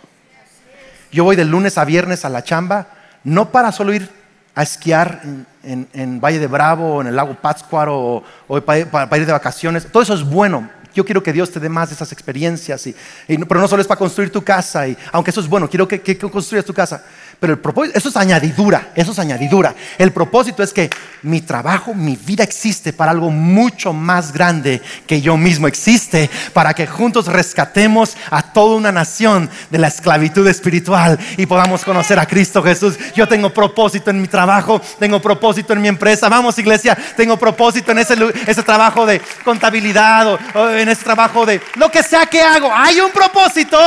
Yo 1.12 1.24
voy 1.24 1.36
de 1.36 1.46
lunes 1.46 1.80
a 1.80 1.84
viernes 1.84 2.26
a 2.26 2.30
la 2.30 2.44
chamba 2.44 2.90
no 3.24 3.52
para 3.52 3.72
solo 3.72 3.92
ir 3.92 4.08
a 4.58 4.64
esquiar 4.64 5.22
en, 5.62 6.20
Valle 6.20 6.40
de 6.40 6.48
Bravo 6.48 6.96
o 6.96 7.02
en 7.02 7.08
el 7.08 7.16
lago 7.16 7.36
Pátzcuaro 7.36 8.24
o, 8.48 8.62
para, 8.62 9.18
ir 9.18 9.26
de 9.28 9.32
vacaciones. 9.32 9.86
Todo 9.92 10.02
eso 10.02 10.16
es 10.16 10.24
bueno. 10.24 10.68
Yo 10.96 11.06
quiero 11.06 11.22
que 11.22 11.32
Dios 11.32 11.52
te 11.52 11.60
dé 11.60 11.70
más 11.70 11.90
de 11.90 11.96
esas 11.96 12.12
experiencias. 12.12 12.88
Y, 12.88 12.96
pero 13.28 13.62
no 13.62 13.68
solo 13.68 13.84
es 13.84 13.88
para 13.88 14.00
construir 14.00 14.32
tu 14.32 14.44
casa. 14.44 14.88
Y, 14.88 14.98
aunque 15.12 15.30
eso 15.30 15.42
es 15.42 15.48
bueno, 15.48 15.70
quiero 15.70 15.88
que 15.88 16.18
construyas 16.18 16.66
tu 16.66 16.74
casa. 16.74 17.04
Pero 17.40 17.54
el 17.54 17.60
propósito, 17.60 17.96
eso 17.96 18.10
es 18.10 18.18
añadidura, 18.18 18.90
eso 18.96 19.12
es 19.12 19.20
añadidura. 19.20 19.76
El 20.00 20.12
propósito 20.12 20.64
es 20.64 20.74
que 20.74 20.90
mi 21.22 21.42
trabajo, 21.42 21.94
mi 21.94 22.16
vida 22.16 22.44
existe 22.44 22.94
para 22.94 23.12
algo 23.12 23.30
mucho 23.30 23.94
más 23.94 24.34
grande 24.34 24.82
que 25.06 25.22
yo 25.22 25.38
mismo 25.38 25.68
existe, 25.68 26.32
para 26.54 26.74
que 26.74 26.88
juntos 26.88 27.28
rescatemos 27.28 28.18
a 28.32 28.42
toda 28.42 28.76
una 28.76 28.92
nación 28.92 29.52
de 29.70 29.78
la 29.78 29.88
esclavitud 29.88 30.48
espiritual 30.48 31.20
y 31.38 31.46
podamos 31.46 31.84
conocer 31.86 32.18
a 32.18 32.26
Cristo 32.26 32.64
Jesús. 32.64 32.98
Yo 33.16 33.28
tengo 33.28 33.54
propósito 33.54 34.10
en 34.10 34.20
mi 34.20 34.28
trabajo, 34.28 34.82
tengo 34.98 35.22
propósito 35.22 35.74
en 35.74 35.82
mi 35.82 35.90
empresa. 35.90 36.30
Vamos 36.30 36.58
iglesia, 36.58 36.98
tengo 37.16 37.38
propósito 37.38 37.92
en 37.92 38.00
ese, 38.00 38.16
ese 38.48 38.64
trabajo 38.64 39.06
de 39.06 39.22
contabilidad 39.44 40.40
o 40.56 40.70
en 40.70 40.90
ese 40.90 41.04
trabajo 41.04 41.46
de 41.46 41.62
lo 41.76 41.92
que 41.92 42.02
sea 42.02 42.26
que 42.26 42.42
hago. 42.42 42.72
Hay 42.74 43.00
un 43.00 43.12
propósito 43.12 43.78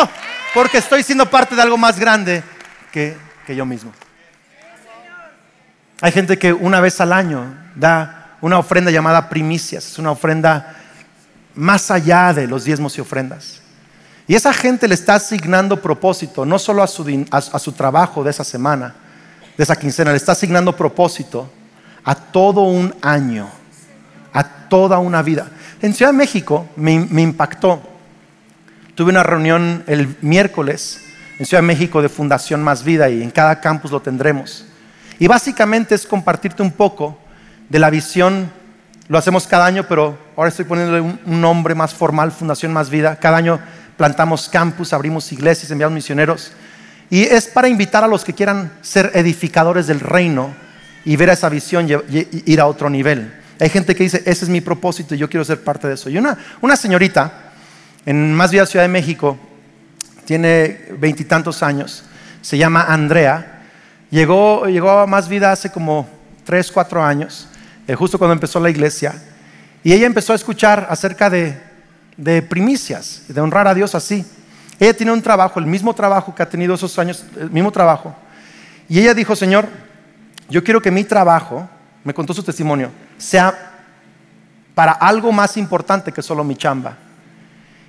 porque 0.55 0.79
estoy 0.79 1.03
siendo 1.03 1.29
parte 1.29 1.57
de 1.57 1.63
algo 1.63 1.77
más 1.77 1.99
grande 1.99 2.45
que 2.93 3.17
yo 3.55 3.67
mismo. 3.67 3.93
Hay 6.01 6.13
gente 6.13 6.39
que 6.39 6.53
una 6.53 6.81
vez 6.81 7.01
al 7.01 7.13
año 7.13 7.55
da 7.75 8.37
una 8.41 8.59
ofrenda 8.59 8.91
llamada 8.91 9.29
primicias, 9.29 9.87
es 9.87 9.99
una 9.99 10.11
ofrenda 10.11 10.77
más 11.55 11.91
allá 11.91 12.33
de 12.33 12.47
los 12.47 12.65
diezmos 12.65 12.97
y 12.97 13.01
ofrendas. 13.01 13.61
Y 14.27 14.35
esa 14.35 14.53
gente 14.53 14.89
le 14.89 14.95
está 14.95 15.17
asignando 15.17 15.83
propósito, 15.83 16.47
no 16.47 16.59
solo 16.59 16.83
a 16.83 16.87
su, 16.87 17.73
trabajo 17.73 18.25
de 18.25 18.31
esa 18.31 18.45
semana, 18.45 18.95
de 19.57 19.63
esa 19.63 19.77
quincena, 19.77 20.13
le 20.13 20.17
está 20.17 20.33
asignando 20.33 20.75
propósito 20.75 21.51
a 22.05 22.15
todo 22.15 22.63
un 22.63 22.95
año, 23.03 23.51
a 24.33 24.45
toda 24.69 24.99
una 24.99 25.21
vida. 25.21 25.51
En 25.83 25.93
Ciudad 25.93 26.13
de 26.13 26.19
México 26.19 26.69
me 26.77 26.95
impactó. 26.95 27.83
Tuve 28.95 29.11
una 29.11 29.23
reunión 29.23 29.83
el 29.87 30.17
miércoles 30.21 31.10
en 31.41 31.47
Ciudad 31.47 31.63
de 31.63 31.69
México 31.69 32.03
de 32.03 32.11
Fundación 32.11 32.63
Más 32.63 32.85
Vida 32.85 33.09
y 33.09 33.23
en 33.23 33.31
cada 33.31 33.63
campus 33.63 33.91
lo 33.91 34.03
tendremos. 34.03 34.67
Y 35.19 35.27
básicamente 35.27 35.95
es 35.95 36.07
compartirte 36.07 36.63
un 36.63 36.71
poco 36.71 37.19
de 37.71 37.79
la 37.79 37.89
visión, 37.89 38.51
lo 39.09 39.17
hacemos 39.17 39.47
cada 39.47 39.65
año, 39.65 39.87
pero 39.89 40.19
ahora 40.37 40.51
estoy 40.51 40.67
poniéndole 40.67 41.01
un, 41.01 41.41
nombre 41.41 41.75
más 41.75 41.95
formal, 41.95 42.31
Fundación 42.31 42.75
Más 42.75 42.91
Vida. 42.91 43.17
Cada 43.17 43.39
año 43.39 43.59
plantamos 43.97 44.51
campus, 44.51 44.93
abrimos 44.93 45.33
iglesias, 45.33 45.71
enviamos 45.71 45.95
misioneros. 45.95 46.53
Y 47.09 47.23
es 47.23 47.47
para 47.47 47.69
invitar 47.69 48.05
a 48.05 48.09
los 48.09 48.23
que 48.23 48.35
quieran 48.35 48.71
ser 48.83 49.11
edificadores 49.15 49.87
del 49.87 50.01
reino 50.01 50.55
y 51.07 51.17
ver 51.17 51.31
esa 51.31 51.49
visión 51.49 51.89
ir 51.89 52.61
a 52.61 52.67
otro 52.67 52.91
nivel. 52.91 53.33
Hay 53.59 53.71
gente 53.71 53.97
que 53.97 54.03
dice, 54.03 54.23
ese 54.27 54.45
es 54.45 54.51
mi 54.51 54.61
propósito 54.61 55.15
y 55.15 55.19
yo 55.19 55.31
quiero 55.31 55.47
ser 55.47 55.65
parte 55.65 55.89
de 55.89 55.95
eso. 55.95 56.11
Y 56.11 56.19
una, 56.19 56.37
una 56.61 56.77
señorita 56.77 57.53
en 58.05 58.35
Más 58.35 58.51
Vida 58.51 58.67
Ciudad 58.67 58.85
de 58.85 58.89
México 58.89 59.39
tiene 60.31 60.87
veintitantos 60.97 61.61
años, 61.61 62.05
se 62.41 62.57
llama 62.57 62.85
Andrea, 62.85 63.63
llegó, 64.13 64.67
llegó 64.67 64.89
a 64.89 65.07
Más 65.09 65.29
Vida 65.29 65.51
hace 65.51 65.73
como 65.73 66.09
tres, 66.45 66.71
cuatro 66.71 67.03
años, 67.03 67.49
eh, 67.89 67.97
justo 67.97 68.17
cuando 68.17 68.35
empezó 68.35 68.61
la 68.61 68.71
iglesia, 68.71 69.21
y 69.83 69.93
ella 69.93 70.07
empezó 70.07 70.33
a 70.33 70.37
escuchar 70.37 70.87
acerca 70.89 71.29
de, 71.31 71.61
de 72.17 72.43
primicias, 72.43 73.25
de 73.27 73.41
honrar 73.41 73.67
a 73.67 73.75
Dios 73.75 73.97
así. 73.97 74.25
Ella 74.79 74.95
tiene 74.95 75.11
un 75.11 75.21
trabajo, 75.21 75.59
el 75.59 75.67
mismo 75.67 75.93
trabajo 75.95 76.33
que 76.33 76.45
ha 76.45 76.49
tenido 76.49 76.77
esos 76.77 76.97
años, 77.01 77.25
el 77.37 77.51
mismo 77.51 77.73
trabajo. 77.73 78.15
Y 78.89 79.01
ella 79.01 79.15
dijo, 79.15 79.35
Señor, 79.35 79.67
yo 80.49 80.63
quiero 80.63 80.81
que 80.81 80.93
mi 80.93 81.03
trabajo, 81.03 81.69
me 82.05 82.15
contó 82.15 82.35
su 82.35 82.45
testimonio, 82.45 82.93
sea 83.19 83.73
para 84.77 84.93
algo 84.93 85.33
más 85.33 85.57
importante 85.57 86.13
que 86.13 86.23
solo 86.23 86.45
mi 86.45 86.55
chamba. 86.55 86.97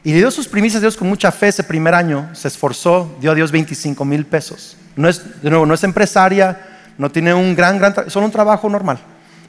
Y 0.03 0.13
dio 0.13 0.31
sus 0.31 0.47
primicias 0.47 0.79
a 0.79 0.81
Dios 0.81 0.97
con 0.97 1.07
mucha 1.07 1.31
fe 1.31 1.49
ese 1.49 1.63
primer 1.63 1.93
año, 1.93 2.29
se 2.33 2.47
esforzó, 2.47 3.15
dio 3.21 3.31
a 3.31 3.35
Dios 3.35 3.51
25 3.51 4.03
mil 4.03 4.25
pesos. 4.25 4.75
No 4.95 5.07
es, 5.07 5.41
de 5.41 5.49
nuevo, 5.49 5.65
no 5.65 5.75
es 5.75 5.83
empresaria, 5.83 6.59
no 6.97 7.11
tiene 7.11 7.33
un 7.33 7.55
gran, 7.55 7.77
gran, 7.77 8.09
solo 8.09 8.25
un 8.25 8.31
trabajo 8.31 8.67
normal, 8.67 8.99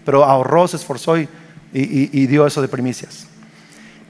pero 0.05 0.25
ahorró, 0.25 0.69
se 0.69 0.77
esforzó 0.77 1.17
y, 1.19 1.29
dio 1.73 2.47
eso 2.47 2.61
de 2.61 2.69
primicias. 2.69 3.27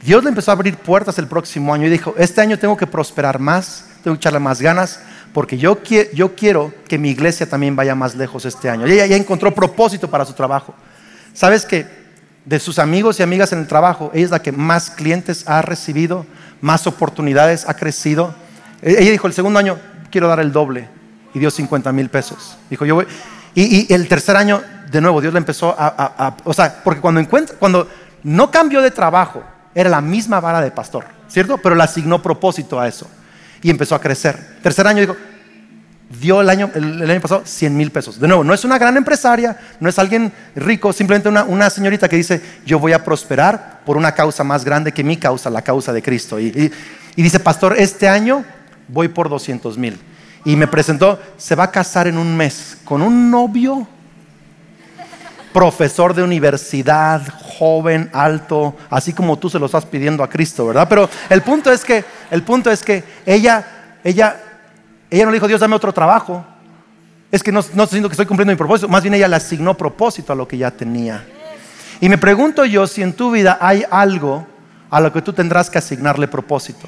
Dios 0.05 0.25
le 0.25 0.31
empezó 0.31 0.51
a 0.51 0.55
abrir 0.55 0.77
puertas 0.77 1.17
el 1.19 1.29
próximo 1.29 1.73
año 1.73 1.87
y 1.87 1.91
dijo, 1.91 2.13
este 2.19 2.41
año 2.41 2.59
tengo 2.59 2.77
que 2.77 2.89
prosperar 2.89 3.39
más, 3.39 3.87
tengo 4.03 4.17
que 4.17 4.19
echarle 4.19 4.41
más 4.41 4.61
ganas, 4.61 4.99
porque 5.33 5.57
yo, 5.57 5.79
yo 6.13 6.35
quiero 6.35 6.75
que 6.89 6.99
mi 6.99 7.11
iglesia 7.11 7.49
también 7.49 7.77
vaya 7.77 7.95
más 7.95 8.17
lejos 8.17 8.45
este 8.45 8.69
año. 8.69 8.89
Y 8.89 8.93
ella 8.93 9.07
ya 9.07 9.17
encontró 9.17 9.55
propósito 9.55 10.11
para 10.11 10.25
su 10.25 10.33
trabajo. 10.33 10.75
¿Sabes 11.33 11.65
que 11.65 12.02
de 12.45 12.59
sus 12.59 12.79
amigos 12.79 13.21
y 13.21 13.23
amigas 13.23 13.53
en 13.53 13.61
el 13.61 13.67
trabajo, 13.67 14.11
ella 14.15 14.25
es 14.25 14.31
la 14.31 14.43
que 14.43 14.53
más 14.53 14.91
clientes 14.91 15.49
ha 15.49 15.63
recibido, 15.63 16.27
más 16.61 16.87
oportunidades 16.87 17.69
ha 17.69 17.75
crecido? 17.75 18.35
E-, 18.83 18.97
ella 18.99 19.11
dijo, 19.11 19.27
el 19.27 19.33
segundo 19.33 19.59
año 19.59 19.79
quiero 20.11 20.29
dar 20.29 20.41
el 20.41 20.53
doble 20.53 20.89
y 21.35 21.39
dio 21.39 21.51
50 21.51 21.93
mil 21.93 22.09
pesos. 22.09 22.57
Dijo, 22.69 22.85
yo 22.85 22.97
voy. 22.97 23.07
Y, 23.55 23.93
el 23.93 24.09
tercer 24.09 24.37
año, 24.37 24.63
de 24.91 25.01
nuevo, 25.01 25.21
Dios 25.21 25.33
le 25.35 25.39
empezó 25.39 25.75
a, 25.79 26.37
o 26.45 26.55
sea, 26.55 26.81
porque 26.83 27.01
cuando 27.01 27.21
encuentra, 27.21 27.57
cuando 27.59 27.89
no 28.23 28.51
cambió 28.51 28.81
de 28.81 28.91
trabajo, 28.91 29.43
era 29.75 29.91
la 29.91 30.01
misma 30.01 30.41
vara 30.41 30.61
de 30.61 30.71
pastor, 30.71 31.05
¿cierto? 31.29 31.59
Pero 31.59 31.75
le 31.75 31.83
asignó 31.83 32.23
propósito 32.23 32.81
a 32.81 32.89
eso 32.89 33.09
y 33.63 33.71
empezó 33.71 33.95
a 33.95 34.01
crecer. 34.01 34.59
Tercer 34.63 34.87
año 34.87 35.01
dijo, 35.01 35.17
dio 36.21 36.41
el 36.41 36.51
año, 36.51 36.71
el, 36.75 37.11
año 37.11 37.21
pasado 37.21 37.43
100 37.45 37.77
mil 37.77 37.91
pesos. 37.91 38.19
De 38.19 38.27
nuevo, 38.27 38.45
no 38.45 38.55
es 38.55 38.65
una 38.65 38.79
gran 38.79 38.97
empresaria, 38.97 39.59
no 39.81 39.89
es 39.89 39.99
alguien 39.99 40.33
rico, 40.55 40.93
simplemente 40.93 41.29
una, 41.29 41.71
señorita 41.71 42.09
que 42.09 42.17
dice, 42.17 42.41
yo 42.67 42.79
voy 42.79 42.93
a 42.93 43.05
prosperar 43.05 43.81
por 43.85 43.97
una 43.97 44.13
causa 44.13 44.45
más 44.45 44.65
grande 44.65 44.93
que 44.93 45.05
mi 45.05 45.17
causa, 45.17 45.51
la 45.51 45.63
causa 45.63 45.93
de 45.93 46.03
Cristo. 46.03 46.39
Y, 46.39 46.73
y 47.17 47.23
dice, 47.23 47.41
pastor, 47.41 47.75
este 47.79 48.09
año 48.09 48.45
voy 48.89 49.09
por 49.09 49.29
200 49.29 49.79
mil. 49.79 49.99
Y 50.45 50.57
me 50.57 50.67
presentó, 50.67 51.21
se 51.37 51.55
va 51.55 51.65
a 51.65 51.71
casar 51.71 52.07
en 52.09 52.19
un 52.19 52.37
mes 52.37 52.79
con 52.85 53.03
un 53.03 53.31
novio 53.31 53.87
profesor 55.53 56.15
de 56.15 56.23
universidad, 56.23 57.23
joven, 57.59 58.11
alto, 58.13 58.75
así 58.91 59.13
como 59.13 59.39
tú 59.39 59.51
se 59.51 59.59
lo 59.59 59.67
estás 59.67 59.85
pidiendo 59.85 60.23
a 60.23 60.29
Cristo, 60.29 60.67
¿verdad? 60.67 60.87
Pero 60.89 61.09
el 61.29 61.43
punto 61.43 61.71
es 61.71 61.85
que, 61.85 62.05
el 62.31 62.43
punto 62.43 62.71
es 62.71 62.83
que 62.83 63.05
ella, 63.27 63.65
ella, 64.03 64.37
ella 65.17 65.25
no 65.25 65.31
le 65.31 65.37
dijo, 65.37 65.49
Dios, 65.49 65.61
dame 65.61 65.77
otro 65.77 65.93
trabajo. 65.93 66.45
Es 67.31 67.43
que 67.43 67.53
no, 67.53 67.61
no 67.75 67.85
estoy 67.85 68.01
que 68.01 68.09
estoy 68.09 68.27
cumpliendo 68.27 68.53
mi 68.53 68.57
propósito, 68.57 68.89
más 68.89 69.03
bien 69.03 69.15
ella 69.15 69.29
le 69.29 69.37
asignó 69.37 69.75
propósito 69.75 70.33
a 70.33 70.37
lo 70.37 70.47
que 70.47 70.59
ya 70.59 70.71
tenía. 70.71 71.25
Y 72.01 72.09
me 72.09 72.19
pregunto 72.19 72.65
yo 72.65 72.87
si 72.87 73.03
en 73.03 73.13
tu 73.13 73.31
vida 73.31 73.59
hay 73.61 73.85
algo 73.91 74.47
a 74.91 75.01
lo 75.01 75.13
que 75.13 75.23
tú 75.23 75.33
tendrás 75.33 75.71
que 75.71 75.79
asignarle 75.79 76.29
propósito. 76.29 76.87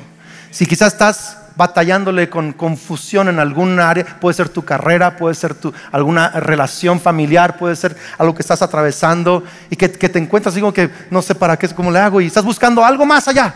Si 0.50 0.66
quizás 0.66 0.92
estás 0.92 1.38
batallándole 1.56 2.28
con 2.28 2.52
confusión 2.52 3.28
en 3.28 3.38
algún 3.38 3.78
área, 3.78 4.04
puede 4.20 4.34
ser 4.34 4.48
tu 4.48 4.64
carrera, 4.64 5.16
puede 5.16 5.34
ser 5.34 5.54
tu, 5.54 5.72
alguna 5.92 6.28
relación 6.28 7.00
familiar, 7.00 7.56
puede 7.56 7.76
ser 7.76 7.96
algo 8.18 8.34
que 8.34 8.42
estás 8.42 8.60
atravesando 8.60 9.44
y 9.70 9.76
que, 9.76 9.88
te 9.88 10.18
encuentras 10.18 10.54
digo 10.54 10.72
que 10.72 10.90
no 11.10 11.22
sé 11.22 11.34
para 11.34 11.56
qué, 11.56 11.68
cómo 11.68 11.90
le 11.90 12.00
hago 12.00 12.20
y 12.20 12.26
estás 12.26 12.44
buscando 12.44 12.84
algo 12.84 13.06
más 13.06 13.28
allá. 13.28 13.54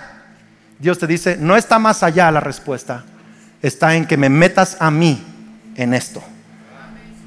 Dios 0.79 0.99
te 0.99 1.07
dice, 1.07 1.37
no 1.39 1.57
está 1.57 1.79
más 1.79 2.03
allá 2.03 2.31
la 2.31 2.41
respuesta, 2.41 3.05
está 3.63 3.95
en 3.95 4.07
que 4.07 4.17
me 4.17 4.29
metas 4.29 4.77
a 4.81 4.91
mí 4.91 5.25
en 5.77 5.95
esto. 5.95 6.23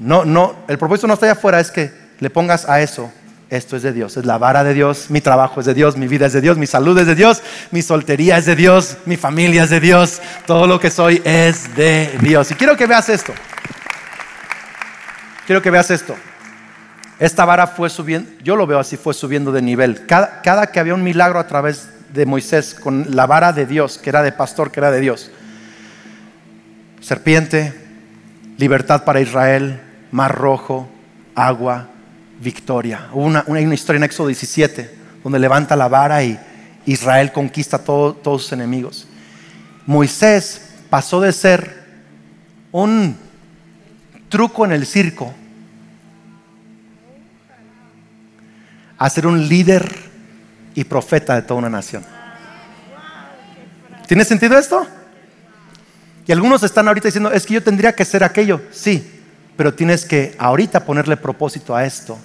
No, 0.00 0.24
no, 0.24 0.56
el 0.68 0.78
propósito 0.78 1.06
no 1.06 1.14
está 1.14 1.26
allá 1.26 1.34
afuera, 1.34 1.60
es 1.60 1.70
que 1.70 1.92
le 2.18 2.30
pongas 2.30 2.68
a 2.68 2.80
eso 2.80 3.12
esto 3.52 3.76
es 3.76 3.82
de 3.82 3.92
Dios, 3.92 4.16
es 4.16 4.24
la 4.24 4.38
vara 4.38 4.64
de 4.64 4.72
Dios, 4.72 5.10
mi 5.10 5.20
trabajo 5.20 5.60
es 5.60 5.66
de 5.66 5.74
Dios, 5.74 5.98
mi 5.98 6.08
vida 6.08 6.24
es 6.24 6.32
de 6.32 6.40
Dios, 6.40 6.56
mi 6.56 6.66
salud 6.66 6.98
es 6.98 7.06
de 7.06 7.14
Dios, 7.14 7.42
mi 7.70 7.82
soltería 7.82 8.38
es 8.38 8.46
de 8.46 8.56
Dios, 8.56 8.96
mi 9.04 9.18
familia 9.18 9.64
es 9.64 9.70
de 9.70 9.78
Dios, 9.78 10.22
todo 10.46 10.66
lo 10.66 10.80
que 10.80 10.90
soy 10.90 11.20
es 11.22 11.76
de 11.76 12.16
Dios. 12.22 12.50
Y 12.50 12.54
quiero 12.54 12.78
que 12.78 12.86
veas 12.86 13.10
esto. 13.10 13.34
Quiero 15.46 15.60
que 15.60 15.70
veas 15.70 15.90
esto. 15.90 16.16
Esta 17.18 17.44
vara 17.44 17.66
fue 17.66 17.90
subiendo, 17.90 18.30
yo 18.42 18.56
lo 18.56 18.66
veo 18.66 18.78
así, 18.78 18.96
fue 18.96 19.12
subiendo 19.12 19.52
de 19.52 19.60
nivel. 19.60 20.06
Cada, 20.06 20.40
cada 20.40 20.68
que 20.68 20.80
había 20.80 20.94
un 20.94 21.04
milagro 21.04 21.38
a 21.38 21.46
través 21.46 21.90
de 22.14 22.24
Moisés 22.24 22.74
con 22.74 23.14
la 23.14 23.26
vara 23.26 23.52
de 23.52 23.66
Dios, 23.66 23.98
que 23.98 24.08
era 24.08 24.22
de 24.22 24.32
pastor, 24.32 24.72
que 24.72 24.80
era 24.80 24.90
de 24.90 25.00
Dios. 25.00 25.30
Serpiente, 27.02 27.74
libertad 28.58 29.02
para 29.02 29.20
Israel, 29.20 29.80
mar 30.12 30.32
rojo, 30.32 30.88
agua, 31.34 31.88
victoria. 32.40 33.08
una, 33.12 33.42
una, 33.48 33.60
historia 33.60 33.98
en 33.98 34.04
Éxodo 34.04 34.28
17 34.28 34.98
donde 35.24 35.40
levanta 35.40 35.74
la 35.74 35.88
vara 35.88 36.22
y 36.22 36.38
Israel 36.86 37.32
conquista 37.32 37.78
todos 37.78 38.42
sus 38.42 38.52
enemigos. 38.52 39.08
Moisés 39.84 40.74
pasó 40.88 41.20
de 41.20 41.32
ser 41.32 41.82
un 42.70 43.16
truco 44.28 44.64
en 44.64 44.72
el 44.72 44.86
circo 44.86 45.34
a 48.96 49.10
ser 49.10 49.26
un 49.26 49.48
líder 49.48 49.92
y 50.76 50.84
profeta 50.84 51.34
de 51.34 51.42
toda 51.42 51.58
una 51.58 51.68
nación. 51.68 52.04
¿Tiene 54.06 54.24
sentido 54.24 54.56
esto? 54.56 54.86
Y 56.26 56.32
algunos 56.32 56.62
están 56.62 56.88
ahorita 56.88 57.08
diciendo, 57.08 57.32
es 57.32 57.46
que 57.46 57.54
yo 57.54 57.62
tendría 57.62 57.94
que 57.94 58.04
ser 58.04 58.22
aquello. 58.22 58.60
Sí, 58.70 59.22
pero 59.56 59.74
tienes 59.74 60.04
que 60.04 60.34
ahorita 60.38 60.84
ponerle 60.84 61.16
propósito 61.16 61.74
a 61.74 61.84
esto 61.84 62.18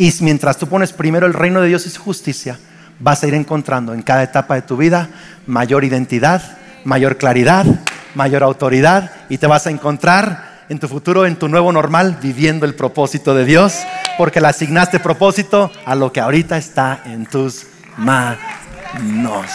y 0.00 0.10
mientras 0.22 0.56
tú 0.56 0.66
pones 0.66 0.94
primero 0.94 1.26
el 1.26 1.34
reino 1.34 1.60
de 1.60 1.68
Dios 1.68 1.84
y 1.84 1.90
su 1.90 2.00
justicia, 2.00 2.58
vas 3.00 3.22
a 3.22 3.26
ir 3.26 3.34
encontrando 3.34 3.92
en 3.92 4.00
cada 4.00 4.22
etapa 4.22 4.54
de 4.54 4.62
tu 4.62 4.78
vida 4.78 5.10
mayor 5.46 5.84
identidad, 5.84 6.56
mayor 6.84 7.18
claridad, 7.18 7.66
mayor 8.14 8.42
autoridad 8.42 9.10
y 9.28 9.36
te 9.36 9.46
vas 9.46 9.66
a 9.66 9.70
encontrar 9.70 10.64
en 10.70 10.78
tu 10.78 10.88
futuro, 10.88 11.26
en 11.26 11.36
tu 11.36 11.48
nuevo 11.48 11.70
normal, 11.70 12.16
viviendo 12.22 12.64
el 12.64 12.74
propósito 12.74 13.34
de 13.34 13.44
Dios, 13.44 13.74
porque 14.16 14.40
le 14.40 14.46
asignaste 14.46 15.00
propósito 15.00 15.70
a 15.84 15.94
lo 15.94 16.10
que 16.10 16.20
ahorita 16.20 16.56
está 16.56 17.02
en 17.04 17.26
tus 17.26 17.66
manos. 17.98 19.50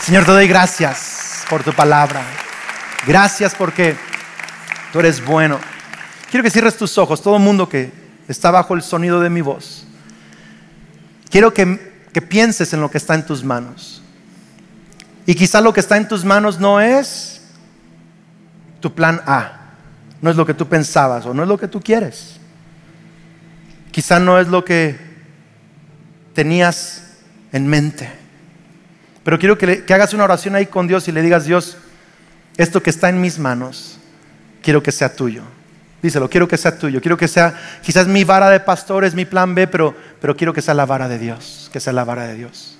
Señor, 0.00 0.24
te 0.24 0.30
doy 0.30 0.46
gracias 0.46 1.44
por 1.50 1.64
tu 1.64 1.72
palabra. 1.72 2.22
Gracias 3.06 3.54
porque 3.54 3.96
tú 4.92 5.00
eres 5.00 5.24
bueno. 5.24 5.58
Quiero 6.30 6.44
que 6.44 6.50
cierres 6.50 6.76
tus 6.76 6.96
ojos, 6.98 7.20
todo 7.22 7.36
el 7.36 7.42
mundo 7.42 7.68
que 7.68 7.92
está 8.28 8.50
bajo 8.50 8.74
el 8.74 8.82
sonido 8.82 9.20
de 9.20 9.28
mi 9.28 9.40
voz. 9.40 9.84
Quiero 11.30 11.52
que, 11.52 11.92
pienses 12.28 12.72
en 12.72 12.80
lo 12.80 12.90
que 12.90 12.98
está 12.98 13.14
en 13.14 13.26
tus 13.26 13.42
manos. 13.42 14.02
Y 15.26 15.34
quizá 15.34 15.60
lo 15.60 15.72
que 15.72 15.80
está 15.80 15.96
en 15.96 16.06
tus 16.06 16.24
manos 16.24 16.60
no 16.60 16.80
es 16.80 17.42
tu 18.80 18.94
plan 18.94 19.20
A, 19.26 19.72
no 20.20 20.30
es 20.30 20.36
lo 20.36 20.44
que 20.44 20.54
tú 20.54 20.68
pensabas 20.68 21.24
o 21.26 21.34
no 21.34 21.42
es 21.42 21.48
lo 21.48 21.58
que 21.58 21.68
tú 21.68 21.80
quieres. 21.80 22.36
Quizá 23.90 24.18
no 24.18 24.38
es 24.38 24.48
lo 24.48 24.64
que 24.64 24.98
tenías 26.34 27.14
en 27.52 27.66
mente. 27.66 28.10
Pero 29.24 29.38
quiero 29.38 29.56
que, 29.58 29.84
que, 29.84 29.94
hagas 29.94 30.14
una 30.14 30.24
oración 30.24 30.54
ahí 30.54 30.66
con 30.66 30.86
Dios 30.86 31.06
y 31.08 31.12
le 31.12 31.22
digas, 31.22 31.44
Dios, 31.44 31.78
esto 32.56 32.82
que 32.82 32.90
está 32.90 33.08
en 33.08 33.20
mis 33.20 33.38
manos, 33.38 33.98
quiero 34.62 34.82
que 34.82 34.92
sea 34.92 35.14
tuyo. 35.14 35.42
Díselo, 36.02 36.28
quiero 36.28 36.48
que 36.48 36.56
sea 36.56 36.76
tuyo, 36.76 37.00
quiero 37.00 37.16
que 37.16 37.28
sea, 37.28 37.54
quizás 37.80 38.08
mi 38.08 38.24
vara 38.24 38.50
de 38.50 38.58
pastor 38.58 39.04
es 39.04 39.14
mi 39.14 39.24
plan 39.24 39.54
B, 39.54 39.68
pero, 39.68 39.94
pero 40.20 40.36
quiero 40.36 40.52
que 40.52 40.60
sea 40.60 40.74
la 40.74 40.84
vara 40.84 41.08
de 41.08 41.18
Dios, 41.18 41.70
que 41.72 41.78
sea 41.78 41.92
la 41.92 42.04
vara 42.04 42.26
de 42.26 42.34
Dios. 42.34 42.76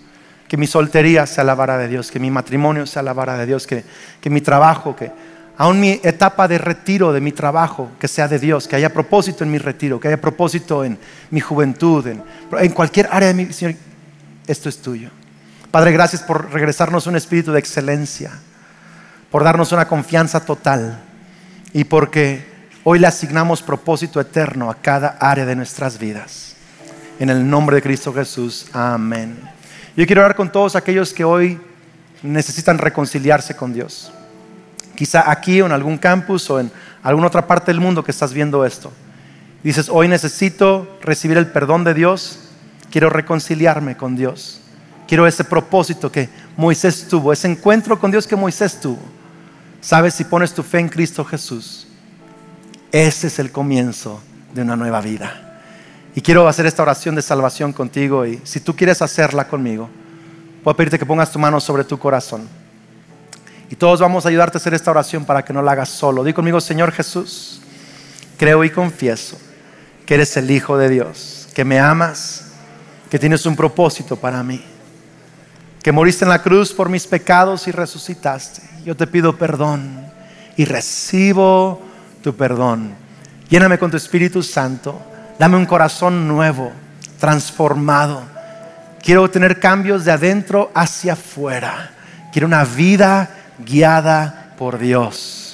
Que 0.48 0.56
mi 0.56 0.66
soltería 0.66 1.26
sea 1.26 1.44
la 1.44 1.54
vara 1.54 1.78
de 1.78 1.88
Dios, 1.88 2.10
que 2.10 2.18
mi 2.18 2.30
matrimonio 2.30 2.84
sea 2.84 3.02
la 3.02 3.12
vara 3.12 3.38
de 3.38 3.46
Dios, 3.46 3.66
que, 3.66 3.84
que 4.20 4.28
mi 4.28 4.40
trabajo, 4.40 4.96
que 4.96 5.12
aún 5.56 5.78
mi 5.78 6.00
etapa 6.02 6.48
de 6.48 6.58
retiro 6.58 7.12
de 7.12 7.20
mi 7.20 7.30
trabajo, 7.30 7.92
que 8.00 8.08
sea 8.08 8.26
de 8.26 8.40
Dios, 8.40 8.66
que 8.66 8.76
haya 8.76 8.92
propósito 8.92 9.44
en 9.44 9.50
mi 9.50 9.58
retiro, 9.58 10.00
que 10.00 10.08
haya 10.08 10.20
propósito 10.20 10.84
en 10.84 10.98
mi 11.30 11.40
juventud, 11.40 12.04
en, 12.06 12.70
cualquier 12.70 13.08
área 13.12 13.28
de 13.28 13.34
mi 13.34 13.52
Señor, 13.52 13.76
esto 14.46 14.68
es 14.68 14.78
tuyo. 14.78 15.10
Padre, 15.70 15.92
gracias 15.92 16.22
por 16.22 16.50
regresarnos 16.52 17.06
un 17.06 17.16
espíritu 17.16 17.52
de 17.52 17.60
excelencia, 17.60 18.32
por 19.32 19.42
darnos 19.42 19.72
una 19.72 19.88
confianza 19.88 20.44
total 20.44 21.02
y 21.72 21.82
porque 21.82 22.52
Hoy 22.84 22.98
le 22.98 23.06
asignamos 23.06 23.62
propósito 23.62 24.20
eterno 24.20 24.68
a 24.68 24.74
cada 24.74 25.16
área 25.20 25.46
de 25.46 25.54
nuestras 25.54 25.98
vidas. 25.98 26.56
En 27.20 27.30
el 27.30 27.48
nombre 27.48 27.76
de 27.76 27.82
Cristo 27.82 28.12
Jesús. 28.12 28.66
Amén. 28.72 29.38
Yo 29.96 30.04
quiero 30.04 30.22
hablar 30.22 30.34
con 30.34 30.50
todos 30.50 30.74
aquellos 30.74 31.12
que 31.14 31.22
hoy 31.22 31.60
necesitan 32.24 32.78
reconciliarse 32.78 33.54
con 33.54 33.72
Dios. 33.72 34.12
Quizá 34.96 35.30
aquí 35.30 35.60
o 35.60 35.66
en 35.66 35.70
algún 35.70 35.96
campus 35.96 36.50
o 36.50 36.58
en 36.58 36.72
alguna 37.04 37.28
otra 37.28 37.46
parte 37.46 37.66
del 37.70 37.80
mundo 37.80 38.02
que 38.02 38.10
estás 38.10 38.32
viendo 38.32 38.64
esto. 38.64 38.90
Dices, 39.62 39.88
hoy 39.88 40.08
necesito 40.08 40.98
recibir 41.02 41.36
el 41.36 41.46
perdón 41.46 41.84
de 41.84 41.94
Dios. 41.94 42.48
Quiero 42.90 43.10
reconciliarme 43.10 43.96
con 43.96 44.16
Dios. 44.16 44.60
Quiero 45.06 45.28
ese 45.28 45.44
propósito 45.44 46.10
que 46.10 46.28
Moisés 46.56 47.06
tuvo, 47.06 47.32
ese 47.32 47.46
encuentro 47.46 48.00
con 48.00 48.10
Dios 48.10 48.26
que 48.26 48.34
Moisés 48.34 48.80
tuvo. 48.80 49.21
Sabes, 49.82 50.14
si 50.14 50.22
pones 50.22 50.54
tu 50.54 50.62
fe 50.62 50.78
en 50.78 50.88
Cristo 50.88 51.24
Jesús, 51.24 51.88
ese 52.92 53.26
es 53.26 53.38
el 53.40 53.50
comienzo 53.50 54.22
de 54.54 54.62
una 54.62 54.76
nueva 54.76 55.00
vida. 55.00 55.58
Y 56.14 56.20
quiero 56.20 56.46
hacer 56.46 56.66
esta 56.66 56.82
oración 56.82 57.16
de 57.16 57.22
salvación 57.22 57.72
contigo 57.72 58.24
y 58.24 58.40
si 58.44 58.60
tú 58.60 58.76
quieres 58.76 59.02
hacerla 59.02 59.48
conmigo, 59.48 59.90
voy 60.62 60.72
a 60.72 60.76
pedirte 60.76 61.00
que 61.00 61.04
pongas 61.06 61.32
tu 61.32 61.40
mano 61.40 61.58
sobre 61.58 61.82
tu 61.82 61.98
corazón. 61.98 62.48
Y 63.70 63.74
todos 63.74 64.00
vamos 64.00 64.24
a 64.24 64.28
ayudarte 64.28 64.56
a 64.56 64.60
hacer 64.60 64.72
esta 64.72 64.92
oración 64.92 65.24
para 65.24 65.44
que 65.44 65.52
no 65.52 65.62
la 65.62 65.72
hagas 65.72 65.88
solo. 65.88 66.22
Di 66.22 66.32
conmigo, 66.32 66.60
Señor 66.60 66.92
Jesús, 66.92 67.60
creo 68.38 68.62
y 68.62 68.70
confieso 68.70 69.36
que 70.06 70.14
eres 70.14 70.36
el 70.36 70.48
Hijo 70.48 70.78
de 70.78 70.90
Dios, 70.90 71.48
que 71.54 71.64
me 71.64 71.80
amas, 71.80 72.52
que 73.10 73.18
tienes 73.18 73.46
un 73.46 73.56
propósito 73.56 74.14
para 74.14 74.44
mí, 74.44 74.64
que 75.82 75.92
moriste 75.92 76.24
en 76.24 76.30
la 76.30 76.42
cruz 76.42 76.72
por 76.72 76.88
mis 76.88 77.06
pecados 77.06 77.66
y 77.68 77.72
resucitaste. 77.72 78.62
Yo 78.84 78.96
te 78.96 79.06
pido 79.06 79.36
perdón 79.36 80.06
y 80.56 80.64
recibo 80.64 81.82
tu 82.22 82.36
perdón. 82.36 82.94
Lléname 83.48 83.78
con 83.78 83.90
tu 83.90 83.96
Espíritu 83.96 84.42
Santo 84.42 85.12
Dame 85.42 85.56
un 85.56 85.66
corazón 85.66 86.28
nuevo, 86.28 86.70
transformado. 87.18 88.22
Quiero 89.02 89.28
tener 89.28 89.58
cambios 89.58 90.04
de 90.04 90.12
adentro 90.12 90.70
hacia 90.72 91.14
afuera. 91.14 91.90
Quiero 92.32 92.46
una 92.46 92.64
vida 92.64 93.28
guiada 93.58 94.52
por 94.56 94.78
Dios. 94.78 95.51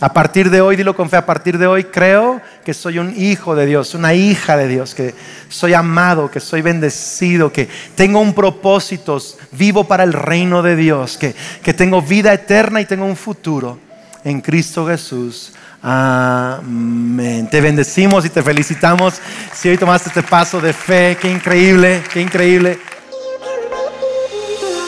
A 0.00 0.12
partir 0.12 0.48
de 0.50 0.60
hoy, 0.60 0.76
dilo 0.76 0.94
con 0.94 1.10
fe, 1.10 1.16
a 1.16 1.26
partir 1.26 1.58
de 1.58 1.66
hoy 1.66 1.84
creo 1.84 2.40
que 2.64 2.72
soy 2.72 3.00
un 3.00 3.12
hijo 3.16 3.56
de 3.56 3.66
Dios, 3.66 3.94
una 3.94 4.14
hija 4.14 4.56
de 4.56 4.68
Dios, 4.68 4.94
que 4.94 5.12
soy 5.48 5.74
amado, 5.74 6.30
que 6.30 6.38
soy 6.38 6.62
bendecido, 6.62 7.52
que 7.52 7.68
tengo 7.96 8.20
un 8.20 8.32
propósito, 8.32 9.20
vivo 9.52 9.84
para 9.84 10.04
el 10.04 10.12
reino 10.12 10.62
de 10.62 10.76
Dios, 10.76 11.18
que, 11.18 11.34
que 11.64 11.74
tengo 11.74 12.00
vida 12.00 12.32
eterna 12.32 12.80
y 12.80 12.84
tengo 12.84 13.06
un 13.06 13.16
futuro 13.16 13.78
en 14.22 14.40
Cristo 14.40 14.86
Jesús. 14.86 15.52
Amén. 15.82 17.48
Te 17.50 17.60
bendecimos 17.60 18.24
y 18.24 18.30
te 18.30 18.42
felicitamos 18.42 19.14
si 19.52 19.68
hoy 19.68 19.78
tomaste 19.78 20.10
este 20.10 20.22
paso 20.22 20.60
de 20.60 20.72
fe. 20.72 21.16
Qué 21.20 21.28
increíble, 21.28 22.04
qué 22.12 22.20
increíble. 22.20 22.78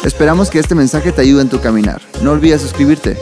Esperamos 0.04 0.50
que 0.50 0.61
este 0.61 0.76
mensaje 0.76 1.11
te 1.11 1.22
ayude 1.22 1.42
en 1.42 1.48
tu 1.48 1.61
caminar. 1.61 2.00
No 2.22 2.30
olvides 2.30 2.62
suscribirte 2.62 3.16